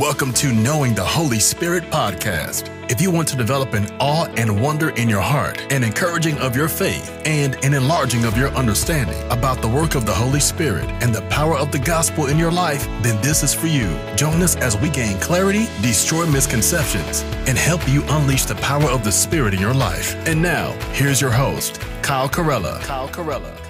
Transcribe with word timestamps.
Welcome 0.00 0.32
to 0.34 0.52
Knowing 0.52 0.92
the 0.96 1.04
Holy 1.04 1.38
Spirit 1.38 1.84
podcast. 1.84 2.68
If 2.90 3.00
you 3.00 3.12
want 3.12 3.28
to 3.28 3.36
develop 3.36 3.74
an 3.74 3.86
awe 4.00 4.26
and 4.36 4.60
wonder 4.60 4.88
in 4.88 5.08
your 5.08 5.20
heart, 5.20 5.72
an 5.72 5.84
encouraging 5.84 6.36
of 6.38 6.56
your 6.56 6.66
faith, 6.66 7.08
and 7.24 7.54
an 7.64 7.74
enlarging 7.74 8.24
of 8.24 8.36
your 8.36 8.48
understanding 8.56 9.16
about 9.30 9.62
the 9.62 9.68
work 9.68 9.94
of 9.94 10.04
the 10.04 10.12
Holy 10.12 10.40
Spirit 10.40 10.90
and 11.00 11.14
the 11.14 11.22
power 11.28 11.56
of 11.56 11.70
the 11.70 11.78
gospel 11.78 12.26
in 12.26 12.40
your 12.40 12.50
life, 12.50 12.88
then 13.02 13.22
this 13.22 13.44
is 13.44 13.54
for 13.54 13.68
you. 13.68 13.96
Join 14.16 14.42
us 14.42 14.56
as 14.56 14.76
we 14.76 14.90
gain 14.90 15.16
clarity, 15.20 15.66
destroy 15.80 16.26
misconceptions, 16.26 17.22
and 17.46 17.56
help 17.56 17.88
you 17.88 18.02
unleash 18.08 18.46
the 18.46 18.56
power 18.56 18.90
of 18.90 19.04
the 19.04 19.12
Spirit 19.12 19.54
in 19.54 19.60
your 19.60 19.74
life. 19.74 20.16
And 20.26 20.42
now, 20.42 20.72
here's 20.90 21.20
your 21.20 21.30
host, 21.30 21.80
Kyle 22.02 22.28
Carella. 22.28 22.80
Kyle 22.80 23.08
Carella. 23.08 23.63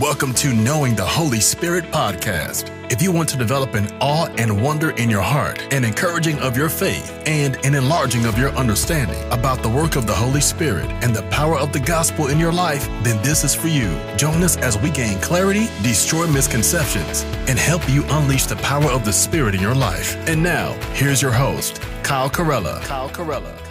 Welcome 0.00 0.34
to 0.34 0.52
Knowing 0.52 0.96
the 0.96 1.04
Holy 1.04 1.38
Spirit 1.38 1.84
podcast. 1.92 2.68
If 2.90 3.00
you 3.00 3.12
want 3.12 3.28
to 3.28 3.36
develop 3.36 3.74
an 3.74 3.86
awe 4.00 4.26
and 4.38 4.60
wonder 4.60 4.90
in 4.90 5.08
your 5.08 5.22
heart, 5.22 5.72
an 5.72 5.84
encouraging 5.84 6.36
of 6.40 6.56
your 6.56 6.68
faith, 6.68 7.12
and 7.26 7.64
an 7.64 7.76
enlarging 7.76 8.26
of 8.26 8.36
your 8.36 8.50
understanding 8.56 9.22
about 9.30 9.62
the 9.62 9.68
work 9.68 9.94
of 9.94 10.08
the 10.08 10.12
Holy 10.12 10.40
Spirit 10.40 10.90
and 11.04 11.14
the 11.14 11.22
power 11.30 11.56
of 11.56 11.72
the 11.72 11.78
gospel 11.78 12.26
in 12.26 12.40
your 12.40 12.52
life, 12.52 12.88
then 13.04 13.22
this 13.22 13.44
is 13.44 13.54
for 13.54 13.68
you. 13.68 13.96
Join 14.16 14.42
us 14.42 14.56
as 14.56 14.76
we 14.76 14.90
gain 14.90 15.20
clarity, 15.20 15.68
destroy 15.84 16.26
misconceptions, 16.26 17.22
and 17.48 17.56
help 17.56 17.88
you 17.88 18.02
unleash 18.08 18.46
the 18.46 18.56
power 18.56 18.90
of 18.90 19.04
the 19.04 19.12
Spirit 19.12 19.54
in 19.54 19.60
your 19.60 19.76
life. 19.76 20.16
And 20.28 20.42
now, 20.42 20.72
here's 20.94 21.22
your 21.22 21.30
host, 21.30 21.80
Kyle 22.02 22.28
Carella. 22.28 22.82
Kyle 22.82 23.10
Carella. 23.10 23.63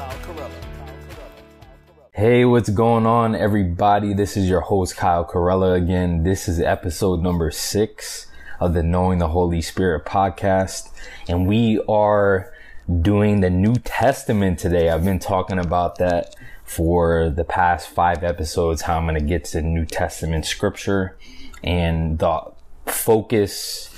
Hey, 2.16 2.46
what's 2.46 2.70
going 2.70 3.08
on, 3.08 3.34
everybody? 3.34 4.14
This 4.14 4.38
is 4.38 4.48
your 4.48 4.62
host, 4.62 4.96
Kyle 4.96 5.26
Carella 5.26 5.76
again. 5.76 6.22
This 6.22 6.48
is 6.48 6.60
episode 6.60 7.24
number 7.24 7.50
six 7.50 8.28
of 8.60 8.76
the 8.76 8.84
Knowing 8.84 9.18
the 9.18 9.30
Holy 9.30 9.62
Spirit 9.64 10.06
podcast. 10.06 10.92
And 11.28 11.48
we 11.48 11.82
are 11.90 12.54
doing 13.02 13.42
the 13.42 13.50
New 13.50 13.74
Testament 13.74 14.60
today. 14.60 14.92
I've 14.92 15.04
been 15.04 15.18
talking 15.18 15.58
about 15.58 15.98
that 15.98 16.36
for 16.64 17.32
the 17.32 17.44
past 17.44 17.90
five 17.90 18.24
episodes, 18.24 18.84
how 18.84 19.00
I'm 19.00 19.08
going 19.08 19.20
to 19.20 19.26
get 19.26 19.46
to 19.46 19.64
New 19.64 19.88
Testament 19.88 20.46
scripture. 20.46 21.18
And 21.64 22.20
the 22.20 22.52
focus 22.86 23.90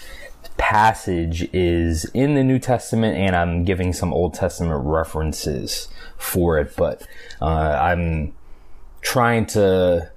passage 0.58 1.50
is 1.54 2.06
in 2.14 2.36
the 2.36 2.44
New 2.44 2.60
Testament, 2.60 3.18
and 3.18 3.36
I'm 3.36 3.64
giving 3.64 3.94
some 3.94 4.14
Old 4.14 4.34
Testament 4.34 4.86
references 4.86 5.88
for 6.18 6.60
it, 6.60 6.76
but 6.76 7.06
uh, 7.42 7.46
I'm 7.46 8.34
trying 9.02 9.46
to 9.48 10.12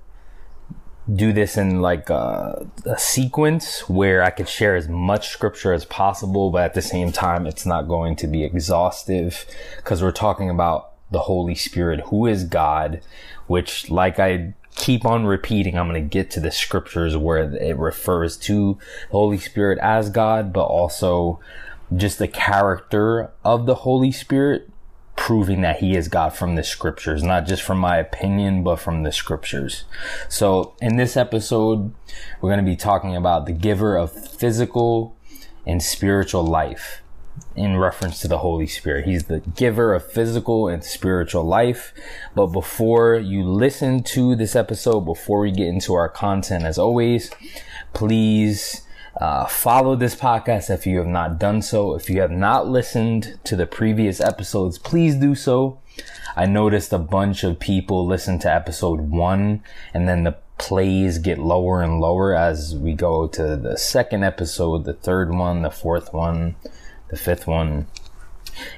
do 1.14 1.33
this 1.33 1.56
in 1.56 1.81
like 1.81 2.11
a, 2.11 2.66
a, 2.84 2.98
sequence 2.98 3.89
where 3.89 4.22
I 4.22 4.31
could 4.31 4.48
share 4.48 4.77
as 4.77 4.89
much 4.89 5.28
scripture 5.28 5.72
as 5.72 5.84
possible, 5.86 6.50
but 6.50 6.62
at 6.62 6.75
the 6.75 6.83
same 6.83 7.12
time, 7.12 7.47
it's 7.47 7.64
not 7.64 7.89
going 7.89 8.14
to 8.16 8.27
be 8.27 8.44
exhaustive 8.44 9.47
because 9.77 10.03
we're 10.03 10.11
talking 10.11 10.50
about 10.50 10.92
the 11.11 11.20
Holy 11.20 11.55
Spirit, 11.55 12.00
who 12.06 12.27
is 12.27 12.44
God, 12.44 13.00
which, 13.47 13.91
like 13.91 14.19
I 14.19 14.53
keep 14.79 15.05
on 15.05 15.27
repeating, 15.27 15.79
I'm 15.79 15.89
going 15.89 16.03
to 16.03 16.09
get 16.09 16.31
to 16.33 16.41
the 16.41 16.51
scriptures 16.51 17.17
where 17.17 17.53
it 17.55 17.77
refers 17.77 18.37
to 18.39 18.79
Holy 19.11 19.39
Spirit 19.39 19.79
as 19.81 20.09
God, 20.09 20.53
but 20.53 20.65
also 20.65 21.41
just 21.95 22.19
the 22.19 22.29
character 22.29 23.31
of 23.45 23.67
the 23.67 23.75
Holy 23.75 24.12
Spirit 24.12 24.71
proving 25.17 25.62
that 25.62 25.81
he 25.81 25.97
is 25.97 26.06
God 26.06 26.33
from 26.33 26.55
the 26.55 26.62
scriptures, 26.62 27.25
not 27.25 27.45
just 27.45 27.62
from 27.62 27.79
my 27.79 27.97
opinion, 27.97 28.62
but 28.62 28.77
from 28.77 29.03
the 29.03 29.11
scriptures. 29.11 29.84
So 30.29 30.75
in 30.81 30.97
this 30.97 31.17
episode, 31.17 31.93
we're 32.41 32.51
going 32.51 32.65
to 32.65 32.71
be 32.71 32.77
talking 32.77 33.17
about 33.17 33.47
the 33.47 33.53
giver 33.53 33.97
of 33.97 34.12
physical 34.12 35.17
and 35.67 35.83
spiritual 35.83 36.45
life 36.45 37.03
in 37.55 37.77
reference 37.77 38.20
to 38.20 38.28
the 38.28 38.39
Holy 38.39 38.67
Spirit. 38.67 39.05
He's 39.05 39.25
the 39.25 39.41
giver 39.41 39.94
of 39.94 40.11
physical 40.11 40.69
and 40.69 40.84
spiritual 40.84 41.44
life. 41.44 41.93
But 42.34 42.49
before 42.49 43.16
you 43.16 43.44
listen 43.44 44.03
to 44.04 44.34
this 44.34 44.56
episode, 44.56 45.00
before 45.00 45.41
we 45.41 45.50
get 45.50 45.69
into 45.69 45.94
our 45.94 46.09
content, 46.09 46.65
as 46.65 46.78
always, 46.78 47.31
please 47.93 48.82
uh, 49.21 49.47
follow 49.47 49.97
this 49.97 50.15
podcast 50.15 50.71
if 50.71 50.87
you 50.87 50.98
have 50.98 51.06
not 51.06 51.38
done 51.38 51.62
so. 51.62 51.94
If 51.94 52.09
you 52.09 52.21
have 52.21 52.31
not 52.31 52.69
listened 52.69 53.38
to 53.44 53.56
the 53.56 53.66
previous 53.66 54.21
episodes, 54.21 54.78
please 54.78 55.16
do 55.16 55.34
so. 55.34 55.81
I 56.37 56.47
noticed 56.47 56.93
a 56.93 56.98
bunch 56.98 57.43
of 57.43 57.59
people 57.59 58.06
listen 58.06 58.38
to 58.41 58.53
episode 58.53 59.00
one 59.00 59.62
and 59.93 60.09
then 60.09 60.22
the 60.22 60.37
plays 60.59 61.19
get 61.19 61.38
lower 61.38 61.82
and 61.82 62.00
lower 62.00 62.34
as 62.34 62.77
we 62.77 62.93
go 62.93 63.27
to 63.28 63.56
the 63.56 63.77
second 63.77 64.25
episode, 64.25 64.84
the 64.84 64.93
third 64.93 65.34
one, 65.34 65.62
the 65.62 65.71
fourth 65.71 66.12
one, 66.12 66.56
the 67.11 67.17
fifth 67.17 67.47
one. 67.47 67.87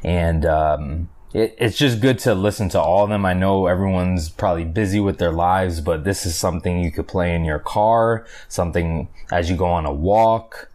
And, 0.02 0.44
um, 0.44 1.08
it, 1.32 1.54
it's 1.58 1.78
just 1.78 2.00
good 2.00 2.18
to 2.20 2.34
listen 2.34 2.68
to 2.70 2.80
all 2.80 3.04
of 3.04 3.10
them. 3.10 3.24
I 3.24 3.34
know 3.34 3.66
everyone's 3.66 4.28
probably 4.28 4.64
busy 4.64 5.00
with 5.00 5.18
their 5.18 5.32
lives, 5.32 5.80
but 5.80 6.04
this 6.04 6.26
is 6.26 6.34
something 6.34 6.82
you 6.82 6.90
could 6.90 7.06
play 7.06 7.34
in 7.34 7.44
your 7.44 7.60
car, 7.60 8.26
something 8.48 9.08
as 9.30 9.48
you 9.48 9.56
go 9.56 9.66
on 9.66 9.86
a 9.86 9.92
walk, 9.92 10.70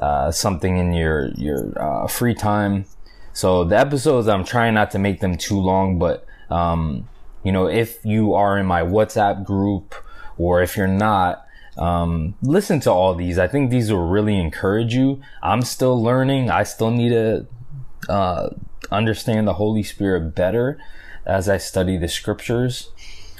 uh, 0.00 0.30
something 0.30 0.76
in 0.76 0.92
your, 0.92 1.30
your, 1.36 1.72
uh, 1.76 2.06
free 2.06 2.34
time. 2.34 2.84
So 3.32 3.64
the 3.64 3.78
episodes, 3.78 4.28
I'm 4.28 4.44
trying 4.44 4.74
not 4.74 4.90
to 4.92 4.98
make 4.98 5.20
them 5.20 5.36
too 5.36 5.58
long, 5.58 5.98
but, 5.98 6.24
um, 6.50 7.08
you 7.42 7.52
know, 7.52 7.68
if 7.68 8.04
you 8.04 8.34
are 8.34 8.58
in 8.58 8.66
my 8.66 8.82
WhatsApp 8.82 9.44
group 9.44 9.94
or 10.38 10.62
if 10.62 10.76
you're 10.76 10.86
not, 10.86 11.45
um, 11.76 12.34
listen 12.42 12.80
to 12.80 12.90
all 12.90 13.14
these. 13.14 13.38
I 13.38 13.48
think 13.48 13.70
these 13.70 13.90
will 13.90 14.08
really 14.08 14.38
encourage 14.38 14.94
you. 14.94 15.20
I'm 15.42 15.62
still 15.62 16.02
learning. 16.02 16.50
I 16.50 16.62
still 16.62 16.90
need 16.90 17.10
to, 17.10 17.46
uh, 18.08 18.50
understand 18.90 19.46
the 19.46 19.54
Holy 19.54 19.82
Spirit 19.82 20.34
better 20.34 20.78
as 21.24 21.48
I 21.48 21.58
study 21.58 21.96
the 21.96 22.08
scriptures. 22.08 22.90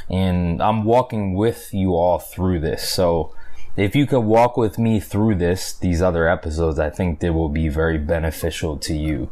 And 0.09 0.63
I'm 0.63 0.85
walking 0.85 1.35
with 1.35 1.73
you 1.73 1.95
all 1.95 2.19
through 2.19 2.61
this. 2.61 2.89
So 2.89 3.35
if 3.77 3.95
you 3.95 4.07
could 4.07 4.21
walk 4.21 4.57
with 4.57 4.79
me 4.79 5.01
through 5.01 5.37
this, 5.37 5.73
these 5.73 6.01
other 6.01 6.29
episodes, 6.29 6.79
I 6.79 6.91
think 6.91 7.21
they 7.21 7.31
will 7.31 7.49
be 7.49 7.69
very 7.69 7.99
beneficial 7.99 8.77
to 8.79 8.95
you 8.95 9.31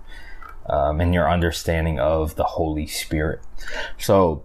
um, 0.68 1.00
in 1.00 1.12
your 1.12 1.30
understanding 1.30 1.98
of 1.98 2.36
the 2.36 2.44
Holy 2.44 2.86
Spirit. 2.86 3.40
So 3.98 4.44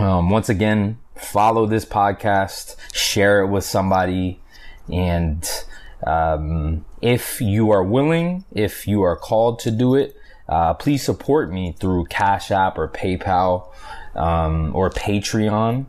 um, 0.00 0.30
once 0.30 0.48
again, 0.48 0.98
follow 1.14 1.66
this 1.66 1.84
podcast, 1.84 2.76
share 2.92 3.42
it 3.42 3.48
with 3.48 3.64
somebody, 3.64 4.40
and 4.90 5.46
um, 6.06 6.84
if 7.02 7.40
you 7.40 7.70
are 7.70 7.82
willing, 7.82 8.44
if 8.52 8.86
you 8.86 9.02
are 9.02 9.16
called 9.16 9.58
to 9.60 9.70
do 9.70 9.94
it, 9.94 10.16
uh, 10.48 10.74
please 10.74 11.02
support 11.02 11.52
me 11.52 11.76
through 11.78 12.06
Cash 12.06 12.50
App 12.50 12.78
or 12.78 12.88
PayPal 12.88 13.72
um, 14.14 14.74
or 14.74 14.90
Patreon 14.90 15.86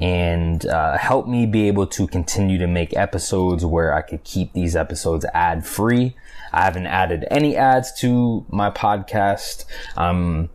and 0.00 0.66
uh, 0.66 0.98
help 0.98 1.26
me 1.26 1.46
be 1.46 1.68
able 1.68 1.86
to 1.86 2.06
continue 2.06 2.58
to 2.58 2.66
make 2.66 2.94
episodes 2.96 3.64
where 3.64 3.94
I 3.94 4.02
could 4.02 4.24
keep 4.24 4.52
these 4.52 4.76
episodes 4.76 5.24
ad 5.32 5.66
free. 5.66 6.14
I 6.52 6.64
haven't 6.64 6.86
added 6.86 7.26
any 7.30 7.56
ads 7.56 7.98
to 8.00 8.44
my 8.50 8.70
podcast. 8.70 9.64
I'm 9.96 10.50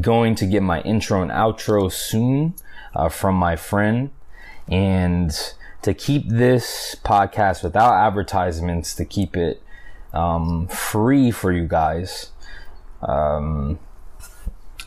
going 0.00 0.34
to 0.36 0.46
get 0.46 0.62
my 0.62 0.80
intro 0.82 1.22
and 1.22 1.30
outro 1.30 1.90
soon 1.90 2.54
uh, 2.94 3.08
from 3.08 3.34
my 3.34 3.56
friend 3.56 4.10
and 4.68 5.54
to 5.82 5.94
keep 5.94 6.28
this 6.28 6.96
podcast 7.04 7.62
without 7.62 7.94
advertisements, 7.94 8.94
to 8.94 9.04
keep 9.04 9.36
it 9.36 9.62
um, 10.12 10.66
free 10.68 11.30
for 11.30 11.52
you 11.52 11.66
guys 11.68 12.32
um, 13.02 13.78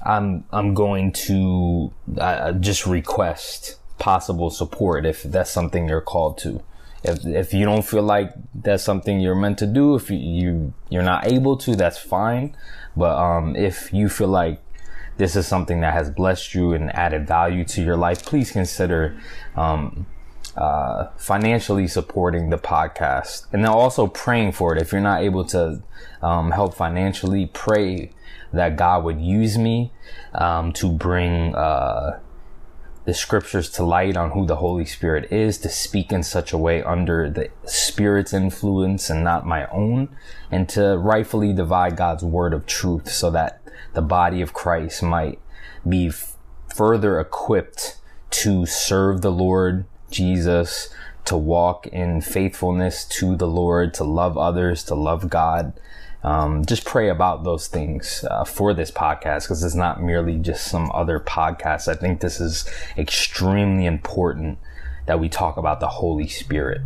I'm 0.04 0.46
I'm 0.52 0.74
going 0.74 1.12
to 1.12 1.92
uh, 2.18 2.54
just 2.54 2.86
request 2.86 3.78
possible 3.98 4.50
support 4.50 5.06
if 5.06 5.24
that's 5.24 5.52
something 5.52 5.88
you're 5.88 6.02
called 6.02 6.38
to. 6.40 6.64
If 7.04 7.26
if 7.26 7.54
you 7.54 7.66
don't 7.66 7.86
feel 7.86 8.04
like 8.04 8.32
that's 8.54 8.84
something 8.84 9.20
you're 9.20 9.36
meant 9.36 9.58
to 9.60 9.68
do, 9.68 9.96
if 9.96 10.10
you, 10.10 10.18
you 10.18 10.74
you're 10.90 11.04
not 11.04 11.28
able 11.28 11.58
to, 11.58 11.76
that's 11.76 11.98
fine. 11.98 12.56
But 12.96 13.18
um, 13.18 13.56
if 13.56 13.94
you 13.94 14.10
feel 14.10 14.28
like 14.28 14.62
this 15.20 15.36
is 15.36 15.46
something 15.46 15.82
that 15.82 15.94
has 15.94 16.10
blessed 16.10 16.56
you 16.56 16.72
and 16.72 16.96
added 16.96 17.28
value 17.28 17.66
to 17.66 17.84
your 17.84 17.98
life, 17.98 18.26
please 18.26 18.52
consider 18.52 19.20
um, 19.58 20.08
uh, 20.56 21.10
financially 21.18 21.88
supporting 21.88 22.50
the 22.50 22.58
podcast 22.58 23.46
and 23.52 23.64
then 23.64 23.70
also 23.70 24.08
praying 24.08 24.54
for 24.54 24.74
it. 24.74 24.82
If 24.82 24.94
you're 24.94 25.02
not 25.02 25.22
able 25.22 25.44
to 25.48 25.84
um, 26.22 26.52
help 26.52 26.74
financially, 26.74 27.48
pray 27.48 28.12
that 28.54 28.78
God 28.78 29.04
would 29.04 29.20
use 29.20 29.58
me 29.58 29.92
um, 30.34 30.72
to 30.74 30.90
bring 30.90 31.54
uh, 31.54 32.22
the 33.04 33.14
scriptures 33.14 33.70
to 33.72 33.84
light 33.84 34.16
on 34.16 34.32
who 34.32 34.46
the 34.46 34.58
Holy 34.58 34.86
Spirit 34.86 35.32
is, 35.34 35.58
to 35.58 35.70
speak 35.70 36.12
in 36.12 36.24
such 36.24 36.54
a 36.54 36.58
way 36.58 36.82
under 36.84 37.30
the 37.30 37.50
Spirit's 37.66 38.34
influence 38.34 39.10
and 39.10 39.24
not 39.24 39.46
my 39.46 39.68
own, 39.68 40.16
and 40.52 40.70
to 40.70 40.98
rightfully 40.98 41.52
divide 41.52 41.98
God's 41.98 42.24
word 42.24 42.54
of 42.54 42.66
truth 42.66 43.12
so 43.12 43.30
that 43.32 43.59
the 43.94 44.02
body 44.02 44.42
of 44.42 44.54
Christ 44.54 45.04
might 45.04 45.40
be 45.88 46.08
f- 46.08 46.36
further 46.76 47.20
equipped 47.20 47.98
to 48.32 48.66
serve 48.66 49.22
the 49.22 49.32
Lord 49.32 49.86
Jesus 50.12 50.90
to 51.26 51.38
walk 51.38 51.86
in 51.88 52.22
faithfulness 52.22 53.06
to 53.06 53.36
the 53.36 53.48
Lord, 53.48 53.94
to 53.96 54.04
love 54.04 54.38
others, 54.38 54.84
to 54.86 54.96
love 54.96 55.30
God. 55.30 55.74
Um, 56.24 56.66
just 56.66 56.86
pray 56.86 57.08
about 57.08 57.44
those 57.44 57.68
things 57.68 58.26
uh, 58.30 58.44
for 58.44 58.74
this 58.74 58.92
podcast 58.92 59.44
because 59.44 59.64
it's 59.64 59.76
not 59.76 60.02
merely 60.02 60.38
just 60.38 60.68
some 60.68 60.92
other 60.92 61.20
podcast. 61.20 61.88
I 61.88 61.94
think 61.94 62.20
this 62.20 62.40
is 62.40 62.70
extremely 62.98 63.86
important 63.86 64.58
that 65.06 65.20
we 65.20 65.30
talk 65.30 65.58
about 65.58 65.80
the 65.80 65.88
Holy 65.88 66.28
Spirit. 66.28 66.82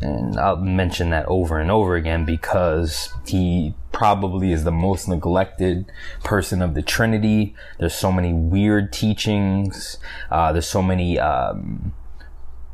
And 0.00 0.38
I'll 0.38 0.56
mention 0.56 1.10
that 1.10 1.26
over 1.26 1.58
and 1.58 1.70
over 1.70 1.96
again 1.96 2.24
because 2.24 3.14
he 3.26 3.74
probably 3.92 4.52
is 4.52 4.64
the 4.64 4.72
most 4.72 5.08
neglected 5.08 5.90
person 6.22 6.60
of 6.60 6.74
the 6.74 6.82
Trinity. 6.82 7.54
There's 7.78 7.94
so 7.94 8.12
many 8.12 8.32
weird 8.32 8.92
teachings. 8.92 9.96
Uh, 10.30 10.52
there's 10.52 10.68
so 10.68 10.82
many 10.82 11.18
um, 11.18 11.94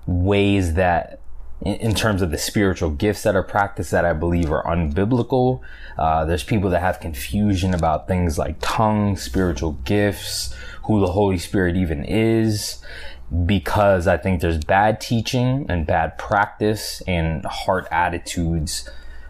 ways 0.05 0.75
that, 0.75 1.21
in, 1.61 1.75
in, 1.75 1.95
terms 1.95 2.23
of 2.23 2.33
the 2.33 2.39
spiritual 2.39 2.91
gifts 2.91 3.23
that 3.23 3.37
are 3.37 3.45
practiced, 3.45 3.93
that 3.93 4.05
I 4.05 4.15
believe 4.15 4.51
are 4.51 4.65
unbiblical. 4.65 5.61
Uh, 5.97 6.25
there's 6.25 6.43
people 6.43 6.71
that 6.71 6.81
have 6.81 6.99
confusion 6.99 7.73
about 7.73 8.09
things 8.09 8.37
like 8.37 8.57
tongues, 8.61 9.23
spiritual 9.23 9.73
gifts, 9.85 10.53
who 10.85 10.99
the 10.99 11.13
Holy 11.13 11.39
Spirit 11.39 11.77
even 11.77 12.05
is 12.05 12.83
because 13.46 14.06
I 14.06 14.17
think 14.19 14.40
there's 14.40 14.62
bad 14.62 15.00
teaching 15.00 15.67
and 15.69 15.87
bad 15.87 16.19
practice 16.19 17.02
and 17.06 17.44
heart 17.44 17.88
attitudes 17.90 18.88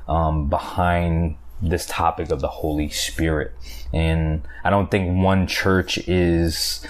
um, 0.08 0.48
behind 0.48 1.36
this 1.62 1.86
topic 1.86 2.30
of 2.30 2.40
the 2.40 2.48
Holy 2.48 2.88
Spirit. 2.88 3.52
And 3.92 4.42
I 4.64 4.70
don't 4.70 4.90
think 4.90 5.22
one 5.22 5.46
church 5.46 5.98
is 6.08 6.84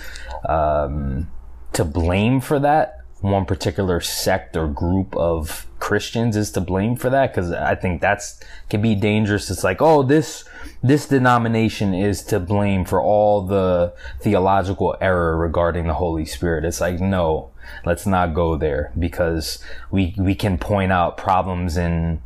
um, 0.48 1.30
to 1.74 1.84
blame 1.84 2.40
for 2.40 2.58
that. 2.58 2.98
One 3.20 3.44
particular 3.44 4.00
sect 4.00 4.56
or 4.56 4.66
group 4.66 5.14
of 5.14 5.66
Christians 5.78 6.36
is 6.36 6.50
to 6.52 6.60
blame 6.60 6.96
for 6.96 7.10
that 7.10 7.32
because 7.32 7.52
I 7.52 7.74
think 7.74 8.00
that's 8.00 8.40
can 8.68 8.80
be 8.80 8.94
dangerous. 8.94 9.50
It's 9.50 9.62
like, 9.62 9.80
oh, 9.80 10.02
this 10.02 10.44
this 10.82 11.06
denomination 11.06 11.94
is 11.94 12.22
to 12.24 12.40
blame 12.40 12.84
for 12.84 13.00
all 13.00 13.42
the 13.42 13.94
theological 14.20 14.96
error 15.00 15.36
regarding 15.36 15.86
the 15.86 15.94
Holy 15.94 16.24
Spirit. 16.24 16.64
It's 16.64 16.80
like, 16.80 17.00
no, 17.00 17.50
let's 17.84 18.06
not 18.06 18.34
go 18.34 18.56
there 18.56 18.92
because 18.98 19.62
we 19.90 20.14
we 20.18 20.34
can 20.34 20.58
point 20.58 20.92
out 20.92 21.16
problems 21.16 21.76
in 21.76 22.22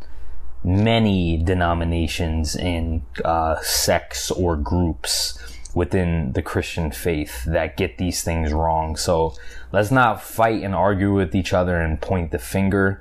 many 0.64 1.36
denominations 1.36 2.56
and 2.56 3.02
uh, 3.24 3.60
sects 3.62 4.30
or 4.30 4.56
groups 4.56 5.38
within 5.74 6.32
the 6.32 6.42
Christian 6.42 6.90
faith 6.90 7.44
that 7.44 7.76
get 7.76 7.98
these 7.98 8.22
things 8.22 8.52
wrong. 8.52 8.96
So 8.96 9.34
let's 9.72 9.90
not 9.90 10.22
fight 10.22 10.62
and 10.62 10.74
argue 10.74 11.12
with 11.12 11.34
each 11.34 11.52
other 11.52 11.80
and 11.80 12.00
point 12.00 12.32
the 12.32 12.38
finger. 12.38 13.00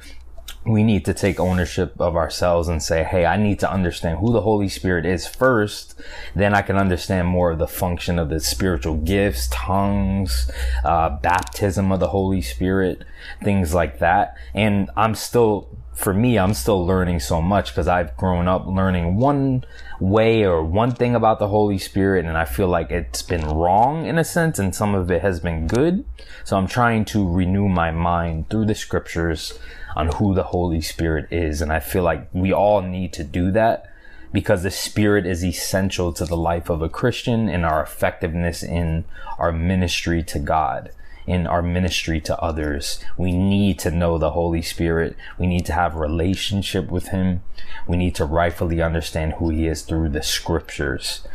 We 0.65 0.83
need 0.83 1.05
to 1.05 1.13
take 1.13 1.39
ownership 1.39 1.99
of 1.99 2.15
ourselves 2.15 2.67
and 2.67 2.81
say, 2.81 3.03
Hey, 3.03 3.25
I 3.25 3.37
need 3.37 3.59
to 3.59 3.71
understand 3.71 4.19
who 4.19 4.33
the 4.33 4.41
Holy 4.41 4.67
Spirit 4.67 5.05
is 5.05 5.27
first. 5.27 5.95
Then 6.35 6.53
I 6.55 6.61
can 6.61 6.75
understand 6.75 7.27
more 7.27 7.51
of 7.51 7.59
the 7.59 7.67
function 7.67 8.17
of 8.17 8.29
the 8.29 8.39
spiritual 8.39 8.95
gifts, 8.95 9.47
tongues, 9.51 10.49
uh, 10.83 11.09
baptism 11.19 11.91
of 11.91 11.99
the 11.99 12.07
Holy 12.07 12.41
Spirit, 12.41 13.03
things 13.43 13.73
like 13.73 13.99
that. 13.99 14.35
And 14.53 14.89
I'm 14.97 15.13
still 15.13 15.69
for 15.95 16.13
me, 16.13 16.37
I'm 16.37 16.53
still 16.53 16.85
learning 16.85 17.21
so 17.21 17.41
much 17.41 17.71
because 17.71 17.87
I've 17.87 18.15
grown 18.17 18.47
up 18.47 18.67
learning 18.67 19.15
one 19.15 19.63
way 19.99 20.43
or 20.43 20.63
one 20.63 20.91
thing 20.91 21.15
about 21.15 21.39
the 21.39 21.47
Holy 21.47 21.77
Spirit, 21.77 22.25
and 22.25 22.37
I 22.37 22.45
feel 22.45 22.67
like 22.67 22.91
it's 22.91 23.21
been 23.21 23.45
wrong 23.45 24.05
in 24.05 24.17
a 24.17 24.23
sense, 24.23 24.59
and 24.59 24.75
some 24.75 24.95
of 24.95 25.09
it 25.11 25.21
has 25.21 25.39
been 25.39 25.67
good. 25.67 26.05
So 26.43 26.57
I'm 26.57 26.67
trying 26.67 27.05
to 27.05 27.27
renew 27.27 27.67
my 27.67 27.91
mind 27.91 28.49
through 28.49 28.65
the 28.65 28.75
scriptures 28.75 29.57
on 29.95 30.07
who 30.13 30.33
the 30.33 30.43
Holy 30.43 30.81
Spirit 30.81 31.31
is, 31.31 31.61
and 31.61 31.71
I 31.71 31.79
feel 31.79 32.03
like 32.03 32.27
we 32.33 32.51
all 32.51 32.81
need 32.81 33.13
to 33.13 33.23
do 33.23 33.51
that 33.51 33.91
because 34.33 34.63
the 34.63 34.71
Spirit 34.71 35.25
is 35.25 35.45
essential 35.45 36.11
to 36.11 36.25
the 36.25 36.35
life 36.35 36.69
of 36.69 36.81
a 36.81 36.89
Christian 36.89 37.47
and 37.47 37.65
our 37.65 37.81
effectiveness 37.81 38.63
in 38.63 39.05
our 39.39 39.53
ministry 39.53 40.21
to 40.23 40.39
God 40.39 40.91
in 41.27 41.47
our 41.47 41.61
ministry 41.61 42.21
to 42.21 42.39
others. 42.39 42.99
We 43.17 43.31
need 43.31 43.79
to 43.79 43.91
know 43.91 44.17
the 44.17 44.31
Holy 44.31 44.61
Spirit. 44.61 45.15
We 45.37 45.47
need 45.47 45.65
to 45.65 45.73
have 45.73 45.95
a 45.95 45.99
relationship 45.99 46.89
with 46.91 47.09
Him. 47.09 47.43
We 47.87 47.97
need 47.97 48.15
to 48.15 48.25
rightfully 48.25 48.81
understand 48.81 49.33
who 49.33 49.49
He 49.49 49.67
is 49.67 49.81
through 49.81 50.09
the 50.09 50.23
scriptures. 50.23 51.27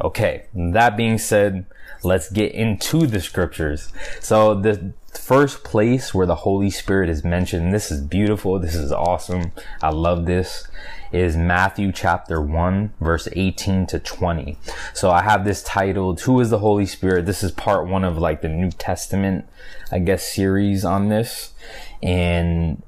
Okay. 0.00 0.46
That 0.54 0.96
being 0.96 1.18
said, 1.18 1.66
let's 2.02 2.30
get 2.30 2.52
into 2.52 3.06
the 3.06 3.20
scriptures. 3.20 3.92
So 4.20 4.54
the 4.54 4.92
first 5.12 5.64
place 5.64 6.14
where 6.14 6.26
the 6.26 6.34
Holy 6.36 6.70
Spirit 6.70 7.08
is 7.08 7.24
mentioned, 7.24 7.72
this 7.72 7.90
is 7.90 8.02
beautiful. 8.02 8.58
This 8.58 8.74
is 8.74 8.92
awesome. 8.92 9.52
I 9.82 9.90
love 9.90 10.26
this 10.26 10.68
is 11.16 11.36
Matthew 11.36 11.92
chapter 11.92 12.40
1, 12.40 12.92
verse 13.00 13.26
18 13.32 13.86
to 13.86 13.98
20. 13.98 14.58
So 14.92 15.10
I 15.10 15.22
have 15.22 15.44
this 15.44 15.62
titled, 15.62 16.20
Who 16.20 16.38
is 16.40 16.50
the 16.50 16.58
Holy 16.58 16.84
Spirit? 16.84 17.24
This 17.24 17.42
is 17.42 17.52
part 17.52 17.86
one 17.86 18.04
of 18.04 18.18
like 18.18 18.42
the 18.42 18.48
New 18.48 18.70
Testament, 18.70 19.48
I 19.90 19.98
guess, 19.98 20.30
series 20.30 20.84
on 20.84 21.08
this. 21.08 21.54
And 22.02 22.82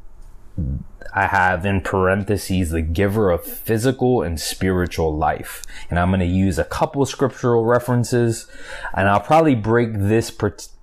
I 1.14 1.26
have 1.26 1.64
in 1.64 1.80
parentheses 1.80 2.70
the 2.70 2.82
giver 2.82 3.30
of 3.30 3.44
physical 3.44 4.20
and 4.22 4.38
spiritual 4.38 5.16
life. 5.16 5.64
And 5.88 5.98
I'm 5.98 6.10
going 6.10 6.20
to 6.20 6.26
use 6.26 6.58
a 6.58 6.64
couple 6.64 7.04
scriptural 7.06 7.64
references 7.64 8.46
and 8.94 9.08
I'll 9.08 9.20
probably 9.20 9.54
break 9.54 9.94
this 9.94 10.30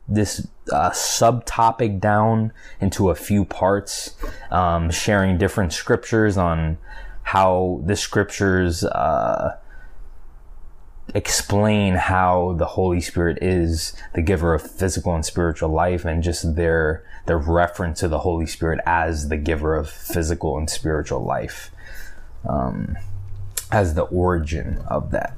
this 0.08 0.48
uh, 0.72 0.92
subtopic 0.92 2.00
down 2.00 2.52
into 2.80 3.10
a 3.10 3.16
few 3.16 3.44
parts, 3.44 4.16
um, 4.52 4.92
sharing 4.92 5.38
different 5.38 5.74
scriptures 5.74 6.38
on 6.38 6.78
how 7.26 7.82
the 7.84 7.96
scriptures 7.96 8.84
uh, 8.84 9.58
explain 11.16 11.96
how 11.96 12.54
the 12.58 12.66
Holy 12.66 13.02
Spirit 13.02 13.40
is 13.42 13.94
the 14.14 14.22
giver 14.22 14.54
of 14.54 14.62
physical 14.62 15.16
and 15.16 15.26
spiritual 15.26 15.70
life, 15.70 16.06
and 16.06 16.22
just 16.22 16.56
their 16.56 17.04
their 17.26 17.40
reference 17.40 18.00
to 18.02 18.08
the 18.08 18.20
Holy 18.20 18.46
Spirit 18.46 18.80
as 18.86 19.30
the 19.30 19.38
giver 19.38 19.76
of 19.76 19.90
physical 19.90 20.56
and 20.56 20.70
spiritual 20.70 21.24
life, 21.24 21.72
um, 22.48 22.96
as 23.72 23.96
the 23.96 24.04
origin 24.04 24.84
of 24.88 25.10
that. 25.10 25.36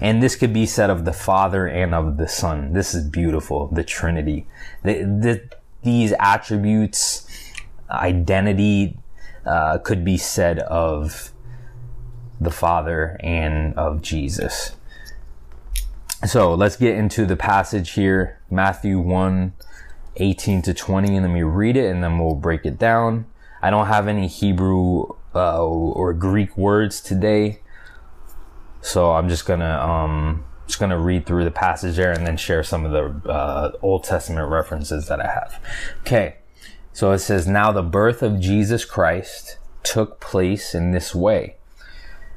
And 0.00 0.22
this 0.22 0.36
could 0.36 0.54
be 0.54 0.64
said 0.64 0.88
of 0.88 1.04
the 1.04 1.12
Father 1.12 1.66
and 1.66 1.94
of 1.94 2.16
the 2.16 2.28
Son. 2.28 2.72
This 2.72 2.94
is 2.94 3.06
beautiful. 3.06 3.66
The 3.66 3.84
Trinity. 3.84 4.46
The, 4.82 5.02
the, 5.02 5.42
these 5.82 6.14
attributes, 6.18 7.26
identity, 7.90 8.96
uh, 9.46 9.78
could 9.78 10.04
be 10.04 10.16
said 10.16 10.58
of 10.60 11.32
the 12.40 12.50
Father 12.50 13.18
and 13.20 13.74
of 13.74 14.02
Jesus. 14.02 14.76
So 16.26 16.54
let's 16.54 16.76
get 16.76 16.96
into 16.96 17.24
the 17.24 17.36
passage 17.36 17.92
here, 17.92 18.38
Matthew 18.50 18.98
1 18.98 19.54
18 20.16 20.62
to 20.62 20.74
20, 20.74 21.16
and 21.16 21.26
let 21.26 21.32
me 21.32 21.42
read 21.42 21.76
it 21.76 21.90
and 21.90 22.02
then 22.04 22.18
we'll 22.18 22.34
break 22.34 22.66
it 22.66 22.78
down. 22.78 23.26
I 23.62 23.70
don't 23.70 23.86
have 23.86 24.08
any 24.08 24.26
Hebrew 24.26 25.14
uh, 25.34 25.64
or 25.64 26.12
Greek 26.12 26.56
words 26.56 27.00
today, 27.00 27.60
so 28.80 29.12
I'm 29.12 29.28
just 29.28 29.46
gonna 29.46 29.78
um, 29.78 30.44
just 30.66 30.78
gonna 30.78 30.98
read 30.98 31.26
through 31.26 31.44
the 31.44 31.50
passage 31.50 31.96
there 31.96 32.12
and 32.12 32.26
then 32.26 32.36
share 32.36 32.62
some 32.62 32.84
of 32.84 32.92
the 32.92 33.30
uh, 33.30 33.72
Old 33.82 34.04
Testament 34.04 34.50
references 34.50 35.08
that 35.08 35.20
I 35.20 35.26
have. 35.26 35.60
Okay, 36.00 36.36
so 37.00 37.12
it 37.12 37.20
says, 37.20 37.46
Now 37.46 37.72
the 37.72 37.82
birth 37.82 38.22
of 38.22 38.40
Jesus 38.40 38.84
Christ 38.84 39.56
took 39.82 40.20
place 40.20 40.74
in 40.74 40.90
this 40.90 41.14
way. 41.14 41.56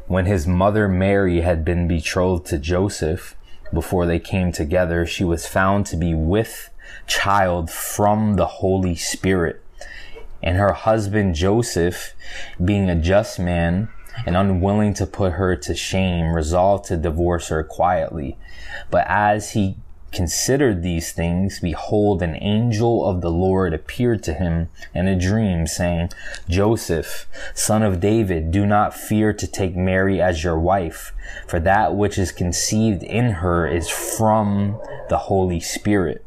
When 0.07 0.25
his 0.25 0.47
mother 0.47 0.87
Mary 0.87 1.41
had 1.41 1.65
been 1.65 1.85
betrothed 1.85 2.45
to 2.45 2.57
Joseph, 2.57 3.35
before 3.73 4.05
they 4.05 4.19
came 4.19 4.53
together, 4.53 5.05
she 5.05 5.25
was 5.25 5.45
found 5.45 5.85
to 5.87 5.97
be 5.97 6.13
with 6.13 6.69
child 7.07 7.69
from 7.69 8.35
the 8.35 8.45
Holy 8.45 8.95
Spirit. 8.95 9.61
And 10.41 10.55
her 10.55 10.71
husband 10.71 11.35
Joseph, 11.35 12.13
being 12.63 12.89
a 12.89 12.95
just 12.95 13.39
man 13.39 13.89
and 14.25 14.37
unwilling 14.37 14.93
to 14.93 15.05
put 15.05 15.33
her 15.33 15.57
to 15.57 15.75
shame, 15.75 16.31
resolved 16.31 16.85
to 16.85 16.95
divorce 16.95 17.49
her 17.49 17.65
quietly. 17.65 18.37
But 18.89 19.07
as 19.09 19.51
he 19.51 19.75
considered 20.13 20.83
these 20.83 21.11
things, 21.11 21.59
behold, 21.59 22.21
an 22.21 22.35
angel 22.35 23.05
of 23.05 23.21
the 23.21 23.31
Lord 23.31 23.73
appeared 23.73 24.23
to 24.23 24.33
him 24.33 24.69
in 24.93 25.07
a 25.07 25.19
dream, 25.19 25.67
saying, 25.67 26.11
Joseph, 26.47 27.27
son 27.53 27.83
of 27.83 27.99
David, 27.99 28.51
do 28.51 28.65
not 28.65 28.93
fear 28.93 29.33
to 29.33 29.47
take 29.47 29.75
Mary 29.75 30.21
as 30.21 30.43
your 30.43 30.59
wife, 30.59 31.13
for 31.47 31.59
that 31.59 31.95
which 31.95 32.17
is 32.17 32.31
conceived 32.31 33.03
in 33.03 33.31
her 33.31 33.67
is 33.67 33.89
from 33.89 34.79
the 35.09 35.17
Holy 35.17 35.59
Spirit. 35.59 36.23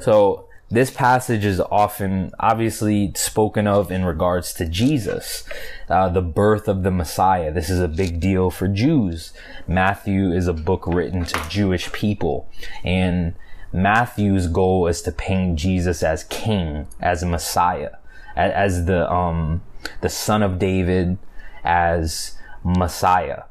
So, 0.00 0.47
this 0.70 0.90
passage 0.90 1.44
is 1.44 1.60
often 1.60 2.32
obviously 2.38 3.12
spoken 3.14 3.66
of 3.66 3.90
in 3.90 4.04
regards 4.04 4.52
to 4.54 4.66
Jesus, 4.66 5.44
uh, 5.88 6.08
the 6.08 6.22
birth 6.22 6.68
of 6.68 6.82
the 6.82 6.90
Messiah. 6.90 7.52
This 7.52 7.70
is 7.70 7.80
a 7.80 7.88
big 7.88 8.20
deal 8.20 8.50
for 8.50 8.68
Jews. 8.68 9.32
Matthew 9.66 10.32
is 10.32 10.46
a 10.46 10.52
book 10.52 10.86
written 10.86 11.24
to 11.24 11.48
Jewish 11.48 11.90
people 11.92 12.50
and 12.84 13.34
Matthew's 13.72 14.46
goal 14.46 14.86
is 14.86 15.02
to 15.02 15.12
paint 15.12 15.58
Jesus 15.58 16.02
as 16.02 16.24
king, 16.24 16.86
as 17.00 17.24
Messiah. 17.24 17.92
as 18.36 18.86
the 18.86 19.10
um 19.12 19.62
the 20.00 20.08
son 20.08 20.42
of 20.42 20.58
David, 20.58 21.18
as 21.64 22.36
Messiah, 22.64 23.44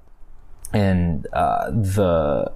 and 0.73 1.27
uh, 1.33 1.69
the 1.71 2.51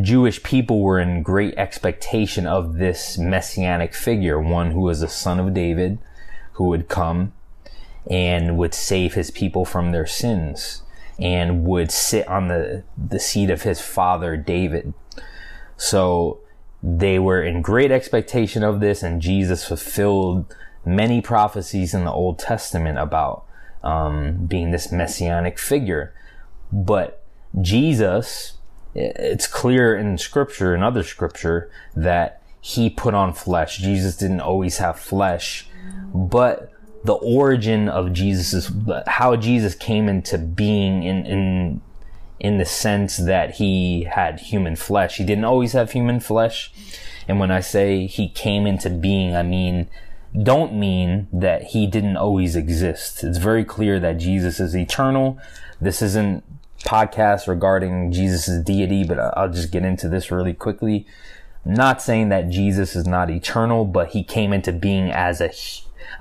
Jewish 0.00 0.42
people 0.42 0.80
were 0.80 0.98
in 0.98 1.22
great 1.22 1.54
expectation 1.56 2.46
of 2.46 2.74
this 2.74 3.16
messianic 3.16 3.94
figure, 3.94 4.40
one 4.40 4.72
who 4.72 4.80
was 4.80 5.02
a 5.02 5.08
son 5.08 5.40
of 5.40 5.54
David, 5.54 5.98
who 6.52 6.64
would 6.64 6.88
come 6.88 7.32
and 8.08 8.56
would 8.58 8.74
save 8.74 9.14
his 9.14 9.30
people 9.30 9.64
from 9.64 9.92
their 9.92 10.06
sins 10.06 10.82
and 11.18 11.64
would 11.64 11.90
sit 11.90 12.26
on 12.28 12.48
the, 12.48 12.84
the 12.96 13.18
seat 13.18 13.50
of 13.50 13.62
his 13.62 13.80
father 13.80 14.36
David. 14.36 14.92
So 15.76 16.40
they 16.82 17.18
were 17.18 17.42
in 17.42 17.62
great 17.62 17.90
expectation 17.90 18.62
of 18.62 18.80
this 18.80 19.02
and 19.02 19.22
Jesus 19.22 19.66
fulfilled 19.66 20.54
many 20.84 21.20
prophecies 21.20 21.94
in 21.94 22.04
the 22.04 22.12
Old 22.12 22.38
Testament 22.38 22.98
about 22.98 23.44
um, 23.82 24.46
being 24.46 24.70
this 24.70 24.92
messianic 24.92 25.58
figure. 25.58 26.14
But 26.70 27.24
Jesus, 27.60 28.55
it's 28.96 29.46
clear 29.46 29.94
in 29.94 30.16
scripture 30.16 30.74
and 30.74 30.82
other 30.82 31.02
scripture 31.02 31.70
that 31.94 32.42
he 32.60 32.88
put 32.88 33.12
on 33.14 33.34
flesh. 33.34 33.76
Jesus 33.78 34.16
didn't 34.16 34.40
always 34.40 34.78
have 34.78 34.98
flesh, 34.98 35.68
but 36.14 36.72
the 37.04 37.12
origin 37.12 37.88
of 37.88 38.12
Jesus, 38.12 38.72
how 39.06 39.36
Jesus 39.36 39.74
came 39.74 40.08
into 40.08 40.38
being 40.38 41.02
in, 41.02 41.26
in, 41.26 41.80
in 42.40 42.58
the 42.58 42.64
sense 42.64 43.18
that 43.18 43.56
he 43.56 44.04
had 44.04 44.40
human 44.40 44.76
flesh. 44.76 45.18
He 45.18 45.24
didn't 45.24 45.44
always 45.44 45.72
have 45.72 45.92
human 45.92 46.18
flesh. 46.18 46.72
And 47.28 47.38
when 47.38 47.50
I 47.50 47.60
say 47.60 48.06
he 48.06 48.28
came 48.28 48.66
into 48.66 48.88
being, 48.88 49.36
I 49.36 49.42
mean, 49.42 49.88
don't 50.42 50.72
mean 50.72 51.28
that 51.32 51.64
he 51.64 51.86
didn't 51.86 52.16
always 52.16 52.56
exist. 52.56 53.22
It's 53.22 53.38
very 53.38 53.64
clear 53.64 54.00
that 54.00 54.18
Jesus 54.18 54.58
is 54.58 54.74
eternal. 54.74 55.38
This 55.80 56.00
isn't 56.02 56.42
podcast 56.84 57.48
regarding 57.48 58.12
Jesus' 58.12 58.62
deity, 58.62 59.04
but 59.04 59.18
I'll 59.18 59.50
just 59.50 59.70
get 59.70 59.84
into 59.84 60.08
this 60.08 60.30
really 60.30 60.54
quickly. 60.54 61.06
not 61.64 62.00
saying 62.00 62.28
that 62.28 62.48
Jesus 62.48 62.94
is 62.94 63.06
not 63.06 63.28
eternal, 63.28 63.84
but 63.84 64.10
he 64.10 64.22
came 64.22 64.52
into 64.52 64.72
being 64.72 65.10
as 65.10 65.40
a, 65.40 65.52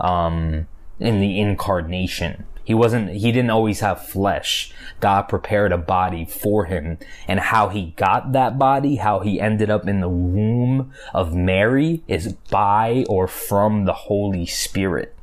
um, 0.03 0.67
in 0.99 1.19
the 1.19 1.39
incarnation. 1.39 2.45
He 2.63 2.73
wasn't, 2.73 3.11
he 3.11 3.31
didn't 3.31 3.51
always 3.51 3.81
have 3.81 4.07
flesh. 4.07 4.73
God 4.99 5.23
prepared 5.23 5.71
a 5.71 5.77
body 5.77 6.25
for 6.25 6.65
him 6.65 6.97
and 7.27 7.39
how 7.39 7.69
he 7.69 7.93
got 7.95 8.31
that 8.31 8.57
body, 8.57 8.95
how 8.95 9.19
he 9.19 9.39
ended 9.39 9.69
up 9.69 9.87
in 9.87 10.01
the 10.01 10.09
womb 10.09 10.91
of 11.13 11.35
Mary 11.35 12.01
is 12.07 12.33
by 12.49 13.05
or 13.07 13.27
from 13.27 13.85
the 13.85 13.93
Holy 13.93 14.47
Spirit. 14.47 15.15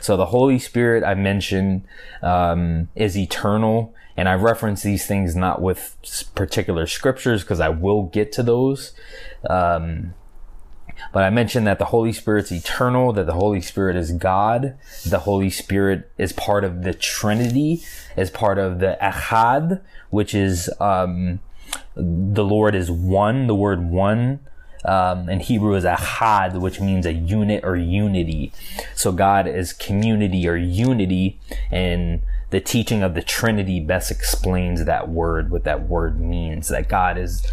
So 0.00 0.16
the 0.16 0.26
Holy 0.26 0.58
Spirit 0.58 1.04
I 1.04 1.14
mentioned, 1.14 1.84
um, 2.20 2.88
is 2.96 3.16
eternal. 3.16 3.94
And 4.18 4.28
I 4.28 4.34
reference 4.34 4.82
these 4.82 5.06
things 5.06 5.36
not 5.36 5.62
with 5.62 5.96
particular 6.34 6.88
scriptures 6.88 7.42
because 7.42 7.60
I 7.60 7.68
will 7.68 8.02
get 8.02 8.32
to 8.32 8.42
those. 8.42 8.92
Um, 9.48 10.14
but 11.12 11.22
I 11.22 11.30
mentioned 11.30 11.68
that 11.68 11.78
the 11.78 11.84
Holy 11.84 12.12
Spirit's 12.12 12.50
eternal, 12.50 13.12
that 13.12 13.26
the 13.26 13.34
Holy 13.34 13.60
Spirit 13.60 13.94
is 13.94 14.10
God. 14.10 14.76
The 15.06 15.20
Holy 15.20 15.50
Spirit 15.50 16.10
is 16.18 16.32
part 16.32 16.64
of 16.64 16.82
the 16.82 16.94
Trinity, 16.94 17.84
is 18.16 18.28
part 18.28 18.58
of 18.58 18.80
the 18.80 18.98
Echad, 19.00 19.82
which 20.10 20.34
is, 20.34 20.68
um, 20.80 21.38
the 21.94 22.44
Lord 22.44 22.74
is 22.74 22.90
one. 22.90 23.46
The 23.46 23.54
word 23.54 23.88
one, 23.88 24.40
um, 24.88 25.28
in 25.28 25.40
Hebrew 25.40 25.74
is 25.74 25.84
Echad, 25.84 26.58
which 26.58 26.80
means 26.80 27.04
a 27.04 27.12
unit 27.12 27.62
or 27.62 27.76
unity. 27.76 28.52
So 28.94 29.12
God 29.12 29.46
is 29.46 29.74
community 29.74 30.48
or 30.48 30.56
unity 30.56 31.38
and 31.70 32.22
the 32.48 32.60
teaching 32.60 33.02
of 33.02 33.12
the 33.12 33.20
Trinity 33.20 33.80
best 33.80 34.10
explains 34.10 34.86
that 34.86 35.10
word, 35.10 35.50
what 35.50 35.64
that 35.64 35.86
word 35.86 36.18
means, 36.18 36.68
that 36.68 36.88
God 36.88 37.18
is 37.18 37.46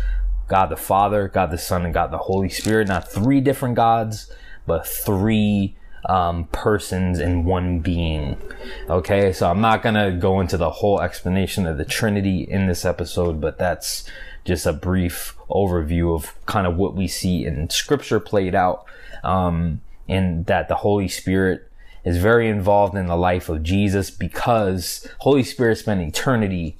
God 0.47 0.67
the 0.67 0.77
Father, 0.77 1.27
God 1.27 1.51
the 1.51 1.57
Son, 1.57 1.83
and 1.83 1.93
God 1.93 2.11
the 2.11 2.19
Holy 2.19 2.47
Spirit. 2.47 2.87
Not 2.87 3.11
three 3.11 3.41
different 3.41 3.75
gods, 3.75 4.31
but 4.65 4.87
three 4.87 5.75
um, 6.07 6.45
persons 6.53 7.19
in 7.19 7.43
one 7.43 7.79
being. 7.79 8.37
Okay, 8.89 9.33
so 9.33 9.49
I'm 9.49 9.59
not 9.59 9.83
gonna 9.83 10.11
go 10.11 10.39
into 10.39 10.55
the 10.55 10.69
whole 10.69 11.01
explanation 11.01 11.67
of 11.67 11.77
the 11.77 11.83
Trinity 11.83 12.43
in 12.43 12.67
this 12.67 12.85
episode, 12.85 13.41
but 13.41 13.57
that's 13.57 14.09
just 14.45 14.65
a 14.65 14.73
brief 14.73 15.35
overview 15.49 16.15
of 16.15 16.33
kind 16.45 16.65
of 16.65 16.77
what 16.77 16.95
we 16.95 17.07
see 17.07 17.45
in 17.45 17.69
Scripture 17.69 18.19
played 18.19 18.55
out, 18.55 18.85
um, 19.23 19.81
and 20.07 20.45
that 20.45 20.67
the 20.67 20.75
Holy 20.75 21.07
Spirit 21.07 21.69
is 22.03 22.17
very 22.17 22.47
involved 22.47 22.95
in 22.95 23.07
the 23.07 23.17
life 23.17 23.49
of 23.49 23.63
Jesus 23.63 24.11
because 24.11 25.07
Holy 25.19 25.43
Spirit 25.43 25.77
spent 25.77 26.01
eternity 26.01 26.77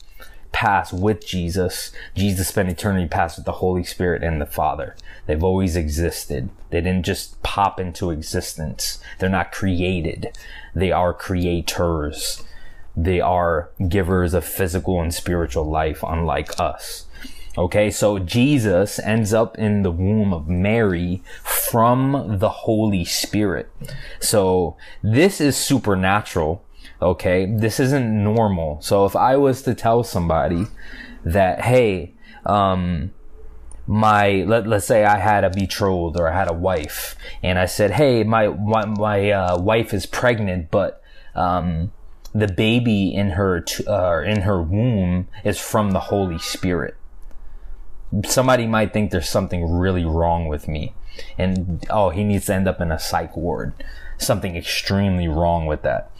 past 0.51 0.93
with 0.93 1.25
Jesus. 1.25 1.91
Jesus 2.15 2.47
spent 2.47 2.69
eternity 2.69 3.07
past 3.07 3.37
with 3.37 3.45
the 3.45 3.51
Holy 3.53 3.83
Spirit 3.83 4.23
and 4.23 4.39
the 4.39 4.45
Father. 4.45 4.95
They've 5.25 5.43
always 5.43 5.75
existed. 5.75 6.49
They 6.69 6.79
didn't 6.79 7.05
just 7.05 7.41
pop 7.43 7.79
into 7.79 8.11
existence. 8.11 8.99
They're 9.19 9.27
not 9.27 9.51
created. 9.51 10.37
They 10.73 10.91
are 10.91 11.13
creators. 11.13 12.43
They 12.95 13.19
are 13.19 13.69
givers 13.89 14.33
of 14.33 14.45
physical 14.45 15.01
and 15.01 15.13
spiritual 15.13 15.65
life, 15.65 16.03
unlike 16.07 16.57
us. 16.59 17.04
Okay, 17.57 17.89
so 17.89 18.19
Jesus 18.19 18.99
ends 18.99 19.33
up 19.33 19.57
in 19.57 19.83
the 19.83 19.91
womb 19.91 20.33
of 20.33 20.47
Mary 20.49 21.23
from 21.41 22.39
the 22.39 22.49
Holy 22.49 23.05
Spirit. 23.05 23.71
So 24.19 24.75
this 25.01 25.39
is 25.39 25.55
supernatural 25.55 26.65
Okay. 27.01 27.45
This 27.45 27.79
isn't 27.79 28.23
normal. 28.23 28.81
So 28.81 29.05
if 29.05 29.15
I 29.15 29.37
was 29.37 29.61
to 29.63 29.73
tell 29.73 30.03
somebody 30.03 30.67
that, 31.23 31.61
hey, 31.61 32.13
um, 32.45 33.13
my 33.87 34.43
let, 34.47 34.65
let's 34.65 34.87
say 34.87 35.05
I 35.05 35.17
had 35.17 35.43
a 35.43 35.49
betrothed 35.49 36.19
or 36.19 36.27
I 36.27 36.35
had 36.35 36.49
a 36.49 36.53
wife 36.53 37.15
and 37.43 37.59
I 37.59 37.67
said, 37.67 37.91
"Hey, 37.91 38.23
my 38.23 38.47
my, 38.47 38.85
my 38.85 39.29
uh, 39.29 39.59
wife 39.59 39.93
is 39.93 40.07
pregnant, 40.07 40.71
but 40.71 41.03
um, 41.35 41.91
the 42.33 42.47
baby 42.47 43.13
in 43.13 43.31
her 43.31 43.61
t- 43.61 43.85
uh, 43.85 44.21
in 44.21 44.41
her 44.41 44.59
womb 44.59 45.27
is 45.43 45.59
from 45.59 45.91
the 45.91 45.99
Holy 45.99 46.39
Spirit." 46.39 46.95
Somebody 48.25 48.67
might 48.67 48.93
think 48.93 49.11
there's 49.11 49.29
something 49.29 49.69
really 49.69 50.05
wrong 50.05 50.47
with 50.47 50.67
me, 50.67 50.93
and 51.37 51.85
oh, 51.89 52.09
he 52.09 52.23
needs 52.23 52.45
to 52.45 52.53
end 52.53 52.67
up 52.67 52.79
in 52.79 52.91
a 52.91 52.99
psych 52.99 53.35
ward. 53.35 53.73
Something 54.17 54.55
extremely 54.55 55.27
wrong 55.27 55.65
with 55.65 55.81
that. 55.81 56.11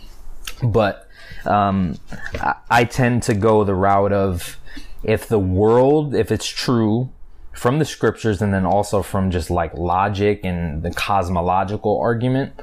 But 0.62 1.08
um, 1.46 2.00
I, 2.36 2.56
I 2.70 2.84
tend 2.84 3.24
to 3.24 3.34
go 3.34 3.64
the 3.64 3.76
route 3.76 4.12
of 4.12 4.58
if 5.04 5.28
the 5.28 5.40
world, 5.40 6.16
if 6.16 6.32
it's 6.32 6.48
true 6.48 7.12
from 7.54 7.80
the 7.80 7.86
scriptures 7.86 8.42
and 8.42 8.54
then 8.54 8.66
also 8.66 9.02
from 9.02 9.32
just 9.32 9.50
like 9.50 9.74
logic 9.76 10.42
and 10.44 10.84
the 10.84 10.92
cosmological 10.92 12.00
argument 12.02 12.54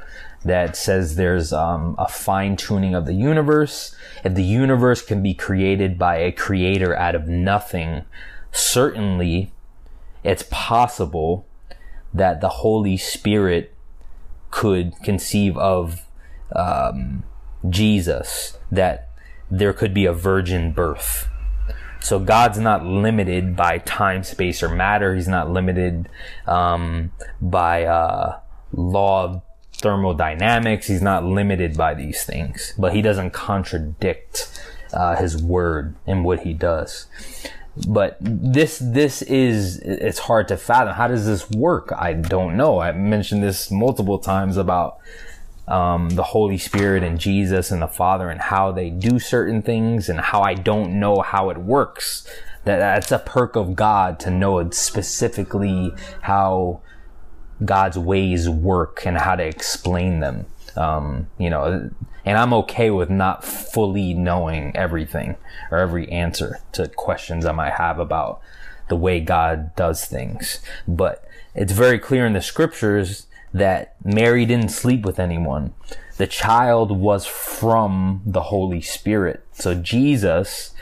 that 0.45 0.75
says 0.75 1.15
there's 1.15 1.51
um, 1.53 1.95
a 1.97 2.07
fine 2.07 2.55
tuning 2.55 2.93
of 2.93 3.05
the 3.05 3.13
universe. 3.13 3.95
If 4.23 4.35
the 4.35 4.43
universe 4.43 5.01
can 5.01 5.23
be 5.23 5.33
created 5.33 5.97
by 5.97 6.17
a 6.17 6.31
creator 6.31 6.95
out 6.95 7.15
of 7.15 7.27
nothing, 7.27 8.03
certainly 8.53 9.51
it's 10.23 10.45
possible 10.49 11.45
that 12.13 12.39
the 12.39 12.49
Holy 12.49 12.95
Spirit 12.95 13.73
could 14.51 14.93
conceive 15.03 15.57
of 15.57 16.05
um, 16.55 17.23
Jesus 17.67 18.57
that 18.71 19.09
there 19.49 19.73
could 19.73 19.93
be 19.93 20.05
a 20.05 20.13
virgin 20.13 20.71
birth. 20.71 21.27
So 21.99 22.19
God's 22.19 22.59
not 22.59 22.85
limited 22.85 23.55
by 23.55 23.79
time, 23.79 24.23
space, 24.23 24.61
or 24.61 24.69
matter. 24.69 25.15
He's 25.15 25.27
not 25.27 25.49
limited 25.49 26.09
um, 26.45 27.11
by 27.41 27.85
uh, 27.85 28.39
law 28.73 29.23
of 29.23 29.41
thermodynamics. 29.77 30.87
He's 30.87 31.01
not 31.01 31.23
limited 31.23 31.77
by 31.77 31.93
these 31.93 32.23
things, 32.23 32.73
but 32.77 32.93
he 32.93 33.01
doesn't 33.01 33.31
contradict 33.31 34.61
uh, 34.91 35.15
his 35.15 35.41
word 35.41 35.95
in 36.05 36.23
what 36.23 36.41
he 36.41 36.53
does. 36.53 37.07
But 37.87 38.17
this 38.19 38.77
this 38.79 39.23
is 39.23 39.79
it's 39.79 40.19
hard 40.19 40.47
to 40.49 40.57
fathom. 40.57 40.93
How 40.93 41.07
does 41.07 41.25
this 41.25 41.49
work? 41.49 41.91
I 41.97 42.13
don't 42.13 42.55
know. 42.55 42.79
I 42.79 42.91
mentioned 42.91 43.41
this 43.41 43.71
multiple 43.71 44.19
times 44.19 44.57
about 44.57 44.99
um, 45.67 46.09
the 46.11 46.23
Holy 46.23 46.57
Spirit 46.57 47.03
and 47.03 47.19
Jesus 47.19 47.71
and 47.71 47.81
the 47.81 47.87
Father 47.87 48.29
and 48.29 48.39
how 48.39 48.71
they 48.71 48.91
do 48.91 49.17
certain 49.17 49.63
things 49.63 50.07
and 50.07 50.19
how 50.19 50.41
I 50.41 50.53
don't 50.53 50.99
know 50.99 51.21
how 51.21 51.49
it 51.49 51.57
works. 51.57 52.27
That 52.65 52.77
that's 52.77 53.11
a 53.11 53.19
perk 53.19 53.55
of 53.55 53.75
God 53.75 54.19
to 54.21 54.29
know 54.29 54.69
specifically 54.69 55.91
how 56.21 56.81
God's 57.65 57.97
ways 57.97 58.47
work 58.47 59.05
and 59.05 59.17
how 59.17 59.35
to 59.35 59.43
explain 59.43 60.19
them. 60.19 60.45
Um, 60.75 61.27
you 61.37 61.49
know, 61.49 61.89
and 62.25 62.37
I'm 62.37 62.53
okay 62.53 62.89
with 62.89 63.09
not 63.09 63.43
fully 63.43 64.13
knowing 64.13 64.75
everything 64.75 65.35
or 65.71 65.77
every 65.79 66.09
answer 66.09 66.59
to 66.73 66.87
questions 66.87 67.45
I 67.45 67.51
might 67.51 67.73
have 67.73 67.99
about 67.99 68.41
the 68.87 68.95
way 68.95 69.19
God 69.19 69.75
does 69.75 70.05
things. 70.05 70.59
But 70.87 71.27
it's 71.55 71.73
very 71.73 71.99
clear 71.99 72.25
in 72.25 72.33
the 72.33 72.41
scriptures 72.41 73.27
that 73.53 73.95
Mary 74.03 74.45
didn't 74.45 74.69
sleep 74.69 75.05
with 75.05 75.19
anyone. 75.19 75.73
The 76.17 76.27
child 76.27 76.91
was 76.91 77.25
from 77.25 78.21
the 78.25 78.43
Holy 78.43 78.81
Spirit. 78.81 79.45
So 79.51 79.75
Jesus, 79.75 80.73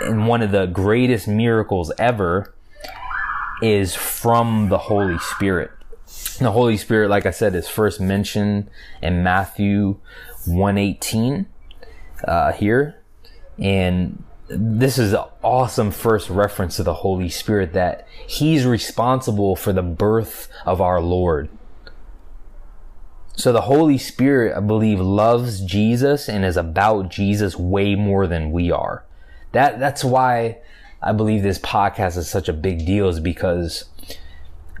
in 0.00 0.26
one 0.26 0.42
of 0.42 0.50
the 0.50 0.66
greatest 0.66 1.28
miracles 1.28 1.92
ever, 1.98 2.54
is 3.62 3.94
from 3.94 4.68
the 4.68 4.78
Holy 4.78 5.18
Spirit. 5.18 5.70
The 6.38 6.50
Holy 6.50 6.76
Spirit, 6.76 7.08
like 7.08 7.26
I 7.26 7.30
said, 7.30 7.54
is 7.54 7.68
first 7.68 8.00
mentioned 8.00 8.68
in 9.02 9.22
Matthew 9.22 9.98
118 10.46 11.46
uh, 12.24 12.52
here. 12.52 13.00
And 13.58 14.22
this 14.48 14.98
is 14.98 15.12
an 15.12 15.24
awesome 15.42 15.90
first 15.90 16.28
reference 16.28 16.76
to 16.76 16.82
the 16.82 16.94
Holy 16.94 17.28
Spirit 17.28 17.72
that 17.72 18.06
He's 18.26 18.64
responsible 18.64 19.56
for 19.56 19.72
the 19.72 19.82
birth 19.82 20.48
of 20.64 20.80
our 20.80 21.00
Lord. 21.00 21.48
So 23.34 23.52
the 23.52 23.62
Holy 23.62 23.98
Spirit, 23.98 24.56
I 24.56 24.60
believe, 24.60 24.98
loves 25.00 25.60
Jesus 25.60 26.28
and 26.28 26.44
is 26.44 26.56
about 26.56 27.10
Jesus 27.10 27.56
way 27.56 27.94
more 27.94 28.26
than 28.26 28.50
we 28.50 28.70
are. 28.70 29.04
That, 29.52 29.78
that's 29.78 30.02
why 30.02 30.58
I 31.02 31.12
believe 31.12 31.42
this 31.42 31.58
podcast 31.58 32.16
is 32.16 32.28
such 32.28 32.48
a 32.48 32.54
big 32.54 32.86
deal 32.86 33.08
is 33.08 33.20
because 33.20 33.84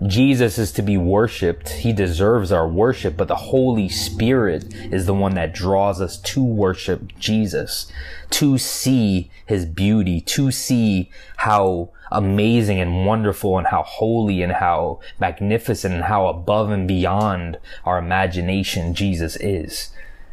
Jesus 0.04 0.58
is 0.58 0.72
to 0.72 0.82
be 0.82 0.96
worshiped. 0.98 1.70
He 1.70 1.92
deserves 1.92 2.52
our 2.52 2.68
worship, 2.68 3.16
but 3.16 3.28
the 3.28 3.36
Holy 3.36 3.88
Spirit 3.88 4.74
is 4.92 5.06
the 5.06 5.14
one 5.14 5.34
that 5.34 5.54
draws 5.54 6.00
us 6.00 6.18
to 6.18 6.44
worship 6.44 7.18
Jesus, 7.18 7.90
to 8.30 8.58
see 8.58 9.30
his 9.46 9.64
beauty, 9.64 10.20
to 10.20 10.50
see 10.50 11.10
how 11.36 11.90
amazing 12.12 12.78
and 12.78 13.06
wonderful 13.06 13.58
and 13.58 13.66
how 13.68 13.82
holy 13.82 14.42
and 14.42 14.52
how 14.52 15.00
magnificent 15.18 15.94
and 15.94 16.04
how 16.04 16.26
above 16.26 16.70
and 16.70 16.86
beyond 16.86 17.58
our 17.84 17.98
imagination 17.98 18.94
Jesus 18.94 19.36
is 19.36 19.90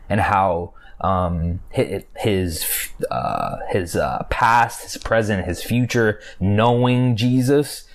and 0.10 0.20
how 0.20 0.74
um, 1.01 1.60
his 1.72 2.89
uh, 3.12 3.58
his 3.70 3.96
uh, 3.96 4.25
past, 4.29 4.84
his 4.84 4.98
present, 4.98 5.46
his 5.46 5.63
future, 5.63 6.20
knowing 6.39 7.15
Jesus 7.15 7.86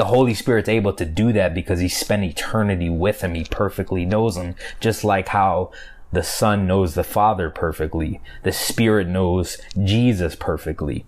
the 0.00 0.06
Holy 0.06 0.32
Spirit's 0.32 0.70
able 0.70 0.94
to 0.94 1.04
do 1.04 1.30
that 1.30 1.52
because 1.52 1.80
he 1.80 1.88
spent 1.88 2.24
eternity 2.24 2.88
with 2.88 3.20
him. 3.20 3.34
He 3.34 3.44
perfectly 3.44 4.06
knows 4.06 4.34
him, 4.34 4.54
just 4.80 5.04
like 5.04 5.28
how 5.28 5.72
the 6.10 6.22
Son 6.22 6.66
knows 6.66 6.94
the 6.94 7.04
Father 7.04 7.50
perfectly. 7.50 8.18
The 8.42 8.50
Spirit 8.50 9.08
knows 9.08 9.58
Jesus 9.78 10.34
perfectly. 10.34 11.04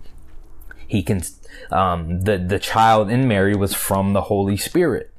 He 0.87 1.01
can, 1.01 1.23
um, 1.71 2.21
the, 2.21 2.37
the 2.37 2.59
child 2.59 3.09
in 3.09 3.27
Mary 3.27 3.55
was 3.55 3.73
from 3.73 4.13
the 4.13 4.21
Holy 4.21 4.57
Spirit. 4.57 5.11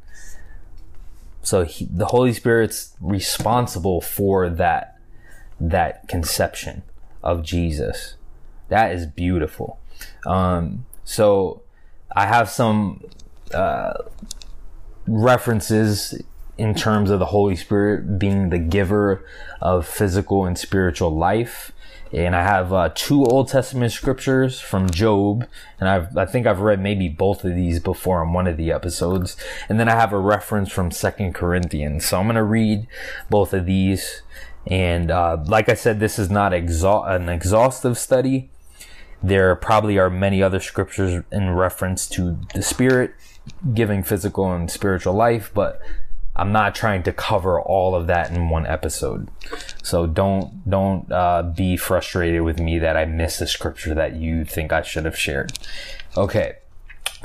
So 1.42 1.64
he, 1.64 1.88
the 1.90 2.06
Holy 2.06 2.32
Spirit's 2.32 2.94
responsible 3.00 4.00
for 4.00 4.48
that, 4.48 5.00
that 5.58 6.06
conception 6.06 6.84
of 7.24 7.42
Jesus. 7.42 8.14
That 8.68 8.92
is 8.92 9.04
beautiful. 9.04 9.80
Um, 10.24 10.86
so 11.02 11.62
I 12.14 12.26
have 12.26 12.48
some 12.48 13.02
uh, 13.54 13.94
references 15.06 16.20
in 16.56 16.74
terms 16.74 17.10
of 17.10 17.18
the 17.18 17.26
Holy 17.26 17.56
Spirit 17.56 18.18
being 18.18 18.50
the 18.50 18.58
giver 18.58 19.24
of 19.60 19.86
physical 19.86 20.44
and 20.44 20.58
spiritual 20.58 21.14
life. 21.14 21.72
And 22.12 22.36
I 22.36 22.42
have 22.44 22.72
uh, 22.72 22.90
two 22.94 23.24
Old 23.24 23.48
Testament 23.48 23.90
scriptures 23.90 24.60
from 24.60 24.88
Job, 24.88 25.48
and 25.80 25.88
I've, 25.88 26.16
I 26.16 26.26
think 26.26 26.46
I've 26.46 26.60
read 26.60 26.78
maybe 26.78 27.08
both 27.08 27.44
of 27.44 27.56
these 27.56 27.80
before 27.80 28.24
on 28.24 28.32
one 28.32 28.46
of 28.46 28.56
the 28.56 28.70
episodes. 28.70 29.36
And 29.68 29.80
then 29.80 29.88
I 29.88 29.96
have 29.96 30.12
a 30.12 30.18
reference 30.18 30.70
from 30.70 30.92
Second 30.92 31.34
Corinthians. 31.34 32.06
So 32.06 32.20
I'm 32.20 32.26
going 32.26 32.36
to 32.36 32.44
read 32.44 32.86
both 33.30 33.52
of 33.52 33.66
these. 33.66 34.22
And 34.64 35.10
uh, 35.10 35.38
like 35.46 35.68
I 35.68 35.74
said, 35.74 35.98
this 35.98 36.16
is 36.18 36.30
not 36.30 36.52
exa- 36.52 37.10
an 37.10 37.28
exhaustive 37.28 37.98
study. 37.98 38.48
There 39.20 39.56
probably 39.56 39.98
are 39.98 40.10
many 40.10 40.40
other 40.40 40.60
scriptures 40.60 41.24
in 41.32 41.50
reference 41.50 42.06
to 42.10 42.38
the 42.54 42.62
Spirit 42.62 43.14
giving 43.72 44.02
physical 44.02 44.52
and 44.52 44.70
spiritual 44.70 45.14
life, 45.14 45.50
but 45.54 45.80
I'm 46.36 46.50
not 46.50 46.74
trying 46.74 47.04
to 47.04 47.12
cover 47.12 47.60
all 47.60 47.94
of 47.94 48.06
that 48.08 48.30
in 48.30 48.48
one 48.48 48.66
episode. 48.66 49.28
So 49.82 50.06
don't 50.06 50.68
don't 50.68 51.10
uh, 51.12 51.42
be 51.42 51.76
frustrated 51.76 52.42
with 52.42 52.58
me 52.58 52.78
that 52.80 52.96
I 52.96 53.04
missed 53.04 53.40
a 53.40 53.46
scripture 53.46 53.94
that 53.94 54.16
you 54.16 54.44
think 54.44 54.72
I 54.72 54.82
should 54.82 55.04
have 55.04 55.18
shared. 55.18 55.52
Okay, 56.16 56.54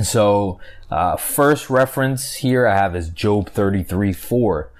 so 0.03 0.60
uh, 0.91 1.17
first 1.17 1.69
reference 1.69 2.36
here 2.36 2.67
I 2.67 2.75
have 2.75 2.95
is 2.95 3.10
Job 3.10 3.49
33 3.49 4.13
4. 4.13 4.71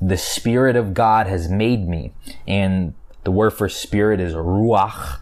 The 0.00 0.18
Spirit 0.18 0.76
of 0.76 0.92
God 0.92 1.26
has 1.26 1.48
made 1.48 1.88
me, 1.88 2.12
and 2.46 2.94
the 3.24 3.30
word 3.30 3.50
for 3.50 3.68
spirit 3.68 4.20
is 4.20 4.34
ruach, 4.34 5.20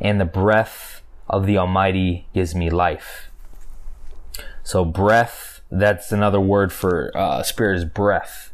and 0.00 0.20
the 0.20 0.24
breath 0.24 1.02
of 1.28 1.46
the 1.46 1.58
Almighty 1.58 2.28
gives 2.32 2.54
me 2.54 2.70
life. 2.70 3.27
So 4.68 4.84
breath, 4.84 5.62
that's 5.70 6.12
another 6.12 6.42
word 6.42 6.74
for 6.74 7.10
uh, 7.16 7.42
spirit 7.42 7.78
is 7.78 7.84
breath. 7.86 8.52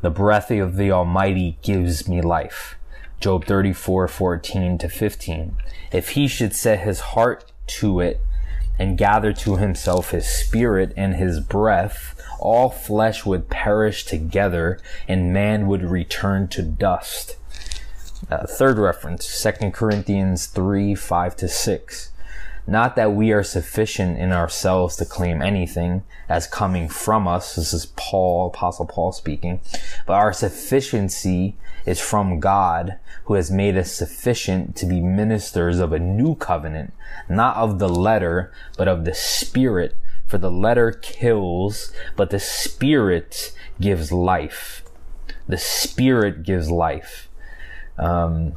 The 0.00 0.10
breath 0.10 0.48
of 0.52 0.76
the 0.76 0.92
Almighty 0.92 1.58
gives 1.60 2.08
me 2.08 2.20
life. 2.20 2.76
Job 3.18 3.46
34, 3.46 4.06
14 4.06 4.78
to 4.78 4.88
15. 4.88 5.56
If 5.90 6.10
he 6.10 6.28
should 6.28 6.54
set 6.54 6.84
his 6.84 7.00
heart 7.00 7.50
to 7.80 7.98
it 7.98 8.20
and 8.78 8.96
gather 8.96 9.32
to 9.32 9.56
himself 9.56 10.12
his 10.12 10.28
spirit 10.28 10.92
and 10.96 11.16
his 11.16 11.40
breath, 11.40 12.22
all 12.38 12.70
flesh 12.70 13.26
would 13.26 13.50
perish 13.50 14.04
together 14.04 14.78
and 15.08 15.32
man 15.32 15.66
would 15.66 15.82
return 15.82 16.46
to 16.46 16.62
dust. 16.62 17.34
Uh, 18.30 18.46
third 18.46 18.78
reference, 18.78 19.42
2 19.42 19.72
Corinthians 19.72 20.46
3, 20.46 20.94
5 20.94 21.36
to 21.38 21.48
6. 21.48 22.12
Not 22.66 22.96
that 22.96 23.12
we 23.12 23.32
are 23.32 23.44
sufficient 23.44 24.18
in 24.18 24.32
ourselves 24.32 24.96
to 24.96 25.04
claim 25.04 25.40
anything 25.40 26.02
as 26.28 26.48
coming 26.48 26.88
from 26.88 27.28
us. 27.28 27.54
This 27.54 27.72
is 27.72 27.86
Paul, 27.96 28.48
Apostle 28.48 28.86
Paul 28.86 29.12
speaking. 29.12 29.60
But 30.04 30.14
our 30.14 30.32
sufficiency 30.32 31.56
is 31.84 32.00
from 32.00 32.40
God 32.40 32.98
who 33.26 33.34
has 33.34 33.50
made 33.50 33.76
us 33.76 33.92
sufficient 33.92 34.74
to 34.76 34.86
be 34.86 35.00
ministers 35.00 35.78
of 35.78 35.92
a 35.92 36.00
new 36.00 36.34
covenant, 36.34 36.92
not 37.28 37.56
of 37.56 37.78
the 37.78 37.88
letter, 37.88 38.52
but 38.76 38.88
of 38.88 39.04
the 39.04 39.14
spirit. 39.14 39.96
For 40.26 40.38
the 40.38 40.50
letter 40.50 40.90
kills, 40.90 41.92
but 42.16 42.30
the 42.30 42.40
spirit 42.40 43.52
gives 43.80 44.10
life. 44.10 44.82
The 45.46 45.58
spirit 45.58 46.42
gives 46.42 46.68
life. 46.68 47.28
Um, 47.96 48.54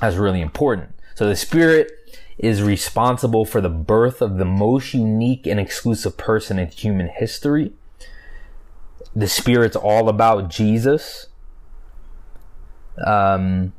that's 0.00 0.14
really 0.14 0.40
important. 0.40 0.94
So 1.16 1.28
the 1.28 1.36
spirit 1.36 1.90
is 2.38 2.62
responsible 2.62 3.44
for 3.44 3.60
the 3.60 3.68
birth 3.68 4.20
of 4.20 4.38
the 4.38 4.44
most 4.44 4.94
unique 4.94 5.46
and 5.46 5.60
exclusive 5.60 6.16
person 6.16 6.58
in 6.58 6.68
human 6.68 7.08
history. 7.08 7.72
The 9.14 9.28
Spirit's 9.28 9.76
all 9.76 10.08
about 10.08 10.50
Jesus. 10.50 11.28
Um, 13.04 13.72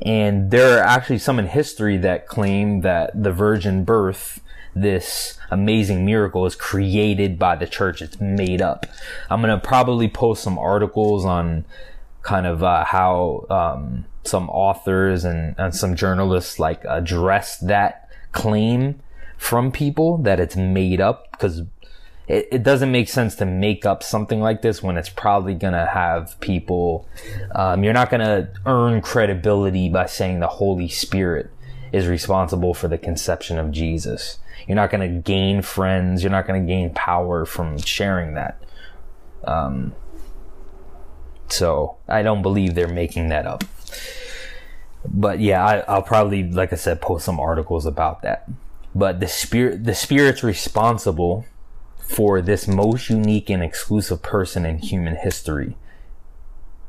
and 0.00 0.50
there 0.50 0.78
are 0.78 0.82
actually 0.82 1.18
some 1.18 1.38
in 1.38 1.48
history 1.48 1.96
that 1.98 2.26
claim 2.26 2.80
that 2.82 3.22
the 3.22 3.32
virgin 3.32 3.84
birth, 3.84 4.40
this 4.74 5.38
amazing 5.50 6.06
miracle, 6.06 6.46
is 6.46 6.54
created 6.54 7.38
by 7.38 7.56
the 7.56 7.66
church. 7.66 8.00
It's 8.00 8.20
made 8.20 8.62
up. 8.62 8.86
I'm 9.28 9.42
going 9.42 9.58
to 9.58 9.66
probably 9.66 10.08
post 10.08 10.42
some 10.42 10.58
articles 10.58 11.24
on 11.24 11.64
kind 12.22 12.46
of 12.46 12.62
uh, 12.62 12.84
how 12.84 13.46
um, 13.50 14.04
some 14.28 14.48
authors 14.50 15.24
and, 15.24 15.54
and 15.58 15.74
some 15.74 15.96
journalists 15.96 16.58
like 16.58 16.84
address 16.84 17.58
that 17.58 18.08
claim 18.32 19.00
from 19.36 19.72
people 19.72 20.18
that 20.18 20.40
it's 20.40 20.56
made 20.56 21.00
up 21.00 21.30
because 21.32 21.62
it, 22.26 22.48
it, 22.52 22.62
doesn't 22.62 22.92
make 22.92 23.08
sense 23.08 23.36
to 23.36 23.46
make 23.46 23.86
up 23.86 24.02
something 24.02 24.40
like 24.40 24.60
this 24.60 24.82
when 24.82 24.98
it's 24.98 25.08
probably 25.08 25.54
gonna 25.54 25.86
have 25.86 26.38
people 26.40 27.08
um, 27.54 27.82
you're 27.82 27.94
not 27.94 28.10
gonna 28.10 28.50
earn 28.66 29.00
credibility 29.00 29.88
by 29.88 30.06
saying 30.06 30.40
the 30.40 30.48
holy 30.48 30.88
spirit 30.88 31.50
is 31.92 32.06
responsible 32.06 32.74
for 32.74 32.88
the 32.88 32.98
conception 32.98 33.58
of 33.58 33.70
jesus 33.70 34.38
you're 34.66 34.76
not 34.76 34.90
gonna 34.90 35.08
gain 35.08 35.62
friends 35.62 36.22
you're 36.22 36.32
not 36.32 36.46
gonna 36.46 36.60
gain 36.60 36.92
power 36.92 37.46
from 37.46 37.78
sharing 37.78 38.34
that 38.34 38.60
um, 39.44 39.94
so 41.48 41.96
I 42.06 42.22
don't 42.22 42.42
believe 42.42 42.74
they're 42.74 42.88
making 42.88 43.28
that 43.28 43.46
up. 43.46 43.64
But 45.04 45.40
yeah, 45.40 45.64
I, 45.64 45.94
will 45.94 46.02
probably, 46.02 46.50
like 46.50 46.72
I 46.72 46.76
said, 46.76 47.00
post 47.00 47.24
some 47.24 47.40
articles 47.40 47.86
about 47.86 48.22
that. 48.22 48.48
But 48.94 49.20
the 49.20 49.28
spirit, 49.28 49.84
the 49.84 49.94
spirit's 49.94 50.42
responsible 50.42 51.46
for 51.98 52.40
this 52.40 52.66
most 52.66 53.10
unique 53.10 53.50
and 53.50 53.62
exclusive 53.62 54.22
person 54.22 54.64
in 54.64 54.78
human 54.78 55.16
history. 55.16 55.76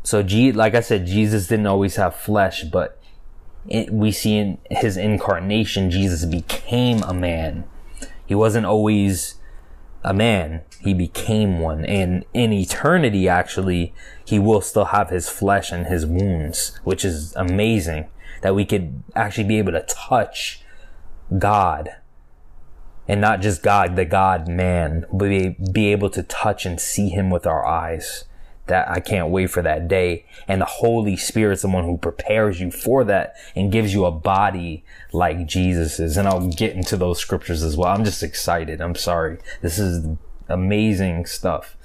So, 0.03 0.23
G, 0.23 0.51
like 0.51 0.75
I 0.75 0.79
said, 0.79 1.05
Jesus 1.05 1.47
didn't 1.47 1.67
always 1.67 1.97
have 1.97 2.15
flesh, 2.15 2.63
but 2.63 2.99
it, 3.67 3.91
we 3.91 4.12
see 4.12 4.38
in 4.38 4.57
his 4.71 4.97
incarnation, 4.97 5.91
Jesus 5.91 6.25
became 6.25 7.03
a 7.03 7.13
man. 7.13 7.65
He 8.25 8.33
wasn't 8.33 8.65
always 8.65 9.35
a 10.03 10.13
man. 10.13 10.62
He 10.79 10.93
became 10.93 11.59
one. 11.59 11.85
And 11.85 12.25
in 12.33 12.53
eternity, 12.53 13.27
actually, 13.27 13.93
he 14.25 14.39
will 14.39 14.62
still 14.62 14.85
have 14.85 15.09
his 15.09 15.29
flesh 15.29 15.71
and 15.71 15.88
his 15.88 16.05
wounds, 16.05 16.79
which 16.83 17.03
is 17.03 17.35
amazing 17.35 18.07
that 18.41 18.55
we 18.55 18.65
could 18.65 19.03
actually 19.15 19.43
be 19.43 19.57
able 19.57 19.73
to 19.73 19.81
touch 19.81 20.63
God 21.38 21.89
and 23.09 23.19
not 23.19 23.41
just 23.41 23.63
God, 23.63 23.95
the 23.95 24.05
God 24.05 24.47
man, 24.47 25.05
but 25.12 25.29
be, 25.29 25.57
be 25.71 25.91
able 25.91 26.12
to 26.12 26.21
touch 26.21 26.65
and 26.65 26.79
see 26.79 27.09
him 27.09 27.31
with 27.31 27.47
our 27.47 27.65
eyes. 27.65 28.25
That 28.69 28.89
I 28.89 28.99
can't 28.99 29.29
wait 29.29 29.47
for 29.51 29.62
that 29.62 29.88
day. 29.88 30.25
And 30.47 30.62
the 30.62 30.65
Holy 30.65 31.17
Spirit's 31.17 31.63
the 31.63 31.67
one 31.67 31.84
who 31.84 31.97
prepares 31.97 32.62
you 32.62 32.71
for 32.71 33.03
that 33.03 33.36
and 33.55 33.71
gives 33.71 33.93
you 33.93 34.05
a 34.05 34.12
body 34.12 34.84
like 35.12 35.45
Jesus's. 35.45 36.15
And 36.15 36.27
I'll 36.27 36.47
get 36.47 36.75
into 36.75 36.95
those 36.95 37.19
scriptures 37.19 37.62
as 37.63 37.75
well. 37.75 37.89
I'm 37.89 38.05
just 38.05 38.23
excited. 38.23 38.79
I'm 38.79 38.95
sorry. 38.95 39.39
This 39.62 39.77
is 39.77 40.08
amazing 40.47 41.25
stuff. 41.25 41.75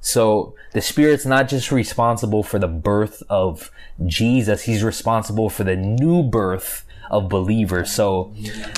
So 0.00 0.54
the 0.72 0.80
Spirit's 0.80 1.26
not 1.26 1.48
just 1.48 1.72
responsible 1.72 2.42
for 2.42 2.58
the 2.58 2.68
birth 2.68 3.22
of 3.28 3.70
Jesus. 4.06 4.62
He's 4.62 4.82
responsible 4.82 5.50
for 5.50 5.64
the 5.64 5.76
new 5.76 6.22
birth 6.22 6.84
of 7.10 7.28
believers. 7.28 7.90
So 7.90 8.34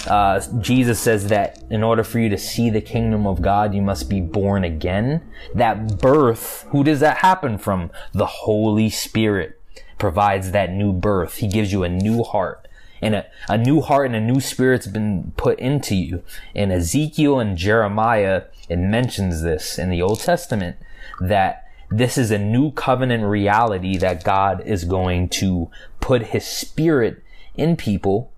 uh, 0.07 0.41
Jesus 0.61 1.01
says 1.01 1.29
that 1.29 1.63
in 1.71 1.83
order 1.83 2.05
for 2.05 2.19
you 2.19 2.29
to 2.29 2.39
see 2.39 2.71
the 2.71 2.81
kingdom 2.81 3.27
of 3.27 3.43
God, 3.43 3.75
you 3.75 3.83
must 3.83 4.09
be 4.09 4.21
born 4.21 4.65
again. 4.65 5.23
That 5.55 6.01
birth, 6.01 6.67
who 6.71 6.85
does 6.85 7.01
that 7.01 7.19
happen 7.19 7.59
from? 7.59 7.91
The 8.13 8.27
Holy 8.27 8.91
Spirit 8.91 9.61
provides 9.99 10.53
that 10.53 10.73
new 10.73 10.93
birth. 10.93 11.37
He 11.37 11.49
gives 11.49 11.73
you 11.73 11.85
a 11.85 11.89
new 11.89 12.23
heart. 12.23 12.67
And 13.03 13.15
a, 13.15 13.27
a 13.49 13.57
new 13.57 13.81
heart 13.81 14.07
and 14.07 14.17
a 14.17 14.21
new 14.21 14.41
spirit's 14.41 14.87
been 14.87 15.33
put 15.37 15.59
into 15.59 15.95
you. 15.95 16.23
And 16.55 16.71
Ezekiel 16.71 17.41
and 17.41 17.57
Jeremiah, 17.57 18.45
it 18.69 18.77
mentions 18.77 19.43
this 19.43 19.79
in 19.79 19.89
the 19.91 20.03
Old 20.03 20.21
Testament 20.21 20.77
that 21.21 21.65
this 21.91 22.17
is 22.17 22.31
a 22.31 22.39
new 22.39 22.71
covenant 22.73 23.25
reality 23.25 23.97
that 23.99 24.23
God 24.23 24.63
is 24.65 24.85
going 24.85 25.29
to 25.31 25.71
put 26.01 26.27
his 26.27 26.47
spirit 26.47 27.23
in 27.61 27.77
people 27.77 28.33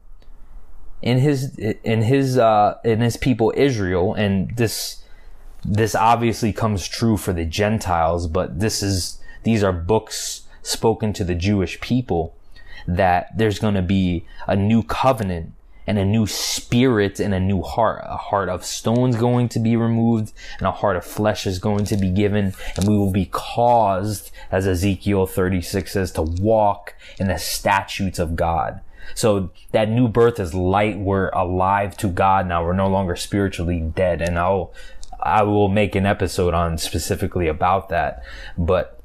in 1.01 1.19
his 1.19 1.57
in 1.57 2.03
his 2.03 2.37
uh 2.37 2.77
in 2.85 3.01
his 3.01 3.17
people 3.17 3.53
Israel 3.57 4.15
and 4.15 4.57
this 4.57 5.03
this 5.65 5.95
obviously 5.95 6.53
comes 6.53 6.87
true 6.87 7.17
for 7.17 7.33
the 7.33 7.45
Gentiles 7.45 8.27
but 8.27 8.59
this 8.59 8.83
is 8.83 9.21
these 9.45 9.63
are 9.63 9.73
books 9.73 10.43
spoken 10.63 11.13
to 11.13 11.25
the 11.25 11.35
Jewish 11.35 11.81
people 11.81 12.35
that 12.87 13.37
there's 13.37 13.59
going 13.59 13.75
to 13.75 13.83
be 13.83 14.27
a 14.47 14.57
new 14.57 14.83
covenant 14.83 15.53
and 15.87 15.99
a 15.99 16.05
new 16.05 16.27
spirit 16.27 17.19
and 17.19 17.35
a 17.35 17.41
new 17.41 17.63
heart. 17.63 18.03
A 18.05 18.17
heart 18.17 18.49
of 18.49 18.65
stone's 18.65 19.17
going 19.17 19.49
to 19.51 19.59
be 19.59 19.77
removed 19.77 20.33
and 20.59 20.67
a 20.67 20.73
heart 20.73 20.97
of 20.97 21.05
flesh 21.05 21.47
is 21.47 21.59
going 21.59 21.85
to 21.87 21.97
be 21.97 22.11
given 22.11 22.55
and 22.77 22.89
we 22.89 22.97
will 22.97 23.11
be 23.11 23.27
caused, 23.27 24.31
as 24.51 24.67
Ezekiel 24.67 25.27
36 25.27 25.93
says, 25.93 26.13
to 26.13 26.23
walk 26.23 26.95
in 27.19 27.29
the 27.29 27.39
statutes 27.39 28.19
of 28.19 28.37
God. 28.37 28.81
So 29.15 29.51
that 29.73 29.89
new 29.89 30.09
birth 30.09 30.39
is 30.41 30.55
light. 30.55 30.99
We're 30.99 31.29
alive 31.31 31.97
to 31.99 32.09
God 32.09 32.47
now. 32.47 32.65
We're 32.65 32.73
no 32.73 32.89
longer 32.89 33.17
spiritually 33.17 33.81
dead. 33.81 34.23
And 34.23 34.39
I'll, 34.39 34.73
I 35.21 35.43
will 35.43 35.69
make 35.69 35.95
an 35.95 36.07
episode 36.07 36.55
on 36.55 36.79
specifically 36.79 37.49
about 37.49 37.89
that. 37.91 38.23
But 38.57 39.03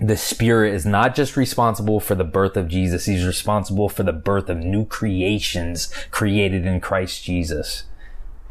the 0.00 0.16
spirit 0.16 0.74
is 0.74 0.86
not 0.86 1.14
just 1.14 1.36
responsible 1.36 2.00
for 2.00 2.14
the 2.14 2.24
birth 2.24 2.56
of 2.56 2.68
Jesus. 2.68 3.04
He's 3.04 3.26
responsible 3.26 3.90
for 3.90 4.02
the 4.02 4.14
birth 4.14 4.48
of 4.48 4.58
new 4.58 4.86
creations 4.86 5.92
created 6.10 6.64
in 6.64 6.80
Christ 6.80 7.22
Jesus. 7.22 7.84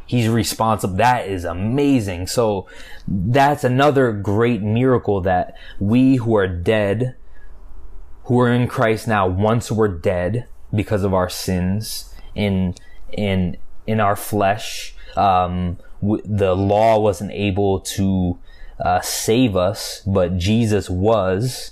He's 0.05 0.27
responsible. 0.27 0.95
That 0.95 1.27
is 1.27 1.45
amazing. 1.45 2.27
So 2.27 2.67
that's 3.07 3.63
another 3.63 4.11
great 4.11 4.61
miracle 4.61 5.21
that 5.21 5.55
we 5.79 6.15
who 6.15 6.35
are 6.35 6.47
dead, 6.47 7.15
who 8.25 8.39
are 8.39 8.51
in 8.51 8.67
Christ 8.67 9.07
now, 9.07 9.27
once 9.27 9.71
were 9.71 9.87
dead, 9.87 10.47
because 10.73 11.03
of 11.03 11.13
our 11.13 11.29
sins 11.29 12.13
in 12.35 12.75
in 13.11 13.57
in 13.87 13.99
our 13.99 14.15
flesh. 14.15 14.93
Um, 15.15 15.77
w- 16.01 16.23
the 16.23 16.55
law 16.55 16.99
wasn't 16.99 17.31
able 17.31 17.79
to 17.81 18.37
uh, 18.79 19.01
save 19.01 19.55
us, 19.55 20.01
but 20.05 20.37
Jesus 20.37 20.89
was, 20.89 21.71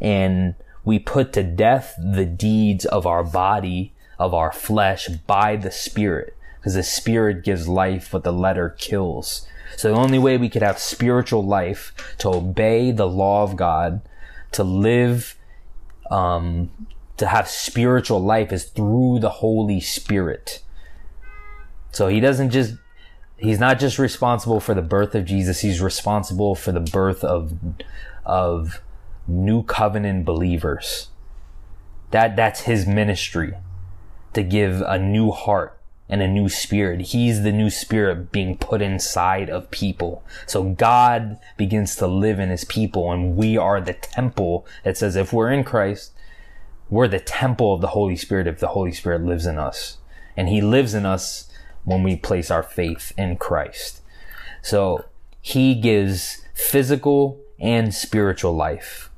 and 0.00 0.54
we 0.84 0.98
put 0.98 1.32
to 1.32 1.42
death 1.42 1.94
the 1.98 2.26
deeds 2.26 2.84
of 2.84 3.06
our 3.06 3.24
body, 3.24 3.92
of 4.18 4.34
our 4.34 4.52
flesh, 4.52 5.08
by 5.08 5.56
the 5.56 5.70
Spirit, 5.70 6.36
because 6.58 6.74
the 6.74 6.82
Spirit 6.82 7.44
gives 7.44 7.66
life, 7.66 8.10
but 8.12 8.22
the 8.22 8.32
letter 8.32 8.70
kills. 8.78 9.46
So 9.76 9.88
the 9.88 9.98
only 9.98 10.18
way 10.18 10.36
we 10.36 10.48
could 10.48 10.62
have 10.62 10.78
spiritual 10.78 11.44
life 11.44 12.14
to 12.18 12.28
obey 12.28 12.92
the 12.92 13.08
law 13.08 13.42
of 13.42 13.56
God, 13.56 14.02
to 14.52 14.62
live 14.62 15.36
um, 16.10 16.70
to 17.16 17.26
have 17.26 17.48
spiritual 17.48 18.20
life 18.20 18.52
is 18.52 18.64
through 18.64 19.20
the 19.20 19.30
Holy 19.30 19.80
Spirit. 19.80 20.62
So 21.92 22.08
he 22.08 22.20
doesn't 22.20 22.50
just, 22.50 22.74
he's 23.36 23.60
not 23.60 23.78
just 23.78 23.98
responsible 23.98 24.60
for 24.60 24.74
the 24.74 24.82
birth 24.82 25.14
of 25.14 25.24
Jesus, 25.24 25.60
he's 25.60 25.80
responsible 25.80 26.54
for 26.54 26.72
the 26.72 26.80
birth 26.80 27.22
of, 27.22 27.54
of 28.24 28.80
new 29.28 29.62
covenant 29.62 30.24
believers. 30.24 31.08
That, 32.10 32.36
that's 32.36 32.62
his 32.62 32.86
ministry 32.86 33.54
to 34.34 34.42
give 34.42 34.82
a 34.82 34.98
new 34.98 35.30
heart 35.30 35.78
and 36.08 36.20
a 36.20 36.28
new 36.28 36.48
spirit. 36.48 37.00
He's 37.00 37.42
the 37.42 37.52
new 37.52 37.70
spirit 37.70 38.30
being 38.30 38.58
put 38.58 38.82
inside 38.82 39.48
of 39.48 39.70
people. 39.70 40.22
So 40.46 40.62
God 40.64 41.38
begins 41.56 41.96
to 41.96 42.06
live 42.06 42.38
in 42.38 42.50
his 42.50 42.64
people 42.64 43.10
and 43.10 43.36
we 43.36 43.56
are 43.56 43.80
the 43.80 43.94
temple 43.94 44.66
that 44.82 44.98
says 44.98 45.16
if 45.16 45.32
we're 45.32 45.50
in 45.50 45.64
Christ, 45.64 46.12
we're 46.88 47.08
the 47.08 47.20
temple 47.20 47.74
of 47.74 47.80
the 47.80 47.88
Holy 47.88 48.16
Spirit 48.16 48.46
if 48.46 48.60
the 48.60 48.68
Holy 48.68 48.92
Spirit 48.92 49.22
lives 49.22 49.46
in 49.46 49.58
us. 49.58 49.98
And 50.36 50.48
He 50.48 50.60
lives 50.60 50.94
in 50.94 51.06
us 51.06 51.50
when 51.84 52.02
we 52.02 52.16
place 52.16 52.50
our 52.50 52.62
faith 52.62 53.12
in 53.16 53.36
Christ. 53.36 54.00
So 54.62 55.04
He 55.40 55.74
gives 55.74 56.44
physical 56.54 57.40
and 57.58 57.94
spiritual 57.94 58.54
life. 58.54 59.10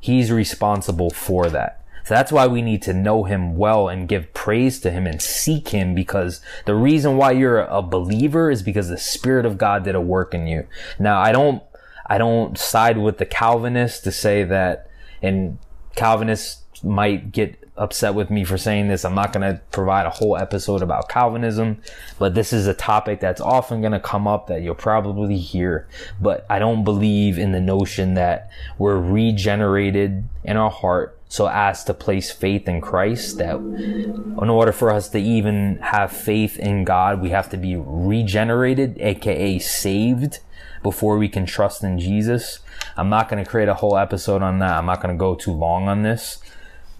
He's 0.00 0.30
responsible 0.30 1.10
for 1.10 1.48
that. 1.50 1.84
So 2.04 2.14
that's 2.14 2.30
why 2.30 2.46
we 2.46 2.62
need 2.62 2.82
to 2.82 2.94
know 2.94 3.24
him 3.24 3.56
well 3.56 3.88
and 3.88 4.06
give 4.06 4.32
praise 4.32 4.78
to 4.80 4.92
him 4.92 5.08
and 5.08 5.20
seek 5.20 5.70
him 5.70 5.92
because 5.92 6.40
the 6.64 6.76
reason 6.76 7.16
why 7.16 7.32
you're 7.32 7.62
a 7.62 7.82
believer 7.82 8.48
is 8.48 8.62
because 8.62 8.88
the 8.88 8.96
spirit 8.96 9.44
of 9.44 9.58
God 9.58 9.82
did 9.82 9.96
a 9.96 10.00
work 10.00 10.32
in 10.32 10.46
you. 10.46 10.68
Now 11.00 11.18
I 11.18 11.32
don't, 11.32 11.64
I 12.06 12.16
don't 12.16 12.56
side 12.56 12.96
with 12.96 13.18
the 13.18 13.26
Calvinists 13.26 13.98
to 14.02 14.12
say 14.12 14.44
that, 14.44 14.88
and 15.20 15.58
Calvinists 15.96 16.62
might 16.84 17.32
get 17.32 17.66
upset 17.76 18.14
with 18.14 18.30
me 18.30 18.44
for 18.44 18.56
saying 18.56 18.88
this. 18.88 19.04
I'm 19.04 19.14
not 19.14 19.32
going 19.32 19.54
to 19.54 19.60
provide 19.70 20.06
a 20.06 20.10
whole 20.10 20.36
episode 20.36 20.82
about 20.82 21.08
Calvinism, 21.08 21.80
but 22.18 22.34
this 22.34 22.52
is 22.52 22.66
a 22.66 22.74
topic 22.74 23.20
that's 23.20 23.40
often 23.40 23.80
going 23.80 23.92
to 23.92 24.00
come 24.00 24.26
up 24.26 24.46
that 24.46 24.62
you'll 24.62 24.74
probably 24.74 25.38
hear. 25.38 25.86
But 26.20 26.46
I 26.48 26.58
don't 26.58 26.84
believe 26.84 27.38
in 27.38 27.52
the 27.52 27.60
notion 27.60 28.14
that 28.14 28.50
we're 28.78 28.98
regenerated 28.98 30.24
in 30.44 30.56
our 30.56 30.70
heart 30.70 31.18
so 31.28 31.48
as 31.48 31.82
to 31.84 31.92
place 31.92 32.30
faith 32.30 32.68
in 32.68 32.80
Christ 32.80 33.38
that 33.38 33.56
in 33.56 34.48
order 34.48 34.72
for 34.72 34.90
us 34.90 35.08
to 35.10 35.18
even 35.18 35.76
have 35.82 36.12
faith 36.12 36.58
in 36.58 36.84
God, 36.84 37.20
we 37.20 37.30
have 37.30 37.50
to 37.50 37.56
be 37.56 37.76
regenerated, 37.76 38.96
aka 39.00 39.58
saved 39.58 40.38
before 40.82 41.18
we 41.18 41.28
can 41.28 41.44
trust 41.44 41.82
in 41.82 41.98
Jesus. 41.98 42.60
I'm 42.96 43.08
not 43.08 43.28
going 43.28 43.44
to 43.44 43.50
create 43.50 43.68
a 43.68 43.74
whole 43.74 43.98
episode 43.98 44.40
on 44.40 44.60
that. 44.60 44.74
I'm 44.74 44.86
not 44.86 45.02
going 45.02 45.14
to 45.14 45.18
go 45.18 45.34
too 45.34 45.52
long 45.52 45.88
on 45.88 46.02
this 46.02 46.40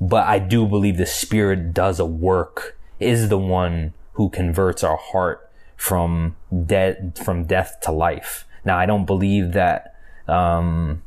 but 0.01 0.27
I 0.27 0.39
do 0.39 0.67
believe 0.67 0.97
the 0.97 1.07
Spirit 1.07 1.73
does 1.73 1.99
a 1.99 2.05
work, 2.07 2.79
is 2.99 3.29
the 3.29 3.39
one 3.39 3.95
who 4.15 4.29
converts 4.31 4.83
our 4.83 4.97
heart 4.97 5.51
from 5.77 6.37
death, 6.67 7.23
from 7.23 7.45
death 7.45 7.79
to 7.83 7.93
life. 7.93 8.47
Now, 8.65 8.79
I 8.79 8.87
don't 8.87 9.05
believe 9.05 9.53
that, 9.53 9.95
um, 10.27 11.03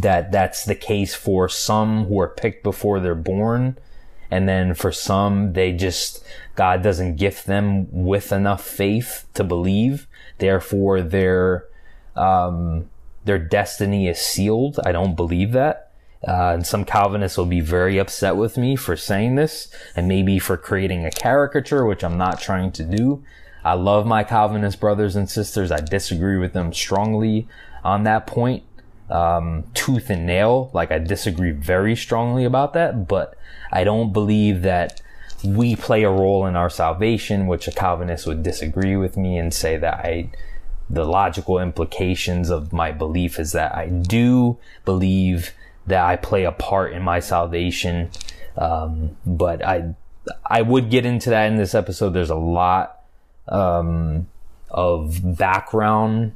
that 0.00 0.30
that's 0.30 0.64
the 0.64 0.74
case 0.74 1.14
for 1.14 1.48
some 1.48 2.06
who 2.06 2.20
are 2.20 2.28
picked 2.28 2.62
before 2.62 3.00
they're 3.00 3.14
born. 3.14 3.78
And 4.30 4.48
then 4.48 4.74
for 4.74 4.90
some, 4.90 5.52
they 5.52 5.72
just, 5.72 6.24
God 6.54 6.82
doesn't 6.82 7.16
gift 7.16 7.46
them 7.46 7.86
with 7.90 8.32
enough 8.32 8.64
faith 8.64 9.26
to 9.34 9.44
believe. 9.44 10.06
Therefore, 10.38 11.02
their, 11.02 11.66
um, 12.16 12.90
their 13.24 13.38
destiny 13.38 14.08
is 14.08 14.18
sealed. 14.18 14.80
I 14.84 14.92
don't 14.92 15.14
believe 15.14 15.52
that. 15.52 15.83
Uh, 16.26 16.54
and 16.54 16.66
some 16.66 16.84
Calvinists 16.84 17.36
will 17.36 17.46
be 17.46 17.60
very 17.60 17.98
upset 17.98 18.36
with 18.36 18.56
me 18.56 18.76
for 18.76 18.96
saying 18.96 19.34
this 19.34 19.68
and 19.94 20.08
maybe 20.08 20.38
for 20.38 20.56
creating 20.56 21.04
a 21.04 21.10
caricature, 21.10 21.84
which 21.84 22.02
I'm 22.02 22.16
not 22.16 22.40
trying 22.40 22.72
to 22.72 22.84
do. 22.84 23.22
I 23.64 23.74
love 23.74 24.06
my 24.06 24.24
Calvinist 24.24 24.80
brothers 24.80 25.16
and 25.16 25.28
sisters. 25.28 25.70
I 25.70 25.80
disagree 25.80 26.38
with 26.38 26.52
them 26.52 26.72
strongly 26.72 27.48
on 27.82 28.04
that 28.04 28.26
point. 28.26 28.62
Um, 29.10 29.64
tooth 29.74 30.08
and 30.08 30.26
nail. 30.26 30.70
Like 30.72 30.90
I 30.90 30.98
disagree 30.98 31.50
very 31.50 31.94
strongly 31.94 32.44
about 32.44 32.72
that, 32.72 33.06
but 33.06 33.36
I 33.70 33.84
don't 33.84 34.12
believe 34.12 34.62
that 34.62 35.02
we 35.44 35.76
play 35.76 36.04
a 36.04 36.10
role 36.10 36.46
in 36.46 36.56
our 36.56 36.70
salvation, 36.70 37.46
which 37.46 37.68
a 37.68 37.72
Calvinist 37.72 38.26
would 38.26 38.42
disagree 38.42 38.96
with 38.96 39.18
me 39.18 39.36
and 39.36 39.52
say 39.52 39.76
that 39.76 39.94
I 39.94 40.30
the 40.88 41.04
logical 41.04 41.58
implications 41.58 42.50
of 42.50 42.72
my 42.72 42.92
belief 42.92 43.38
is 43.38 43.52
that 43.52 43.74
I 43.74 43.88
do 43.88 44.58
believe 44.84 45.52
that 45.86 46.04
I 46.04 46.16
play 46.16 46.44
a 46.44 46.52
part 46.52 46.92
in 46.92 47.02
my 47.02 47.20
salvation. 47.20 48.10
Um, 48.56 49.16
but 49.26 49.64
I, 49.64 49.94
I 50.46 50.62
would 50.62 50.90
get 50.90 51.04
into 51.04 51.30
that 51.30 51.46
in 51.46 51.56
this 51.56 51.74
episode. 51.74 52.10
There's 52.10 52.30
a 52.30 52.34
lot, 52.36 53.00
um, 53.48 54.28
of 54.70 55.36
background 55.36 56.32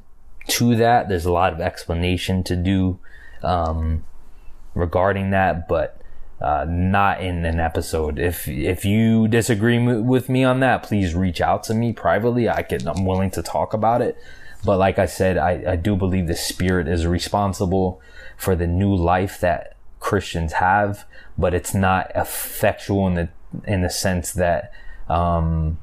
to 0.48 0.76
that. 0.76 1.08
There's 1.08 1.24
a 1.24 1.32
lot 1.32 1.52
of 1.52 1.60
explanation 1.60 2.42
to 2.44 2.56
do, 2.56 2.98
um, 3.42 4.04
regarding 4.74 5.30
that, 5.30 5.68
but, 5.68 6.00
uh, 6.40 6.66
not 6.68 7.20
in 7.20 7.44
an 7.44 7.58
episode. 7.58 8.18
If, 8.18 8.46
if 8.46 8.84
you 8.84 9.26
disagree 9.28 9.78
with 9.78 10.28
me 10.28 10.44
on 10.44 10.60
that, 10.60 10.82
please 10.82 11.14
reach 11.14 11.40
out 11.40 11.64
to 11.64 11.74
me 11.74 11.92
privately. 11.92 12.48
I 12.48 12.62
can, 12.62 12.86
I'm 12.86 13.04
willing 13.04 13.30
to 13.32 13.42
talk 13.42 13.74
about 13.74 14.02
it. 14.02 14.16
But 14.64 14.78
like 14.78 14.98
I 14.98 15.06
said, 15.06 15.38
I, 15.38 15.72
I 15.72 15.76
do 15.76 15.96
believe 15.96 16.26
the 16.26 16.36
spirit 16.36 16.88
is 16.88 17.06
responsible 17.06 18.00
for 18.36 18.56
the 18.56 18.66
new 18.66 18.94
life 18.94 19.40
that 19.40 19.76
Christians 20.00 20.54
have, 20.54 21.04
but 21.36 21.54
it's 21.54 21.74
not 21.74 22.10
effectual 22.14 23.06
in 23.06 23.14
the, 23.14 23.28
in 23.66 23.82
the 23.82 23.90
sense 23.90 24.32
that, 24.32 24.72
um, 25.08 25.78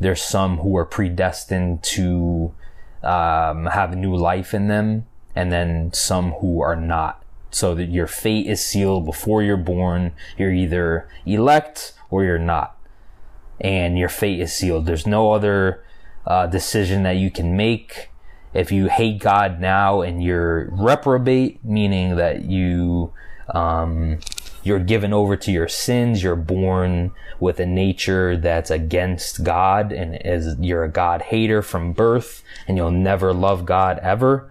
there's 0.00 0.22
some 0.22 0.58
who 0.58 0.76
are 0.76 0.84
predestined 0.84 1.82
to, 1.82 2.54
um, 3.02 3.66
have 3.66 3.92
a 3.92 3.96
new 3.96 4.14
life 4.14 4.54
in 4.54 4.68
them 4.68 5.06
and 5.34 5.50
then 5.50 5.92
some 5.92 6.32
who 6.32 6.60
are 6.60 6.76
not 6.76 7.24
so 7.50 7.74
that 7.74 7.86
your 7.86 8.06
fate 8.06 8.46
is 8.46 8.64
sealed 8.64 9.04
before 9.04 9.42
you're 9.42 9.56
born. 9.56 10.12
You're 10.36 10.52
either 10.52 11.08
elect 11.24 11.92
or 12.10 12.24
you're 12.24 12.38
not. 12.38 12.76
And 13.60 13.98
your 13.98 14.08
fate 14.08 14.40
is 14.40 14.52
sealed. 14.52 14.86
There's 14.86 15.06
no 15.06 15.32
other 15.32 15.84
uh, 16.26 16.46
decision 16.46 17.02
that 17.04 17.16
you 17.16 17.30
can 17.30 17.56
make. 17.56 18.10
If 18.54 18.72
you 18.72 18.88
hate 18.88 19.20
God 19.20 19.60
now 19.60 20.00
and 20.00 20.22
you're 20.22 20.68
reprobate, 20.70 21.64
meaning 21.64 22.16
that 22.16 22.44
you, 22.44 23.12
um, 23.54 24.18
you're 24.62 24.78
given 24.78 25.12
over 25.12 25.36
to 25.36 25.52
your 25.52 25.68
sins, 25.68 26.22
you're 26.22 26.36
born 26.36 27.12
with 27.40 27.60
a 27.60 27.66
nature 27.66 28.36
that's 28.36 28.70
against 28.70 29.44
God 29.44 29.92
and 29.92 30.16
as 30.26 30.56
you're 30.58 30.84
a 30.84 30.90
God 30.90 31.22
hater 31.22 31.62
from 31.62 31.92
birth 31.92 32.42
and 32.66 32.76
you'll 32.76 32.90
never 32.90 33.32
love 33.32 33.64
God 33.64 33.98
ever 34.00 34.50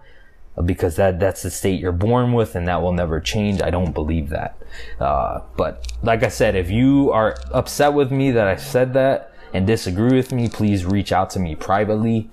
because 0.64 0.96
that 0.96 1.20
that's 1.20 1.42
the 1.42 1.50
state 1.50 1.80
you're 1.80 1.92
born 1.92 2.32
with 2.32 2.54
and 2.54 2.66
that 2.66 2.82
will 2.82 2.92
never 2.92 3.20
change. 3.20 3.62
I 3.62 3.70
don't 3.70 3.92
believe 3.92 4.30
that. 4.30 4.56
Uh, 4.98 5.40
but 5.56 5.92
like 6.02 6.22
I 6.22 6.28
said, 6.28 6.56
if 6.56 6.70
you 6.70 7.10
are 7.12 7.36
upset 7.52 7.92
with 7.94 8.10
me 8.10 8.30
that 8.32 8.46
I 8.46 8.56
said 8.56 8.94
that 8.94 9.32
and 9.52 9.66
disagree 9.66 10.16
with 10.16 10.32
me, 10.32 10.48
please 10.48 10.84
reach 10.84 11.12
out 11.12 11.30
to 11.30 11.38
me 11.38 11.54
privately. 11.54 12.30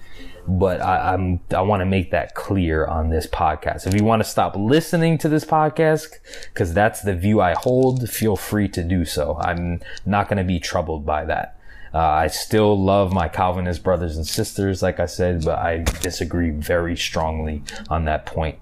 But 0.48 0.80
I, 0.80 1.14
I'm 1.14 1.40
I 1.52 1.62
want 1.62 1.82
to 1.82 1.86
make 1.86 2.12
that 2.12 2.36
clear 2.36 2.86
on 2.86 3.10
this 3.10 3.26
podcast. 3.26 3.88
If 3.88 3.96
you 3.96 4.04
want 4.04 4.22
to 4.22 4.30
stop 4.30 4.56
listening 4.56 5.18
to 5.20 5.30
this 5.30 5.44
podcast 5.44 6.20
because 6.54 6.74
that's 6.74 7.02
the 7.02 7.16
view 7.16 7.42
I 7.42 7.56
hold, 7.56 8.08
feel 8.10 8.36
free 8.36 8.68
to 8.70 8.84
do 8.84 9.06
so. 9.06 9.38
I'm 9.42 9.82
not 10.06 10.30
going 10.30 10.38
to 10.38 10.44
be 10.44 10.60
troubled 10.60 11.06
by 11.06 11.26
that. 11.26 11.60
Uh, 11.96 12.00
I 12.00 12.28
still 12.28 12.80
love 12.80 13.14
my 13.14 13.30
Calvinist 13.30 13.82
brothers 13.82 14.18
and 14.18 14.28
sisters, 14.28 14.84
like 14.84 15.00
I 15.00 15.06
said, 15.06 15.46
but 15.46 15.60
I 15.60 15.78
disagree 16.02 16.50
very 16.50 16.98
strongly 16.98 17.64
on 17.90 18.04
that 18.04 18.26
point. 18.26 18.60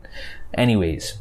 Anyways, 0.54 1.18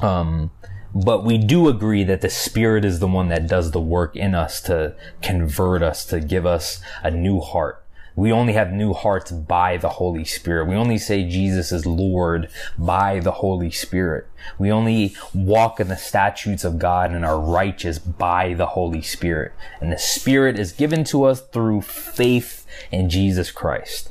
um, 0.00 0.50
but 0.92 1.24
we 1.24 1.38
do 1.38 1.68
agree 1.68 2.02
that 2.04 2.20
the 2.20 2.30
Spirit 2.30 2.84
is 2.84 2.98
the 2.98 3.06
one 3.06 3.28
that 3.28 3.46
does 3.46 3.70
the 3.70 3.80
work 3.80 4.16
in 4.16 4.34
us 4.34 4.60
to 4.62 4.96
convert 5.22 5.82
us, 5.82 6.04
to 6.06 6.20
give 6.20 6.46
us 6.46 6.80
a 7.02 7.12
new 7.12 7.40
heart. 7.40 7.85
We 8.16 8.32
only 8.32 8.54
have 8.54 8.72
new 8.72 8.94
hearts 8.94 9.30
by 9.30 9.76
the 9.76 9.90
Holy 9.90 10.24
Spirit. 10.24 10.68
We 10.68 10.74
only 10.74 10.96
say 10.96 11.28
Jesus 11.28 11.70
is 11.70 11.84
Lord 11.84 12.48
by 12.78 13.20
the 13.20 13.32
Holy 13.32 13.70
Spirit. 13.70 14.26
We 14.58 14.72
only 14.72 15.14
walk 15.34 15.80
in 15.80 15.88
the 15.88 15.98
statutes 15.98 16.64
of 16.64 16.78
God 16.78 17.10
and 17.12 17.26
are 17.26 17.38
righteous 17.38 17.98
by 17.98 18.54
the 18.54 18.68
Holy 18.68 19.02
Spirit. 19.02 19.52
And 19.82 19.92
the 19.92 19.98
Spirit 19.98 20.58
is 20.58 20.72
given 20.72 21.04
to 21.04 21.24
us 21.24 21.42
through 21.42 21.82
faith 21.82 22.66
in 22.90 23.10
Jesus 23.10 23.50
Christ. 23.50 24.10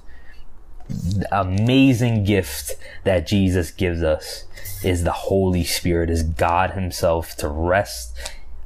The 0.88 1.28
amazing 1.32 2.26
gift 2.26 2.76
that 3.06 3.26
Jesus 3.26 3.72
gives 3.72 4.04
us 4.04 4.46
is 4.84 5.04
the 5.04 5.12
Holy 5.12 5.64
Spirit, 5.64 6.12
is 6.12 6.22
God 6.22 6.72
Himself 6.72 7.36
to 7.38 7.48
rest 7.48 8.16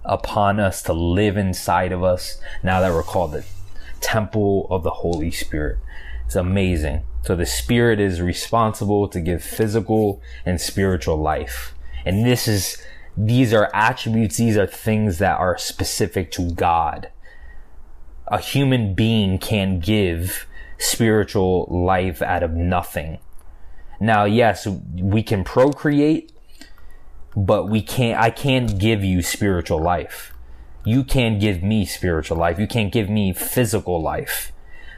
upon 0.03 0.59
us, 0.59 0.81
to 0.83 0.91
live 0.91 1.37
inside 1.37 1.93
of 1.93 2.03
us. 2.03 2.41
Now 2.61 2.81
that 2.81 2.91
we're 2.91 3.03
called 3.03 3.31
the 3.31 3.45
temple 4.01 4.67
of 4.69 4.83
the 4.83 4.91
Holy 4.91 5.31
Spirit. 5.31 5.79
It's 6.25 6.35
amazing. 6.35 7.03
So 7.23 7.35
the 7.35 7.45
Spirit 7.45 7.99
is 7.99 8.21
responsible 8.21 9.07
to 9.07 9.19
give 9.19 9.43
physical 9.43 10.21
and 10.45 10.61
spiritual 10.61 11.17
life. 11.17 11.73
And 12.05 12.25
this 12.25 12.47
is, 12.47 12.81
these 13.17 13.53
are 13.53 13.69
attributes, 13.73 14.37
these 14.37 14.57
are 14.57 14.67
things 14.67 15.17
that 15.17 15.37
are 15.39 15.57
specific 15.57 16.31
to 16.31 16.51
God. 16.51 17.09
A 18.27 18.39
human 18.39 18.93
being 18.93 19.37
can 19.37 19.79
give 19.79 20.45
spiritual 20.77 21.65
life 21.69 22.21
out 22.21 22.43
of 22.43 22.51
nothing. 22.51 23.17
Now, 23.99 24.25
yes, 24.25 24.67
we 24.95 25.23
can 25.23 25.43
procreate, 25.43 26.31
but 27.35 27.69
we 27.69 27.81
can't, 27.81 28.19
I 28.19 28.29
can't 28.29 28.79
give 28.79 29.03
you 29.03 29.21
spiritual 29.21 29.81
life 29.81 30.33
you 30.85 31.03
can't 31.03 31.39
give 31.39 31.61
me 31.61 31.85
spiritual 31.85 32.37
life. 32.37 32.59
You 32.59 32.67
can't 32.67 32.91
give 32.91 33.09
me 33.09 33.33
physical 33.33 34.01
life. 34.01 34.51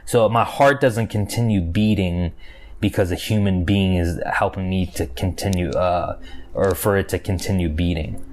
So 0.04 0.28
my 0.28 0.44
heart 0.44 0.80
doesn't 0.80 1.08
continue 1.08 1.60
beating 1.60 2.32
because 2.80 3.12
a 3.12 3.16
human 3.16 3.64
being 3.64 3.94
is 3.94 4.20
helping 4.32 4.68
me 4.68 4.86
to 4.86 5.06
continue, 5.06 5.70
uh, 5.70 6.18
or 6.54 6.74
for 6.74 6.96
it 6.96 7.08
to 7.10 7.18
continue 7.18 7.68
beating. 7.68 8.24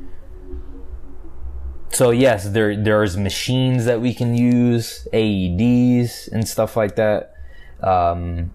So 1.92 2.12
yes, 2.12 2.50
there, 2.50 2.76
there's 2.76 3.18
machines 3.18 3.86
that 3.86 4.02
we 4.02 4.14
can 4.14 4.36
use, 4.36 5.08
AEDs 5.14 6.32
and 6.32 6.48
stuff 6.48 6.76
like 6.76 6.96
that. 6.96 7.34
Um, 7.82 8.52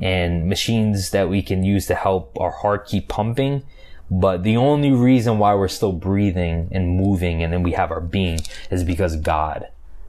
and 0.00 0.48
machines 0.48 1.10
that 1.10 1.28
we 1.28 1.42
can 1.42 1.62
use 1.64 1.86
to 1.86 1.94
help 1.94 2.38
our 2.38 2.50
heart 2.50 2.86
keep 2.86 3.08
pumping. 3.08 3.62
But 4.10 4.44
the 4.44 4.56
only 4.56 4.92
reason 4.92 5.38
why 5.38 5.54
we're 5.54 5.68
still 5.68 5.92
breathing 5.92 6.68
and 6.70 6.96
moving 6.96 7.42
and 7.42 7.52
then 7.52 7.62
we 7.62 7.72
have 7.72 7.90
our 7.90 8.00
being 8.00 8.40
is 8.70 8.84
because 8.84 9.16
God, 9.16 9.68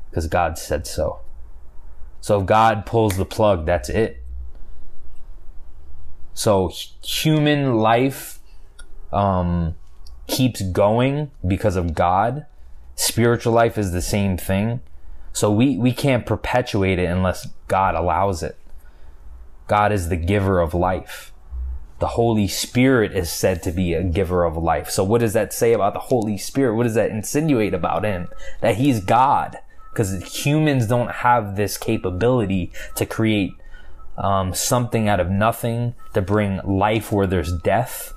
because 0.09 0.27
God 0.27 0.57
said 0.57 0.85
so. 0.85 1.19
So 2.21 2.39
if 2.41 2.45
God 2.45 2.85
pulls 2.85 3.17
the 3.17 3.25
plug, 3.25 3.65
that's 3.65 3.89
it. 3.89 4.23
So 6.33 6.71
human 7.03 7.75
life, 7.75 8.39
um, 9.11 9.75
keeps 10.27 10.61
going 10.61 11.31
because 11.45 11.75
of 11.75 11.93
God. 11.95 12.45
Spiritual 12.95 13.53
life 13.53 13.77
is 13.77 13.91
the 13.91 14.01
same 14.01 14.37
thing. 14.37 14.81
So 15.33 15.51
we, 15.51 15.77
we 15.77 15.93
can't 15.93 16.25
perpetuate 16.25 16.99
it 16.99 17.05
unless 17.05 17.47
God 17.67 17.95
allows 17.95 18.43
it. 18.43 18.57
God 19.67 19.91
is 19.91 20.09
the 20.09 20.15
giver 20.15 20.59
of 20.59 20.73
life 20.73 21.31
the 21.99 22.07
Holy 22.07 22.47
Spirit 22.47 23.13
is 23.13 23.31
said 23.31 23.63
to 23.63 23.71
be 23.71 23.93
a 23.93 24.03
giver 24.03 24.43
of 24.43 24.55
life. 24.55 24.89
So 24.89 25.03
what 25.03 25.21
does 25.21 25.33
that 25.33 25.53
say 25.53 25.73
about 25.73 25.93
the 25.93 25.99
Holy 25.99 26.37
Spirit? 26.37 26.75
What 26.75 26.83
does 26.83 26.93
that 26.93 27.09
insinuate 27.09 27.73
about 27.73 28.03
him? 28.03 28.27
That 28.61 28.75
he's 28.75 29.03
God. 29.03 29.57
Because 29.91 30.45
humans 30.45 30.85
don't 30.85 31.09
have 31.09 31.55
this 31.55 31.77
capability 31.77 32.71
to 32.95 33.05
create 33.05 33.53
um, 34.17 34.53
something 34.53 35.07
out 35.07 35.19
of 35.19 35.31
nothing, 35.31 35.95
to 36.13 36.21
bring 36.21 36.59
life 36.63 37.11
where 37.11 37.25
there's 37.25 37.51
death. 37.51 38.13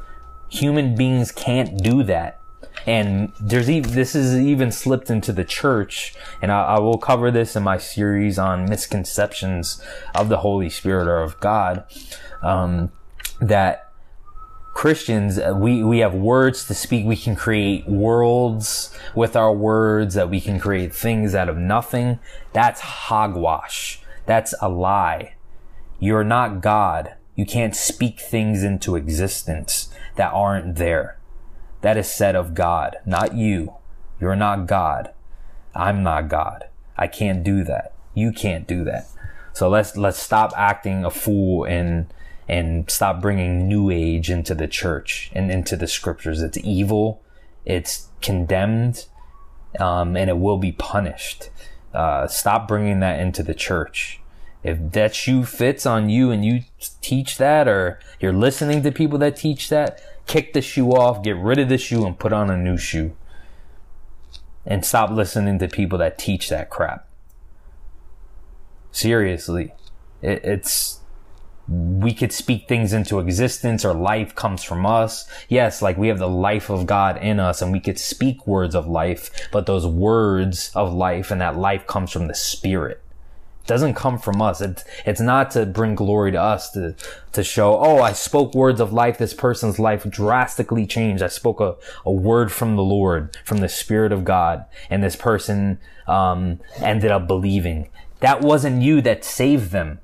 Human 0.51 0.95
beings 0.95 1.33
can't 1.33 1.83
do 1.83 2.03
that. 2.03 2.41
And 2.87 3.33
there's 3.41 3.71
even, 3.71 3.93
this 3.93 4.15
is 4.15 4.35
even 4.39 4.73
slipped 4.73 5.11
into 5.11 5.33
the 5.33 5.45
church, 5.45 6.15
and 6.41 6.51
I, 6.51 6.63
I 6.63 6.79
will 6.79 6.99
cover 6.99 7.31
this 7.31 7.55
in 7.57 7.63
my 7.63 7.77
series 7.77 8.39
on 8.39 8.69
misconceptions 8.69 9.83
of 10.15 10.29
the 10.29 10.39
Holy 10.39 10.71
Spirit 10.71 11.07
or 11.07 11.19
of 11.19 11.39
God. 11.41 11.85
Um, 12.43 12.91
that 13.41 13.91
Christians, 14.75 15.39
uh, 15.39 15.55
we, 15.57 15.83
we 15.83 15.99
have 15.99 16.15
words 16.15 16.67
to 16.67 16.75
speak. 16.75 17.05
We 17.05 17.17
can 17.17 17.37
create 17.37 17.89
worlds 17.89 18.97
with 19.15 19.37
our 19.37 19.53
words, 19.53 20.15
that 20.15 20.31
we 20.31 20.41
can 20.41 20.61
create 20.61 20.95
things 20.95 21.35
out 21.35 21.49
of 21.49 21.57
nothing. 21.57 22.19
That's 22.53 22.81
hogwash. 22.81 24.01
That's 24.27 24.55
a 24.61 24.69
lie. 24.69 25.35
You're 25.99 26.25
not 26.25 26.61
God. 26.61 27.15
You 27.35 27.45
can't 27.45 27.75
speak 27.75 28.21
things 28.21 28.63
into 28.63 28.97
existence 28.97 29.91
that 30.17 30.33
aren't 30.33 30.77
there. 30.77 31.19
That 31.81 31.97
is 31.97 32.11
said 32.11 32.37
of 32.37 32.55
God, 32.55 32.97
not 33.07 33.35
you. 33.35 33.75
You're 34.21 34.37
not 34.37 34.67
God. 34.67 35.13
I'm 35.75 36.03
not 36.03 36.29
God. 36.29 36.69
I 36.97 37.07
can't 37.07 37.43
do 37.43 37.65
that. 37.65 37.95
You 38.15 38.33
can't 38.33 38.67
do 38.67 38.85
that. 38.85 39.09
So 39.53 39.69
let's, 39.69 39.97
let's 39.97 40.19
stop 40.19 40.53
acting 40.57 41.05
a 41.05 41.11
fool 41.11 41.65
and 41.65 42.07
and 42.51 42.91
stop 42.91 43.23
bringing 43.23 43.69
new 43.69 43.91
age 43.91 44.29
into 44.29 44.57
the 44.57 44.67
church 44.67 45.31
and 45.33 45.53
into 45.53 45.77
the 45.77 45.87
scriptures. 45.87 46.43
It's 46.43 46.59
evil. 46.59 47.23
It's 47.65 48.09
condemned. 48.21 49.07
Um, 49.79 50.17
and 50.17 50.29
it 50.29 50.37
will 50.37 50.59
be 50.59 50.73
punished. 50.73 51.51
Uh, 51.95 52.27
stop 52.27 52.67
bringing 52.67 52.99
that 53.01 53.21
into 53.21 53.45
the 53.45 53.55
church. 53.55 54.21
If 54.65 54.91
that 54.93 55.15
shoe 55.15 55.45
fits 55.45 55.87
on 55.87 56.09
you 56.09 56.33
and 56.33 56.45
you 56.45 56.63
teach 57.01 57.39
that 57.39 57.69
or 57.69 58.01
you're 58.19 58.33
listening 58.33 58.83
to 58.83 58.91
people 58.91 59.21
that 59.21 59.37
teach 59.37 59.69
that, 59.69 60.03
kick 60.27 60.53
the 60.53 60.61
shoe 60.61 60.91
off, 60.91 61.23
get 61.23 61.37
rid 61.37 61.61
of 61.61 61.69
the 61.69 61.79
shoe 61.79 62.05
and 62.05 62.19
put 62.19 62.33
on 62.33 62.51
a 62.51 62.57
new 62.57 62.77
shoe. 62.77 63.17
And 64.67 64.85
stop 64.85 65.11
listening 65.11 65.61
to 65.61 65.69
people 65.69 65.99
that 65.99 66.19
teach 66.19 66.49
that 66.49 66.69
crap. 66.69 67.09
Seriously. 68.91 69.73
It, 70.21 70.45
it's, 70.45 71.00
we 71.71 72.13
could 72.13 72.33
speak 72.33 72.67
things 72.67 72.93
into 72.93 73.21
existence 73.21 73.85
or 73.85 73.95
life 73.95 74.35
comes 74.35 74.65
from 74.65 74.85
us. 74.85 75.29
Yes, 75.49 75.81
like 75.81 75.97
we 75.97 76.09
have 76.09 76.19
the 76.19 76.29
life 76.29 76.69
of 76.69 76.85
God 76.85 77.17
in 77.19 77.39
us 77.39 77.63
and 77.63 77.71
we 77.71 77.79
could 77.79 77.99
speak 77.99 78.45
words 78.45 78.75
of 78.75 78.89
life, 78.89 79.49
but 79.53 79.67
those 79.67 79.87
words 79.87 80.73
of 80.75 80.93
life 80.93 81.31
and 81.31 81.41
that 81.41 81.57
life 81.57 81.87
comes 81.87 82.11
from 82.11 82.27
the 82.27 82.35
spirit. 82.35 83.01
It 83.63 83.69
doesn't 83.69 83.95
come 83.95 84.19
from 84.19 84.43
us. 84.43 84.61
It's, 84.61 84.83
it's 85.07 85.21
not 85.21 85.53
to 85.53 85.65
bring 85.65 85.95
glory 85.95 86.33
to 86.33 86.43
us 86.43 86.73
to, 86.73 86.97
to 87.35 87.45
show, 87.45 87.79
oh, 87.79 88.01
I 88.01 88.15
spoke 88.15 88.53
words 88.53 88.81
of 88.81 88.93
life. 88.93 89.19
This 89.19 89.35
person's 89.35 89.79
life 89.79 90.03
drastically 90.11 90.87
changed. 90.87 91.23
I 91.23 91.29
spoke 91.29 91.61
a, 91.61 91.77
a 92.05 92.11
word 92.11 92.51
from 92.51 92.75
the 92.75 92.83
Lord, 92.83 93.37
from 93.45 93.59
the 93.59 93.69
spirit 93.69 94.11
of 94.11 94.25
God. 94.25 94.65
And 94.89 95.05
this 95.05 95.15
person, 95.15 95.79
um, 96.09 96.59
ended 96.79 97.13
up 97.13 97.29
believing. 97.29 97.91
That 98.19 98.41
wasn't 98.41 98.83
you 98.83 99.01
that 99.03 99.25
saved 99.25 99.71
them 99.71 100.01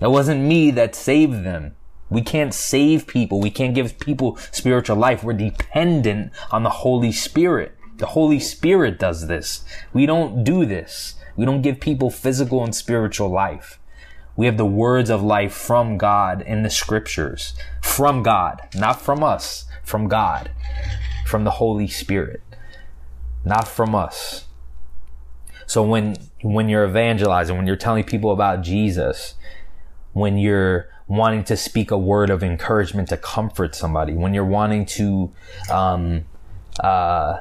that 0.00 0.10
wasn't 0.10 0.42
me 0.42 0.70
that 0.72 0.94
saved 0.94 1.44
them. 1.44 1.74
We 2.10 2.22
can't 2.22 2.54
save 2.54 3.06
people. 3.06 3.40
We 3.40 3.50
can't 3.50 3.74
give 3.74 3.98
people 3.98 4.38
spiritual 4.50 4.96
life. 4.96 5.22
We're 5.22 5.34
dependent 5.34 6.32
on 6.50 6.62
the 6.62 6.70
Holy 6.70 7.12
Spirit. 7.12 7.74
The 7.98 8.06
Holy 8.06 8.40
Spirit 8.40 8.98
does 8.98 9.26
this. 9.26 9.64
We 9.92 10.06
don't 10.06 10.44
do 10.44 10.64
this. 10.64 11.16
We 11.36 11.44
don't 11.44 11.62
give 11.62 11.80
people 11.80 12.10
physical 12.10 12.64
and 12.64 12.74
spiritual 12.74 13.28
life. 13.28 13.78
We 14.36 14.46
have 14.46 14.56
the 14.56 14.64
words 14.64 15.10
of 15.10 15.22
life 15.22 15.52
from 15.52 15.98
God 15.98 16.42
in 16.42 16.62
the 16.62 16.70
scriptures. 16.70 17.54
From 17.82 18.22
God. 18.22 18.62
Not 18.74 19.02
from 19.02 19.22
us. 19.22 19.64
From 19.82 20.06
God. 20.06 20.50
From 21.26 21.44
the 21.44 21.50
Holy 21.50 21.88
Spirit. 21.88 22.42
Not 23.44 23.66
from 23.66 23.94
us. 23.94 24.44
So 25.66 25.82
when, 25.82 26.16
when 26.42 26.68
you're 26.68 26.86
evangelizing, 26.86 27.56
when 27.56 27.66
you're 27.66 27.76
telling 27.76 28.04
people 28.04 28.30
about 28.30 28.62
Jesus, 28.62 29.34
when 30.12 30.38
you're 30.38 30.88
wanting 31.06 31.42
to 31.44 31.56
speak 31.56 31.90
a 31.90 31.98
word 31.98 32.30
of 32.30 32.42
encouragement 32.42 33.08
to 33.08 33.16
comfort 33.16 33.74
somebody, 33.74 34.12
when 34.12 34.34
you're 34.34 34.44
wanting 34.44 34.84
to 34.84 35.32
um, 35.70 36.24
uh, 36.80 37.38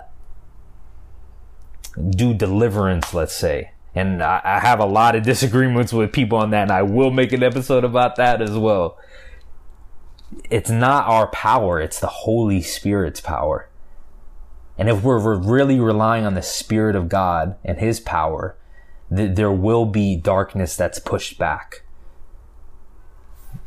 do 2.09 2.33
deliverance, 2.33 3.13
let's 3.13 3.33
say. 3.33 3.71
And 3.93 4.23
I, 4.23 4.41
I 4.43 4.59
have 4.59 4.79
a 4.79 4.85
lot 4.85 5.15
of 5.15 5.23
disagreements 5.23 5.91
with 5.91 6.11
people 6.11 6.37
on 6.37 6.51
that, 6.51 6.63
and 6.63 6.71
I 6.71 6.83
will 6.83 7.11
make 7.11 7.33
an 7.33 7.43
episode 7.43 7.83
about 7.83 8.15
that 8.15 8.41
as 8.41 8.51
well. 8.51 8.97
It's 10.49 10.69
not 10.69 11.07
our 11.07 11.27
power, 11.27 11.79
it's 11.79 11.99
the 11.99 12.07
Holy 12.07 12.61
Spirit's 12.61 13.21
power. 13.21 13.69
And 14.77 14.89
if 14.89 15.01
we're 15.01 15.37
really 15.37 15.79
relying 15.79 16.25
on 16.25 16.35
the 16.35 16.43
Spirit 16.43 16.95
of 16.95 17.09
God 17.09 17.55
and 17.63 17.79
His 17.79 17.99
power, 17.99 18.55
th- 19.13 19.35
there 19.35 19.51
will 19.51 19.85
be 19.85 20.15
darkness 20.15 20.75
that's 20.75 20.99
pushed 20.99 21.39
back 21.39 21.81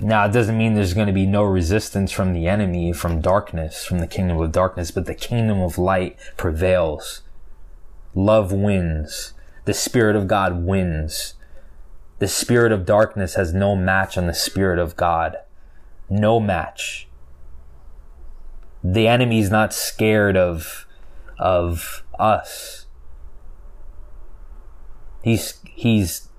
now, 0.00 0.24
it 0.24 0.32
doesn't 0.32 0.56
mean 0.56 0.74
there's 0.74 0.94
going 0.94 1.08
to 1.08 1.12
be 1.12 1.26
no 1.26 1.42
resistance 1.42 2.10
from 2.10 2.32
the 2.32 2.46
enemy, 2.48 2.92
from 2.92 3.20
darkness, 3.20 3.84
from 3.84 3.98
the 3.98 4.06
kingdom 4.06 4.40
of 4.40 4.50
darkness, 4.50 4.90
but 4.90 5.04
the 5.04 5.14
kingdom 5.14 5.60
of 5.60 5.76
light 5.76 6.16
prevails. 6.38 7.22
Love 8.14 8.50
wins. 8.50 9.34
The 9.66 9.74
Spirit 9.74 10.16
of 10.16 10.26
God 10.26 10.64
wins. 10.64 11.34
The 12.18 12.28
Spirit 12.28 12.72
of 12.72 12.86
darkness 12.86 13.34
has 13.34 13.52
no 13.52 13.76
match 13.76 14.16
on 14.16 14.26
the 14.26 14.34
Spirit 14.34 14.78
of 14.78 14.96
God. 14.96 15.36
No 16.08 16.40
match. 16.40 17.06
The 18.82 19.06
enemy's 19.06 19.50
not 19.50 19.74
scared 19.74 20.36
of, 20.36 20.86
of 21.38 22.02
us. 22.18 22.86
He's, 25.22 25.60
he's 25.74 26.29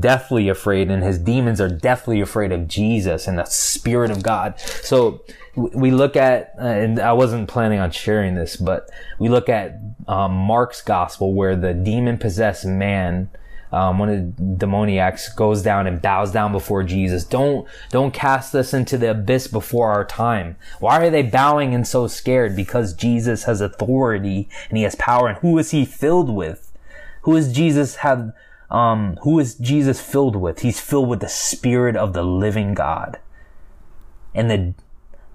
deathly 0.00 0.48
afraid 0.48 0.90
and 0.90 1.02
his 1.02 1.18
demons 1.18 1.60
are 1.60 1.68
deathly 1.68 2.20
afraid 2.20 2.52
of 2.52 2.68
Jesus 2.68 3.26
and 3.26 3.38
the 3.38 3.44
spirit 3.44 4.10
of 4.10 4.22
God. 4.22 4.58
So 4.60 5.22
we 5.54 5.90
look 5.90 6.16
at, 6.16 6.54
uh, 6.60 6.66
and 6.66 6.98
I 6.98 7.12
wasn't 7.12 7.48
planning 7.48 7.78
on 7.78 7.90
sharing 7.90 8.34
this, 8.34 8.56
but 8.56 8.90
we 9.18 9.28
look 9.28 9.48
at 9.48 9.80
um, 10.06 10.32
Mark's 10.32 10.82
gospel 10.82 11.34
where 11.34 11.56
the 11.56 11.74
demon 11.74 12.18
possessed 12.18 12.64
man, 12.64 13.30
um, 13.72 13.98
one 13.98 14.08
of 14.08 14.36
the 14.36 14.42
demoniacs 14.66 15.34
goes 15.34 15.62
down 15.62 15.86
and 15.86 16.00
bows 16.00 16.32
down 16.32 16.52
before 16.52 16.82
Jesus. 16.82 17.24
Don't, 17.24 17.68
don't 17.90 18.14
cast 18.14 18.54
us 18.54 18.72
into 18.72 18.96
the 18.96 19.10
abyss 19.10 19.46
before 19.46 19.90
our 19.90 20.04
time. 20.04 20.56
Why 20.80 21.04
are 21.04 21.10
they 21.10 21.22
bowing 21.22 21.74
and 21.74 21.86
so 21.86 22.06
scared? 22.06 22.56
Because 22.56 22.94
Jesus 22.94 23.44
has 23.44 23.60
authority 23.60 24.48
and 24.68 24.78
he 24.78 24.84
has 24.84 24.94
power. 24.94 25.28
And 25.28 25.38
who 25.38 25.58
is 25.58 25.70
he 25.70 25.84
filled 25.84 26.30
with? 26.30 26.72
Who 27.22 27.36
is 27.36 27.52
Jesus 27.52 27.96
have 27.96 28.32
um, 28.70 29.16
who 29.22 29.38
is 29.38 29.54
Jesus 29.54 30.00
filled 30.00 30.36
with? 30.36 30.60
He's 30.60 30.80
filled 30.80 31.08
with 31.08 31.20
the 31.20 31.28
Spirit 31.28 31.96
of 31.96 32.12
the 32.12 32.22
living 32.22 32.74
God. 32.74 33.18
And 34.34 34.50
the, 34.50 34.74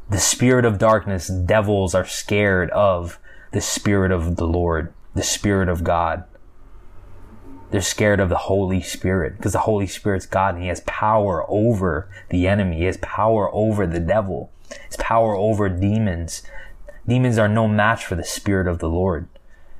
the 0.09 0.19
Spirit 0.19 0.65
of 0.65 0.77
darkness, 0.77 1.27
devils 1.27 1.95
are 1.95 2.05
scared 2.05 2.69
of 2.71 3.19
the 3.51 3.61
Spirit 3.61 4.11
of 4.11 4.35
the 4.35 4.45
Lord, 4.45 4.93
the 5.15 5.23
Spirit 5.23 5.67
of 5.67 5.83
God. 5.83 6.25
They're 7.71 7.81
scared 7.81 8.19
of 8.19 8.29
the 8.29 8.37
Holy 8.37 8.81
Spirit 8.81 9.37
because 9.37 9.53
the 9.53 9.59
Holy 9.59 9.87
Spirit's 9.87 10.27
God 10.27 10.53
and 10.53 10.63
He 10.63 10.69
has 10.69 10.81
power 10.81 11.43
over 11.49 12.07
the 12.29 12.47
enemy. 12.47 12.77
He 12.77 12.83
has 12.83 12.97
power 12.97 13.49
over 13.51 13.87
the 13.87 13.99
devil. 13.99 14.51
His 14.87 14.97
power 14.97 15.35
over 15.35 15.69
demons. 15.69 16.43
Demons 17.07 17.39
are 17.39 17.47
no 17.47 17.67
match 17.67 18.05
for 18.05 18.13
the 18.13 18.23
Spirit 18.23 18.67
of 18.67 18.77
the 18.77 18.89
Lord. 18.89 19.27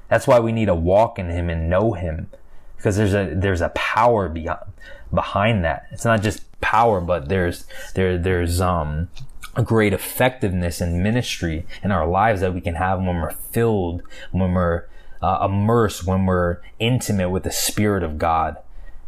That's 0.09 0.25
why 0.25 0.39
we 0.39 0.51
need 0.51 0.65
to 0.65 0.75
walk 0.75 1.19
in 1.19 1.29
Him 1.29 1.51
and 1.51 1.69
know 1.69 1.93
Him 1.93 2.29
because 2.83 2.97
there's 2.97 3.13
a 3.13 3.33
there's 3.33 3.61
a 3.61 3.69
power 3.69 4.27
behind 4.27 4.59
behind 5.13 5.63
that. 5.63 5.87
It's 5.91 6.03
not 6.03 6.21
just 6.21 6.43
power, 6.59 6.99
but 6.99 7.29
there's 7.29 7.65
there 7.95 8.17
there's 8.17 8.59
um 8.59 9.07
a 9.55 9.63
great 9.63 9.93
effectiveness 9.93 10.81
in 10.81 11.01
ministry 11.01 11.65
in 11.81 11.91
our 11.91 12.05
lives 12.05 12.41
that 12.41 12.53
we 12.53 12.59
can 12.59 12.75
have 12.75 12.99
when 12.99 13.21
we're 13.21 13.31
filled, 13.31 14.01
when 14.31 14.51
we're 14.51 14.85
uh, 15.21 15.47
immersed, 15.49 16.05
when 16.05 16.25
we're 16.25 16.57
intimate 16.79 17.29
with 17.29 17.43
the 17.43 17.51
Spirit 17.51 18.03
of 18.03 18.17
God. 18.17 18.57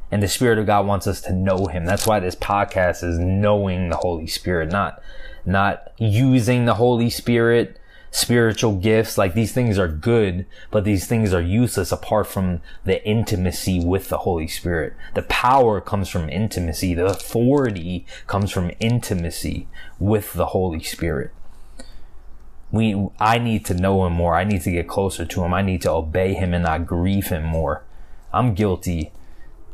And 0.09 0.23
the 0.23 0.29
Spirit 0.29 0.57
of 0.57 0.67
God 0.67 0.87
wants 0.87 1.05
us 1.07 1.19
to 1.21 1.33
know 1.33 1.65
Him. 1.65 1.83
That's 1.83 2.07
why 2.07 2.21
this 2.21 2.35
podcast 2.35 3.03
is 3.03 3.19
knowing 3.19 3.89
the 3.89 3.97
Holy 3.97 4.27
Spirit, 4.27 4.71
not 4.71 5.01
not 5.45 5.91
using 5.97 6.63
the 6.63 6.75
Holy 6.75 7.09
Spirit 7.09 7.77
spiritual 8.15 8.77
gifts, 8.77 9.17
like 9.17 9.33
these 9.33 9.51
things 9.51 9.77
are 9.77 9.89
good, 9.89 10.45
but 10.71 10.85
these 10.85 11.05
things 11.05 11.33
are 11.33 11.41
useless 11.41 11.91
apart 11.91 12.25
from 12.25 12.61
the 12.85 13.05
intimacy 13.05 13.83
with 13.83 14.07
the 14.07 14.19
Holy 14.19 14.47
Spirit. 14.47 14.93
The 15.15 15.23
power 15.23 15.81
comes 15.81 16.07
from 16.07 16.29
intimacy. 16.29 16.93
The 16.93 17.07
authority 17.07 18.05
comes 18.25 18.51
from 18.51 18.71
intimacy 18.79 19.67
with 19.99 20.31
the 20.31 20.45
Holy 20.47 20.81
Spirit. 20.81 21.31
We, 22.71 23.09
I 23.19 23.37
need 23.37 23.65
to 23.65 23.73
know 23.73 24.05
him 24.05 24.13
more. 24.13 24.35
I 24.35 24.45
need 24.45 24.61
to 24.61 24.71
get 24.71 24.87
closer 24.87 25.25
to 25.25 25.43
him. 25.43 25.53
I 25.53 25.61
need 25.61 25.81
to 25.81 25.91
obey 25.91 26.35
him 26.35 26.53
and 26.53 26.63
not 26.63 26.85
grieve 26.85 27.27
him 27.27 27.43
more. 27.43 27.83
I'm 28.31 28.53
guilty 28.53 29.11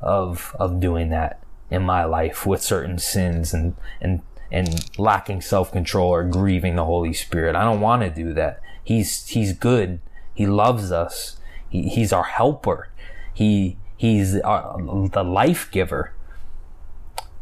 of, 0.02 0.56
of 0.60 0.80
doing 0.80 1.10
that 1.10 1.44
in 1.70 1.84
my 1.84 2.06
life 2.06 2.48
with 2.48 2.64
certain 2.64 2.98
sins 2.98 3.54
and, 3.54 3.76
and 4.02 4.24
and 4.52 4.90
lacking 4.98 5.42
self-control 5.42 6.10
or 6.10 6.24
grieving 6.24 6.76
the 6.76 6.86
Holy 6.86 7.14
Spirit. 7.14 7.56
I 7.56 7.64
don't 7.64 7.82
want 7.82 8.02
to 8.04 8.10
do 8.10 8.34
that. 8.34 8.60
He's, 8.84 9.28
he's 9.28 9.54
good. 9.54 10.00
He 10.34 10.46
loves 10.46 10.92
us. 10.92 11.38
He, 11.70 11.90
he's 11.90 12.12
our 12.12 12.24
helper. 12.24 12.90
He, 13.34 13.78
he's 13.96 14.40
our, 14.42 14.78
the 15.12 15.24
life 15.24 15.70
giver. 15.72 16.14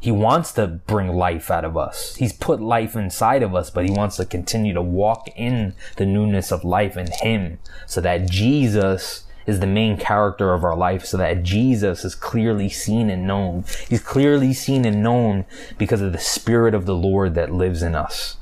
He 0.01 0.11
wants 0.11 0.53
to 0.53 0.67
bring 0.67 1.09
life 1.09 1.51
out 1.51 1.65
of 1.65 1.75
us. 1.75 2.15
He's 2.15 2.31
put 2.31 2.61
life 2.61 2.95
inside 2.95 3.43
of 3.43 3.53
us, 3.53 3.69
but 3.69 3.85
he 3.85 3.91
wants 3.91 4.15
to 4.15 4.25
continue 4.25 4.73
to 4.73 4.81
walk 4.81 5.27
in 5.35 5.73
the 5.97 6.05
newness 6.05 6.51
of 6.51 6.63
life 6.63 6.95
in 6.95 7.07
him 7.11 7.59
so 7.85 7.99
that 7.99 8.29
Jesus 8.29 9.25
is 9.49 9.59
the 9.59 9.67
main 9.67 9.97
character 9.97 10.53
of 10.53 10.63
our 10.63 10.77
life 10.77 11.03
so 11.03 11.17
that 11.17 11.43
Jesus 11.43 12.05
is 12.05 12.13
clearly 12.13 12.69
seen 12.69 13.09
and 13.09 13.25
known. 13.25 13.65
He's 13.89 14.01
clearly 14.01 14.53
seen 14.53 14.85
and 14.85 15.01
known 15.01 15.45
because 15.77 16.01
of 16.01 16.13
the 16.13 16.19
Spirit 16.19 16.75
of 16.75 16.85
the 16.85 16.95
Lord 16.95 17.33
that 17.33 17.51
lives 17.51 17.81
in 17.81 17.95
us. 17.95 18.37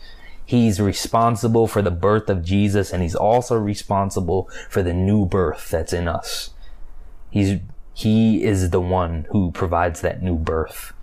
He's 0.46 0.82
responsible 0.82 1.66
for 1.66 1.82
the 1.82 1.92
birth 1.92 2.30
of 2.30 2.44
Jesus 2.44 2.92
and 2.92 3.02
he's 3.02 3.16
also 3.16 3.56
responsible 3.56 4.50
for 4.70 4.84
the 4.84 4.94
new 4.94 5.26
birth 5.26 5.70
that's 5.70 5.94
in 5.94 6.10
us. 6.10 6.52
He's, 7.32 7.60
he 7.94 8.44
is 8.44 8.70
the 8.70 8.82
one 8.82 9.28
who 9.32 9.52
provides 9.52 10.02
that 10.02 10.22
new 10.22 10.36
birth. 10.36 10.94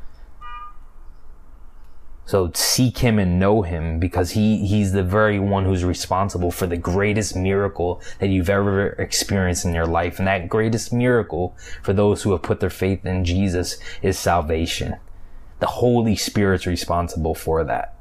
So 2.26 2.50
seek 2.54 2.98
him 2.98 3.18
and 3.18 3.38
know 3.38 3.62
him 3.62 3.98
because 3.98 4.30
he, 4.30 4.66
he's 4.66 4.92
the 4.92 5.02
very 5.02 5.38
one 5.38 5.64
who's 5.64 5.84
responsible 5.84 6.50
for 6.50 6.66
the 6.66 6.76
greatest 6.76 7.36
miracle 7.36 8.00
that 8.18 8.28
you've 8.28 8.48
ever 8.48 8.88
experienced 8.92 9.66
in 9.66 9.74
your 9.74 9.86
life. 9.86 10.18
And 10.18 10.26
that 10.26 10.48
greatest 10.48 10.92
miracle 10.92 11.54
for 11.82 11.92
those 11.92 12.22
who 12.22 12.32
have 12.32 12.42
put 12.42 12.60
their 12.60 12.70
faith 12.70 13.04
in 13.04 13.24
Jesus 13.24 13.76
is 14.00 14.18
salvation. 14.18 14.96
The 15.60 15.66
Holy 15.66 16.16
Spirit's 16.16 16.66
responsible 16.66 17.34
for 17.34 17.62
that. 17.64 17.94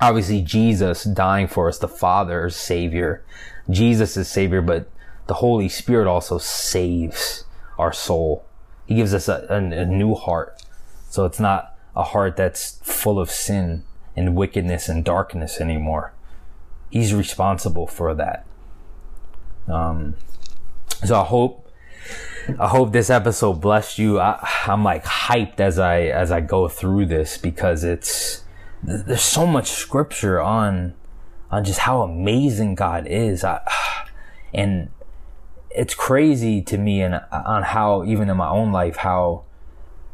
Obviously, 0.00 0.40
Jesus 0.40 1.04
dying 1.04 1.46
for 1.46 1.68
us, 1.68 1.78
the 1.78 1.88
Father 1.88 2.48
Savior. 2.48 3.22
Jesus 3.68 4.16
is 4.16 4.28
Savior, 4.28 4.62
but 4.62 4.88
the 5.26 5.34
Holy 5.34 5.68
Spirit 5.68 6.08
also 6.08 6.38
saves 6.38 7.44
our 7.78 7.92
soul. 7.92 8.46
He 8.86 8.94
gives 8.94 9.12
us 9.12 9.28
a, 9.28 9.46
a, 9.50 9.56
a 9.56 9.84
new 9.86 10.14
heart. 10.14 10.62
So 11.10 11.26
it's 11.26 11.40
not 11.40 11.69
a 11.96 12.02
heart 12.02 12.36
that's 12.36 12.78
full 12.82 13.18
of 13.18 13.30
sin 13.30 13.84
and 14.16 14.36
wickedness 14.36 14.88
and 14.88 15.04
darkness 15.04 15.60
anymore. 15.60 16.12
He's 16.90 17.14
responsible 17.14 17.86
for 17.86 18.14
that. 18.14 18.46
Um, 19.68 20.16
so 21.04 21.20
I 21.20 21.24
hope, 21.24 21.68
I 22.58 22.68
hope 22.68 22.92
this 22.92 23.10
episode 23.10 23.60
blessed 23.60 23.98
you. 23.98 24.18
I, 24.20 24.46
I'm 24.66 24.82
like 24.84 25.04
hyped 25.04 25.60
as 25.60 25.78
I, 25.78 26.02
as 26.02 26.30
I 26.30 26.40
go 26.40 26.68
through 26.68 27.06
this 27.06 27.38
because 27.38 27.84
it's, 27.84 28.44
there's 28.82 29.22
so 29.22 29.46
much 29.46 29.70
scripture 29.70 30.40
on, 30.40 30.94
on 31.50 31.64
just 31.64 31.80
how 31.80 32.02
amazing 32.02 32.74
God 32.74 33.06
is. 33.06 33.44
I, 33.44 33.60
and 34.52 34.90
it's 35.70 35.94
crazy 35.94 36.62
to 36.62 36.78
me 36.78 37.02
and 37.02 37.20
on 37.30 37.62
how, 37.62 38.04
even 38.04 38.28
in 38.28 38.36
my 38.36 38.48
own 38.48 38.72
life, 38.72 38.96
how, 38.96 39.44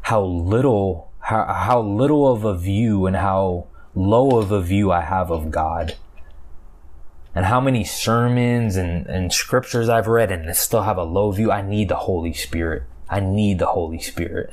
how 0.02 0.22
little 0.22 1.05
how, 1.26 1.44
how 1.44 1.80
little 1.80 2.32
of 2.32 2.44
a 2.44 2.56
view 2.56 3.04
and 3.06 3.16
how 3.16 3.66
low 3.96 4.38
of 4.38 4.52
a 4.52 4.62
view 4.62 4.92
I 4.92 5.00
have 5.00 5.28
of 5.32 5.50
God. 5.50 5.96
And 7.34 7.46
how 7.46 7.60
many 7.60 7.82
sermons 7.82 8.76
and, 8.76 9.08
and 9.08 9.32
scriptures 9.32 9.88
I've 9.88 10.06
read 10.06 10.30
and 10.30 10.54
still 10.54 10.82
have 10.82 10.98
a 10.98 11.02
low 11.02 11.32
view. 11.32 11.50
I 11.50 11.62
need 11.62 11.88
the 11.88 11.96
Holy 11.96 12.32
Spirit. 12.32 12.84
I 13.10 13.18
need 13.18 13.58
the 13.58 13.66
Holy 13.66 13.98
Spirit 13.98 14.52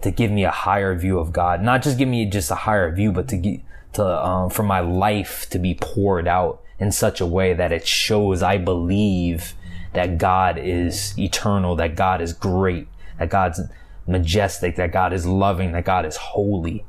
to 0.00 0.10
give 0.10 0.30
me 0.30 0.44
a 0.44 0.50
higher 0.50 0.96
view 0.96 1.18
of 1.18 1.30
God. 1.30 1.62
Not 1.62 1.82
just 1.82 1.98
give 1.98 2.08
me 2.08 2.24
just 2.24 2.50
a 2.50 2.54
higher 2.54 2.90
view, 2.90 3.12
but 3.12 3.28
to 3.28 3.36
get, 3.36 3.60
to, 3.92 4.02
um, 4.02 4.48
for 4.48 4.62
my 4.62 4.80
life 4.80 5.46
to 5.50 5.58
be 5.58 5.74
poured 5.74 6.26
out 6.26 6.62
in 6.78 6.90
such 6.90 7.20
a 7.20 7.26
way 7.26 7.52
that 7.52 7.70
it 7.70 7.86
shows 7.86 8.42
I 8.42 8.56
believe 8.56 9.52
that 9.92 10.16
God 10.16 10.56
is 10.56 11.18
eternal, 11.18 11.76
that 11.76 11.96
God 11.96 12.22
is 12.22 12.32
great, 12.32 12.88
that 13.18 13.28
God's 13.28 13.60
majestic, 14.06 14.76
that 14.76 14.92
God 14.92 15.12
is 15.12 15.26
loving, 15.26 15.72
that 15.72 15.84
God 15.84 16.06
is 16.06 16.16
holy. 16.16 16.84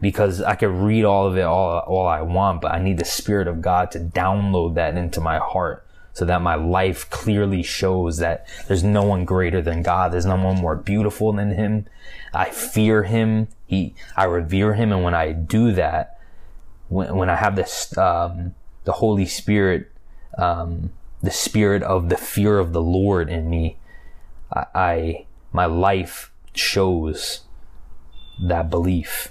Because 0.00 0.40
I 0.40 0.54
could 0.54 0.70
read 0.70 1.04
all 1.04 1.26
of 1.26 1.36
it 1.36 1.42
all, 1.42 1.80
all 1.80 2.06
I 2.06 2.22
want, 2.22 2.62
but 2.62 2.72
I 2.72 2.82
need 2.82 2.98
the 2.98 3.04
Spirit 3.04 3.46
of 3.46 3.60
God 3.60 3.90
to 3.90 4.00
download 4.00 4.74
that 4.74 4.96
into 4.96 5.20
my 5.20 5.38
heart 5.38 5.86
so 6.12 6.24
that 6.24 6.42
my 6.42 6.54
life 6.54 7.08
clearly 7.10 7.62
shows 7.62 8.16
that 8.18 8.46
there's 8.66 8.82
no 8.82 9.02
one 9.02 9.24
greater 9.24 9.62
than 9.62 9.82
God. 9.82 10.12
There's 10.12 10.26
no 10.26 10.36
one 10.36 10.56
more 10.56 10.76
beautiful 10.76 11.32
than 11.32 11.52
Him. 11.52 11.86
I 12.32 12.50
fear 12.50 13.04
Him. 13.04 13.48
He, 13.66 13.94
I 14.16 14.24
revere 14.24 14.74
Him. 14.74 14.92
And 14.92 15.04
when 15.04 15.14
I 15.14 15.32
do 15.32 15.72
that, 15.72 16.18
when, 16.88 17.14
when 17.16 17.30
I 17.30 17.36
have 17.36 17.56
this, 17.56 17.96
um, 17.96 18.54
the 18.84 18.92
Holy 18.92 19.26
Spirit, 19.26 19.90
um, 20.36 20.92
the 21.22 21.30
spirit 21.30 21.82
of 21.82 22.08
the 22.08 22.16
fear 22.16 22.58
of 22.58 22.72
the 22.72 22.82
Lord 22.82 23.28
in 23.28 23.48
me, 23.50 23.76
I, 24.52 24.66
I 24.74 25.26
my 25.52 25.66
life 25.66 26.29
shows 26.54 27.42
that 28.42 28.70
belief. 28.70 29.28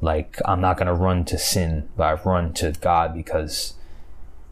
Like, 0.00 0.38
I'm 0.44 0.60
not 0.60 0.76
going 0.76 0.86
to 0.86 0.94
run 0.94 1.24
to 1.26 1.38
sin, 1.38 1.88
but 1.96 2.04
I 2.04 2.22
run 2.22 2.52
to 2.54 2.72
God 2.72 3.14
because 3.14 3.74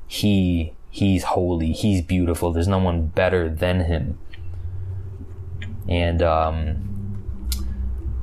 He, 0.07 0.73
He's 0.91 1.25
holy. 1.25 1.73
He's 1.73 2.03
beautiful. 2.03 2.53
There's 2.53 2.69
no 2.69 2.79
one 2.79 3.07
better 3.07 3.49
than 3.49 3.81
Him. 3.81 4.19
And, 5.89 6.23
um, 6.23 6.93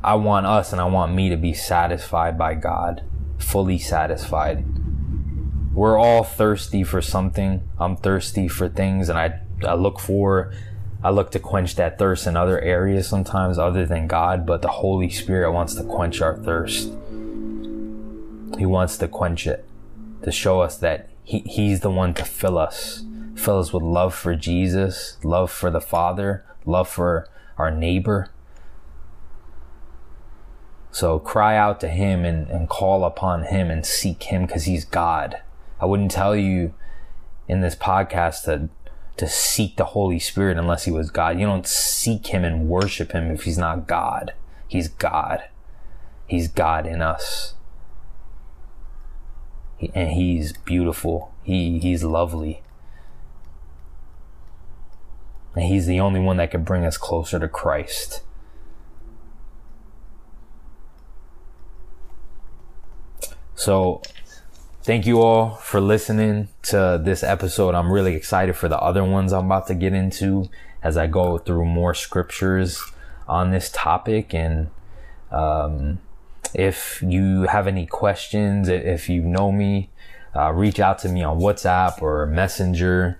I 0.04 0.16
want 0.16 0.46
us 0.46 0.72
and 0.72 0.80
I 0.80 0.86
want 0.86 1.14
me 1.14 1.30
to 1.30 1.36
be 1.36 1.54
satisfied 1.54 2.38
by 2.38 2.54
God, 2.54 3.04
fully 3.38 3.78
satisfied. 3.78 4.66
We're 5.74 5.98
all 5.98 6.24
thirsty 6.24 6.84
for 6.84 7.02
something. 7.02 7.68
I'm 7.78 7.98
thirsty 7.98 8.48
for 8.48 8.70
things 8.70 9.10
and 9.10 9.20
I, 9.20 9.42
I 9.64 9.74
look 9.74 10.00
for 10.00 10.54
I 11.02 11.12
look 11.12 11.32
to 11.32 11.40
quench 11.40 11.76
that 11.76 11.98
thirst 11.98 12.28
in 12.28 12.36
other 12.36 12.60
areas 12.60 13.08
sometimes 13.08 13.58
other 13.58 13.86
than 13.86 14.08
God, 14.08 14.46
but 14.46 14.62
the 14.62 14.68
Holy 14.68 15.10
Spirit 15.10 15.54
wants 15.54 15.76
to 15.76 15.84
quench 15.84 16.22
our 16.22 16.36
thirst. 16.36 16.90
He 18.58 18.66
wants 18.66 18.98
to 18.98 19.08
quench 19.08 19.48
it, 19.48 19.66
to 20.24 20.32
show 20.32 20.60
us 20.60 20.78
that 20.78 21.10
he, 21.24 21.40
He's 21.40 21.80
the 21.80 21.92
one 21.92 22.14
to 22.16 22.26
fill 22.26 22.58
us, 22.58 23.06
fill 23.36 23.60
us 23.60 23.72
with 23.72 23.84
love 23.84 24.14
for 24.14 24.36
Jesus, 24.36 25.18
love 25.24 25.52
for 25.52 25.70
the 25.70 25.80
Father, 25.80 26.44
love 26.66 26.90
for 26.90 27.30
our 27.58 27.72
neighbor. 27.72 28.30
So 30.92 31.20
cry 31.20 31.56
out 31.56 31.80
to 31.82 31.88
Him 31.88 32.26
and, 32.26 32.50
and 32.50 32.68
call 32.68 33.06
upon 33.06 33.44
Him 33.44 33.70
and 33.70 33.86
seek 33.86 34.24
Him 34.24 34.48
because 34.48 34.66
He's 34.66 34.84
God. 34.84 35.40
I 35.80 35.86
wouldn't 35.86 36.12
tell 36.12 36.36
you 36.36 36.74
in 37.48 37.62
this 37.62 37.76
podcast 37.76 38.44
to 38.46 38.70
to 39.20 39.28
seek 39.28 39.76
the 39.76 39.84
Holy 39.84 40.18
Spirit 40.18 40.58
unless 40.58 40.86
he 40.86 40.92
was 40.92 41.12
God. 41.12 41.38
You 41.38 41.46
don't 41.46 41.68
seek 41.68 42.28
him 42.28 42.46
and 42.46 42.70
worship 42.70 43.12
him 43.12 43.30
if 43.32 43.44
he's 43.44 43.58
not 43.58 43.86
God. 43.86 44.34
He's 44.66 44.88
God. 44.88 45.44
He's 46.26 46.48
God 46.48 46.88
in 46.88 47.02
us. 47.02 47.54
and 49.94 50.12
he's 50.12 50.54
beautiful. 50.54 51.34
He, 51.44 51.80
he's 51.80 52.02
lovely. 52.02 52.64
And 55.54 55.66
he's 55.66 55.86
the 55.86 56.00
only 56.00 56.22
one 56.22 56.38
that 56.38 56.52
can 56.52 56.64
bring 56.64 56.86
us 56.86 56.98
closer 56.98 57.40
to 57.40 57.50
Christ. 57.50 58.22
So 63.54 64.02
thank 64.90 65.06
you 65.06 65.22
all 65.22 65.52
for 65.58 65.80
listening 65.80 66.48
to 66.64 67.00
this 67.04 67.22
episode. 67.22 67.76
I'm 67.76 67.92
really 67.92 68.16
excited 68.16 68.56
for 68.56 68.68
the 68.68 68.80
other 68.80 69.04
ones 69.04 69.32
I'm 69.32 69.46
about 69.46 69.68
to 69.68 69.76
get 69.76 69.94
into 69.94 70.50
as 70.82 70.98
I 70.98 71.06
go 71.06 71.38
through 71.38 71.66
more 71.66 71.94
scriptures 71.94 72.82
on 73.28 73.52
this 73.52 73.70
topic. 73.72 74.34
And 74.34 74.72
um, 75.30 76.00
if 76.56 77.04
you 77.04 77.44
have 77.44 77.68
any 77.68 77.86
questions, 77.86 78.68
if 78.68 79.10
you 79.10 79.22
know 79.22 79.52
me, 79.52 79.92
uh, 80.36 80.54
reach 80.54 80.80
out 80.80 80.98
to 81.00 81.10
me 81.10 81.22
on 81.22 81.40
WhatsApp 81.40 82.02
or 82.02 82.26
Messenger. 82.26 83.20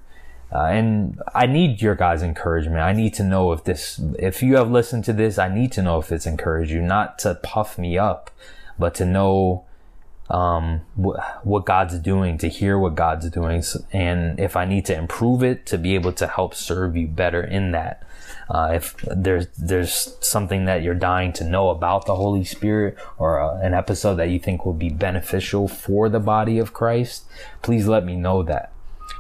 Uh, 0.52 0.64
and 0.64 1.22
I 1.36 1.46
need 1.46 1.84
your 1.84 1.94
guys' 1.94 2.24
encouragement. 2.24 2.80
I 2.80 2.94
need 2.94 3.14
to 3.14 3.24
know 3.24 3.52
if 3.52 3.64
this, 3.66 4.02
if 4.18 4.42
you 4.42 4.56
have 4.56 4.72
listened 4.72 5.06
to 5.06 5.14
this, 5.14 5.38
I 5.38 5.54
need 5.54 5.72
to 5.74 5.84
know 5.84 6.00
if 6.00 6.12
it's 6.12 6.26
encouraged 6.26 6.72
you, 6.72 6.82
not 6.82 7.20
to 7.20 7.36
puff 7.36 7.78
me 7.78 7.96
up, 7.96 8.32
but 8.80 8.96
to 8.96 9.06
know 9.06 9.66
um, 10.30 10.82
wh- 10.96 11.18
what 11.46 11.66
God's 11.66 11.98
doing, 12.00 12.38
to 12.38 12.48
hear 12.48 12.78
what 12.78 12.96
God's 12.96 13.30
doing, 13.30 13.64
and 13.92 14.40
if 14.40 14.56
I 14.56 14.66
need 14.66 14.86
to 14.86 14.96
improve 14.96 15.44
it, 15.44 15.66
to 15.68 15.78
be 15.78 15.96
able 15.96 16.14
to 16.14 16.28
help 16.28 16.54
serve 16.54 16.96
you 16.96 17.08
better 17.08 17.44
in 17.44 17.72
that. 17.72 18.04
Uh, 18.50 18.72
if 18.74 18.96
there's 19.04 19.48
there's 19.58 20.18
something 20.22 20.66
that 20.66 20.82
you're 20.82 20.96
dying 20.96 21.32
to 21.34 21.44
know 21.44 21.70
about 21.70 22.06
the 22.06 22.16
Holy 22.16 22.44
Spirit, 22.44 22.98
or 23.18 23.40
uh, 23.40 23.60
an 23.60 23.74
episode 23.74 24.16
that 24.16 24.30
you 24.30 24.40
think 24.40 24.66
will 24.66 24.74
be 24.74 24.90
beneficial 24.90 25.68
for 25.68 26.10
the 26.10 26.20
body 26.20 26.60
of 26.60 26.74
Christ, 26.74 27.26
please 27.62 27.88
let 27.88 28.06
me 28.06 28.16
know 28.16 28.44
that, 28.44 28.72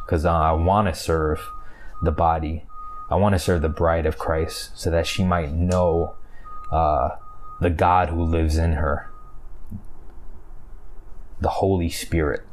because 0.05 0.26
uh, 0.26 0.32
I 0.32 0.51
want 0.51 0.88
to 0.88 0.99
serve 0.99 1.39
the 2.03 2.12
body. 2.12 2.66
I 3.12 3.16
want 3.16 3.34
to 3.34 3.39
serve 3.39 3.64
the 3.64 3.70
bride 3.70 4.05
of 4.05 4.20
Christ, 4.20 4.72
so 4.76 4.91
that 4.91 5.07
she 5.07 5.24
might 5.24 5.51
know 5.51 6.16
uh, 6.72 7.10
the 7.60 7.72
God 7.72 8.10
who 8.10 8.24
lives 8.24 8.57
in 8.57 8.74
her 8.74 9.09
the 11.42 11.50
Holy 11.50 11.90
Spirit. 11.90 12.46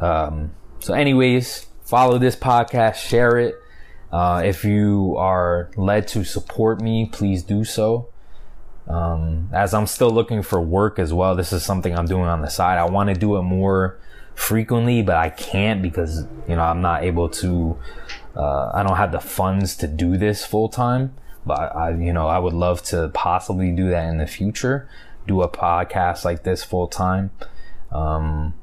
Um, 0.00 0.52
so, 0.80 0.94
anyways, 0.94 1.66
follow 1.84 2.18
this 2.18 2.36
podcast, 2.36 2.96
share 2.96 3.38
it. 3.38 3.56
Uh, 4.12 4.42
if 4.44 4.64
you 4.64 5.16
are 5.18 5.70
led 5.76 6.08
to 6.08 6.24
support 6.24 6.80
me, 6.80 7.06
please 7.06 7.42
do 7.42 7.64
so. 7.64 8.08
Um, 8.86 9.50
as 9.52 9.74
I'm 9.74 9.86
still 9.86 10.10
looking 10.10 10.42
for 10.42 10.60
work 10.60 10.98
as 10.98 11.12
well, 11.12 11.34
this 11.36 11.52
is 11.52 11.62
something 11.62 11.96
I'm 11.96 12.06
doing 12.06 12.24
on 12.24 12.40
the 12.40 12.48
side. 12.48 12.78
I 12.78 12.86
want 12.86 13.08
to 13.08 13.14
do 13.14 13.36
it 13.36 13.42
more 13.42 13.98
frequently, 14.34 15.02
but 15.02 15.16
I 15.16 15.28
can't 15.28 15.82
because, 15.82 16.24
you 16.48 16.56
know, 16.56 16.62
I'm 16.62 16.80
not 16.80 17.02
able 17.02 17.28
to, 17.28 17.76
uh, 18.34 18.70
I 18.72 18.82
don't 18.82 18.96
have 18.96 19.12
the 19.12 19.20
funds 19.20 19.76
to 19.78 19.86
do 19.86 20.16
this 20.16 20.46
full 20.46 20.68
time. 20.68 21.14
But 21.44 21.74
I, 21.74 21.90
you 21.90 22.12
know, 22.12 22.28
I 22.28 22.38
would 22.38 22.52
love 22.52 22.82
to 22.84 23.10
possibly 23.14 23.72
do 23.72 23.90
that 23.90 24.08
in 24.08 24.18
the 24.18 24.26
future 24.26 24.88
do 25.28 25.42
a 25.42 25.48
podcast 25.48 26.24
like 26.24 26.42
this 26.42 26.64
full 26.64 26.88
time. 26.88 27.30
Um, 27.92 28.54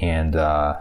and 0.00 0.36
uh, 0.36 0.76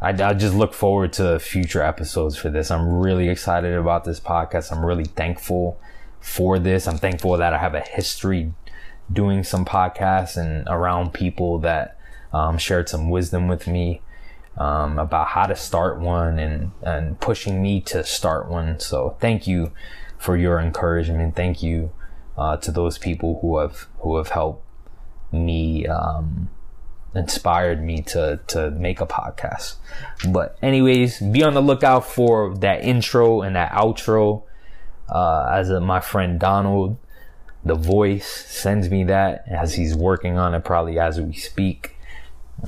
I, 0.00 0.10
I 0.10 0.32
just 0.32 0.54
look 0.54 0.72
forward 0.72 1.12
to 1.14 1.38
future 1.38 1.82
episodes 1.82 2.36
for 2.36 2.48
this. 2.48 2.70
I'm 2.70 2.88
really 2.88 3.28
excited 3.28 3.74
about 3.74 4.04
this 4.04 4.20
podcast. 4.20 4.72
I'm 4.72 4.84
really 4.84 5.04
thankful 5.04 5.78
for 6.20 6.58
this. 6.58 6.88
I'm 6.88 6.98
thankful 6.98 7.36
that 7.36 7.52
I 7.52 7.58
have 7.58 7.74
a 7.74 7.80
history 7.80 8.54
doing 9.12 9.44
some 9.44 9.64
podcasts 9.64 10.36
and 10.36 10.66
around 10.68 11.12
people 11.12 11.58
that 11.60 11.98
um, 12.32 12.58
shared 12.58 12.88
some 12.88 13.10
wisdom 13.10 13.48
with 13.48 13.66
me 13.66 14.02
um, 14.56 14.98
about 14.98 15.28
how 15.28 15.46
to 15.46 15.54
start 15.54 16.00
one 16.00 16.38
and, 16.38 16.72
and 16.82 17.20
pushing 17.20 17.62
me 17.62 17.80
to 17.82 18.02
start 18.04 18.48
one. 18.48 18.80
So 18.80 19.16
thank 19.20 19.46
you 19.46 19.72
for 20.18 20.36
your 20.36 20.58
encouragement. 20.58 21.36
Thank 21.36 21.62
you 21.62 21.92
uh, 22.36 22.56
to 22.58 22.70
those 22.70 22.98
people 22.98 23.38
who 23.40 23.58
have 23.58 23.86
who 23.98 24.16
have 24.16 24.28
helped 24.28 24.64
me 25.32 25.86
um, 25.86 26.50
inspired 27.14 27.82
me 27.82 28.02
to 28.02 28.40
to 28.48 28.70
make 28.72 29.00
a 29.00 29.06
podcast. 29.06 29.76
But 30.30 30.56
anyways, 30.62 31.20
be 31.20 31.42
on 31.42 31.54
the 31.54 31.62
lookout 31.62 32.06
for 32.06 32.54
that 32.58 32.82
intro 32.82 33.42
and 33.42 33.56
that 33.56 33.72
outro. 33.72 34.42
Uh, 35.08 35.48
as 35.52 35.70
my 35.70 36.00
friend 36.00 36.40
Donald, 36.40 36.96
the 37.64 37.76
voice 37.76 38.26
sends 38.26 38.90
me 38.90 39.04
that 39.04 39.44
as 39.48 39.74
he's 39.74 39.94
working 39.94 40.36
on 40.36 40.54
it, 40.54 40.64
probably 40.64 40.98
as 40.98 41.20
we 41.20 41.32
speak. 41.32 41.96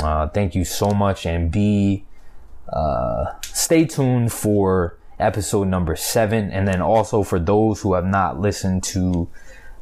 Uh, 0.00 0.28
thank 0.28 0.54
you 0.54 0.64
so 0.64 0.90
much, 0.90 1.26
and 1.26 1.50
be 1.50 2.04
uh, 2.72 3.32
stay 3.42 3.84
tuned 3.84 4.32
for 4.32 4.98
episode 5.18 5.66
number 5.66 5.96
seven, 5.96 6.50
and 6.52 6.68
then 6.68 6.80
also 6.80 7.22
for 7.22 7.40
those 7.40 7.80
who 7.80 7.94
have 7.94 8.06
not 8.06 8.40
listened 8.40 8.82
to 8.84 9.28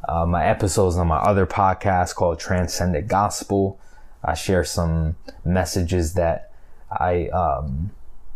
uh, 0.08 0.26
my 0.26 0.44
episodes 0.44 0.96
on 0.96 1.08
my 1.08 1.18
other 1.18 1.46
podcast 1.46 2.14
called 2.14 2.38
Transcendent 2.38 3.08
Gospel. 3.08 3.80
I 4.22 4.34
share 4.34 4.64
some 4.64 5.16
messages 5.44 6.14
that 6.14 6.52
I 6.90 7.28
um, 7.28 7.90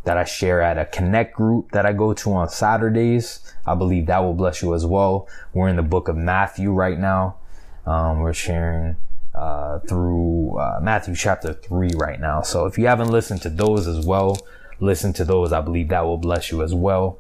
that 0.05 0.17
I 0.17 0.25
share 0.25 0.63
at 0.63 0.79
a 0.79 0.87
connect 0.87 1.37
group 1.37 1.73
that 1.73 1.85
I 1.85 1.93
go 1.93 2.15
to 2.15 2.33
on 2.33 2.49
Saturdays. 2.49 3.55
I 3.67 3.75
believe 3.75 4.07
that 4.07 4.21
will 4.21 4.35
bless 4.35 4.63
you 4.63 4.75
as 4.75 4.87
well. 4.87 5.29
We're 5.53 5.69
in 5.69 5.77
the 5.77 5.83
book 5.83 6.09
of 6.09 6.17
Matthew 6.17 6.73
right 6.73 6.99
now. 6.99 7.37
Um, 7.87 8.21
we're 8.21 8.33
sharing 8.33 8.97
uh, 9.35 9.81
through 9.81 10.59
uh, 10.59 10.81
Matthew 10.83 11.15
chapter 11.15 11.53
3 11.53 11.91
right 11.97 12.21
now. 12.21 12.43
So 12.43 12.67
if 12.67 12.79
you 12.79 12.87
haven't 12.87 13.09
listened 13.09 13.43
to 13.43 13.51
those 13.51 13.87
as 13.87 14.07
well, 14.07 14.39
listen 14.81 15.13
to 15.15 15.25
those. 15.25 15.53
I 15.53 15.61
believe 15.61 15.89
that 15.89 16.05
will 16.05 16.19
bless 16.19 16.51
you 16.51 16.63
as 16.63 16.75
well. 16.75 17.19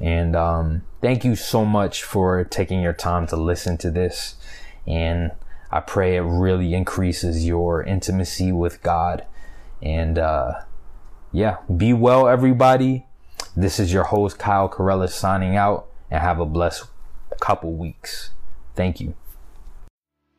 And 0.00 0.36
um, 0.36 0.82
thank 1.00 1.24
you 1.24 1.36
so 1.36 1.64
much 1.64 2.02
for 2.02 2.44
taking 2.44 2.80
your 2.80 2.92
time 2.92 3.26
to 3.28 3.36
listen 3.36 3.76
to 3.78 3.90
this. 3.90 4.36
And 4.86 5.32
I 5.70 5.80
pray 5.80 6.16
it 6.16 6.20
really 6.20 6.74
increases 6.74 7.46
your 7.46 7.82
intimacy 7.82 8.52
with 8.52 8.82
God. 8.82 9.24
And 9.82 10.18
uh, 10.18 10.60
yeah, 11.32 11.58
be 11.74 11.92
well, 11.92 12.28
everybody. 12.28 13.06
This 13.56 13.80
is 13.80 13.92
your 13.92 14.04
host, 14.04 14.38
Kyle 14.38 14.68
Carella, 14.68 15.08
signing 15.08 15.56
out 15.56 15.86
and 16.10 16.20
have 16.20 16.40
a 16.40 16.46
blessed 16.46 16.84
couple 17.40 17.72
weeks. 17.72 18.30
Thank 18.74 19.00
you. 19.00 19.14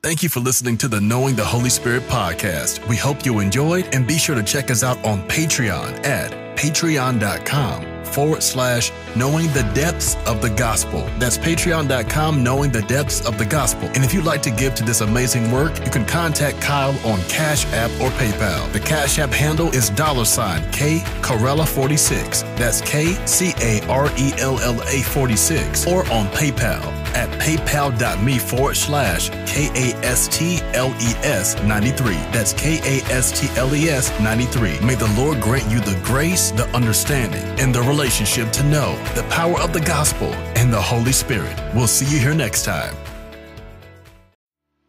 Thank 0.01 0.23
you 0.23 0.29
for 0.29 0.39
listening 0.39 0.77
to 0.77 0.87
the 0.87 1.01
Knowing 1.01 1.35
the 1.35 1.43
Holy 1.43 1.69
Spirit 1.69 2.03
podcast. 2.03 2.87
We 2.87 2.95
hope 2.95 3.25
you 3.25 3.39
enjoyed 3.39 3.93
and 3.93 4.07
be 4.07 4.17
sure 4.17 4.35
to 4.35 4.43
check 4.43 4.71
us 4.71 4.81
out 4.81 5.03
on 5.03 5.27
Patreon 5.27 6.05
at 6.05 6.31
patreon.com 6.57 7.98
forward 8.05 8.43
slash 8.43 8.91
knowing 9.15 9.47
the 9.53 9.63
depths 9.73 10.15
of 10.27 10.41
the 10.41 10.49
gospel. 10.49 11.09
That's 11.17 11.37
patreon.com 11.37 12.43
knowing 12.43 12.71
the 12.71 12.81
depths 12.83 13.25
of 13.25 13.37
the 13.37 13.45
gospel. 13.45 13.87
And 13.89 14.03
if 14.03 14.13
you'd 14.13 14.25
like 14.25 14.41
to 14.43 14.51
give 14.51 14.75
to 14.75 14.83
this 14.83 15.01
amazing 15.01 15.51
work, 15.51 15.77
you 15.85 15.91
can 15.91 16.05
contact 16.05 16.61
Kyle 16.61 16.97
on 17.05 17.21
Cash 17.23 17.65
App 17.73 17.91
or 18.01 18.09
PayPal. 18.11 18.71
The 18.71 18.79
Cash 18.79 19.19
App 19.19 19.31
handle 19.31 19.69
is 19.73 19.89
dollar 19.89 20.25
sign 20.25 20.61
K 20.71 20.99
Carella 21.21 21.67
46. 21.67 22.43
That's 22.55 22.81
K 22.81 23.13
C 23.25 23.53
A 23.61 23.85
R 23.87 24.09
E 24.17 24.33
L 24.37 24.59
L 24.59 24.81
A 24.83 25.01
46. 25.01 25.87
Or 25.87 26.01
on 26.11 26.27
PayPal 26.27 26.99
at 27.15 27.29
paypal.me 27.39 28.37
forward 28.37 28.75
slash 28.75 29.29
K 29.47 29.69
A 29.75 29.95
S 30.05 30.27
T 30.27 30.59
L 30.73 30.89
E 30.99 31.13
S 31.23 31.61
93. 31.63 32.13
That's 32.31 32.53
K 32.53 32.77
A 32.79 33.03
S 33.11 33.39
T 33.39 33.47
L 33.57 33.73
E 33.75 33.89
S 33.89 34.17
93. 34.19 34.79
May 34.81 34.95
the 34.95 35.11
Lord 35.17 35.41
grant 35.41 35.69
you 35.71 35.79
the 35.79 35.99
grace, 36.03 36.51
the 36.51 36.67
understanding, 36.75 37.43
and 37.59 37.73
the 37.73 37.81
relationship 37.89 38.51
to 38.51 38.63
know 38.63 38.95
the 39.15 39.23
power 39.29 39.59
of 39.59 39.73
the 39.73 39.81
gospel 39.81 40.27
and 40.55 40.71
the 40.71 40.81
Holy 40.81 41.11
Spirit. 41.11 41.59
We'll 41.73 41.87
see 41.87 42.05
you 42.05 42.21
here 42.21 42.35
next 42.35 42.63
time. 42.63 42.95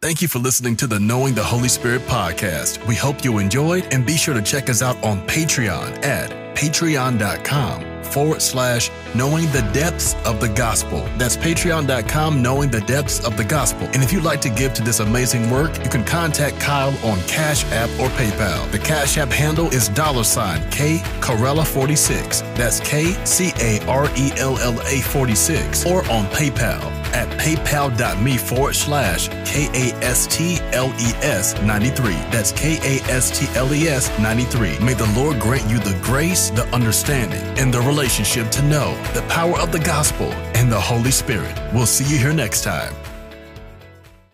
Thank 0.01 0.22
you 0.22 0.28
for 0.28 0.38
listening 0.38 0.76
to 0.76 0.86
the 0.86 0.98
Knowing 0.98 1.34
the 1.34 1.44
Holy 1.44 1.68
Spirit 1.68 2.03
podcast. 2.03 2.86
We 2.86 2.94
hope 2.94 3.24
you 3.24 3.38
enjoyed 3.38 3.92
and 3.92 4.07
be 4.07 4.16
sure 4.16 4.34
to 4.34 4.42
check 4.42 4.70
us 4.70 4.80
out 4.80 5.03
on 5.05 5.26
Patreon 5.26 6.05
at 6.05 6.30
patreon.com 6.57 7.89
forward 8.05 8.42
slash 8.42 8.90
knowing 9.14 9.46
the 9.53 9.62
depths 9.72 10.14
of 10.24 10.40
the 10.40 10.48
gospel. 10.48 11.09
That's 11.16 11.36
patreon.com 11.36 12.42
knowing 12.42 12.70
the 12.70 12.80
depths 12.82 13.24
of 13.24 13.36
the 13.36 13.44
gospel. 13.44 13.86
And 13.92 14.03
if 14.03 14.12
you'd 14.12 14.24
like 14.24 14.40
to 14.42 14.51
give 14.51 14.74
to 14.74 14.82
this 14.82 15.01
amazing 15.01 15.51
work, 15.51 15.82
you 15.82 15.90
can 15.90 16.05
contact 16.05 16.61
Kyle 16.61 16.94
on 17.05 17.18
Cash 17.22 17.64
App 17.72 17.90
or 18.01 18.09
PayPal. 18.11 18.70
The 18.70 18.78
Cash 18.78 19.18
App 19.18 19.28
handle 19.28 19.68
is 19.68 19.88
dollar 19.88 20.24
sign 20.24 20.68
K 20.70 20.98
Carella 21.20 21.66
46. 21.66 22.42
That's 22.55 22.80
K 22.80 23.12
C 23.24 23.53
A 23.61 23.84
R 23.86 24.09
E 24.16 24.32
L 24.36 24.59
L 24.59 24.80
A 24.82 25.01
46. 25.01 25.86
Or 25.86 26.01
on 26.11 26.26
PayPal 26.26 27.01
at 27.12 27.28
paypal.me 27.38 28.36
forward 28.36 28.74
slash 28.74 29.28
K 29.44 29.68
A 29.74 29.94
S 30.05 30.26
T 30.26 30.59
L 30.72 30.88
E 30.98 31.12
S 31.22 31.61
93. 31.62 32.14
That's 32.30 32.53
K 32.53 32.78
A 32.78 33.03
S 33.11 33.38
T 33.38 33.46
L 33.57 33.72
E 33.74 33.88
S 33.88 34.16
93. 34.18 34.78
May 34.78 34.94
the 34.94 35.11
Lord 35.16 35.40
grant 35.40 35.68
you 35.68 35.78
the 35.78 35.98
grace, 36.03 36.51
the 36.51 36.64
understanding, 36.74 37.42
and 37.59 37.72
the 37.72 37.80
relationship 37.91 38.51
to 38.51 38.62
know 38.62 38.95
the 39.14 39.22
power 39.22 39.59
of 39.59 39.72
the 39.72 39.80
gospel 39.80 40.30
and 40.55 40.70
the 40.70 40.80
Holy 40.80 41.11
Spirit. 41.11 41.53
We'll 41.74 41.86
see 41.86 42.05
you 42.05 42.20
here 42.20 42.32
next 42.32 42.62
time. 42.62 42.95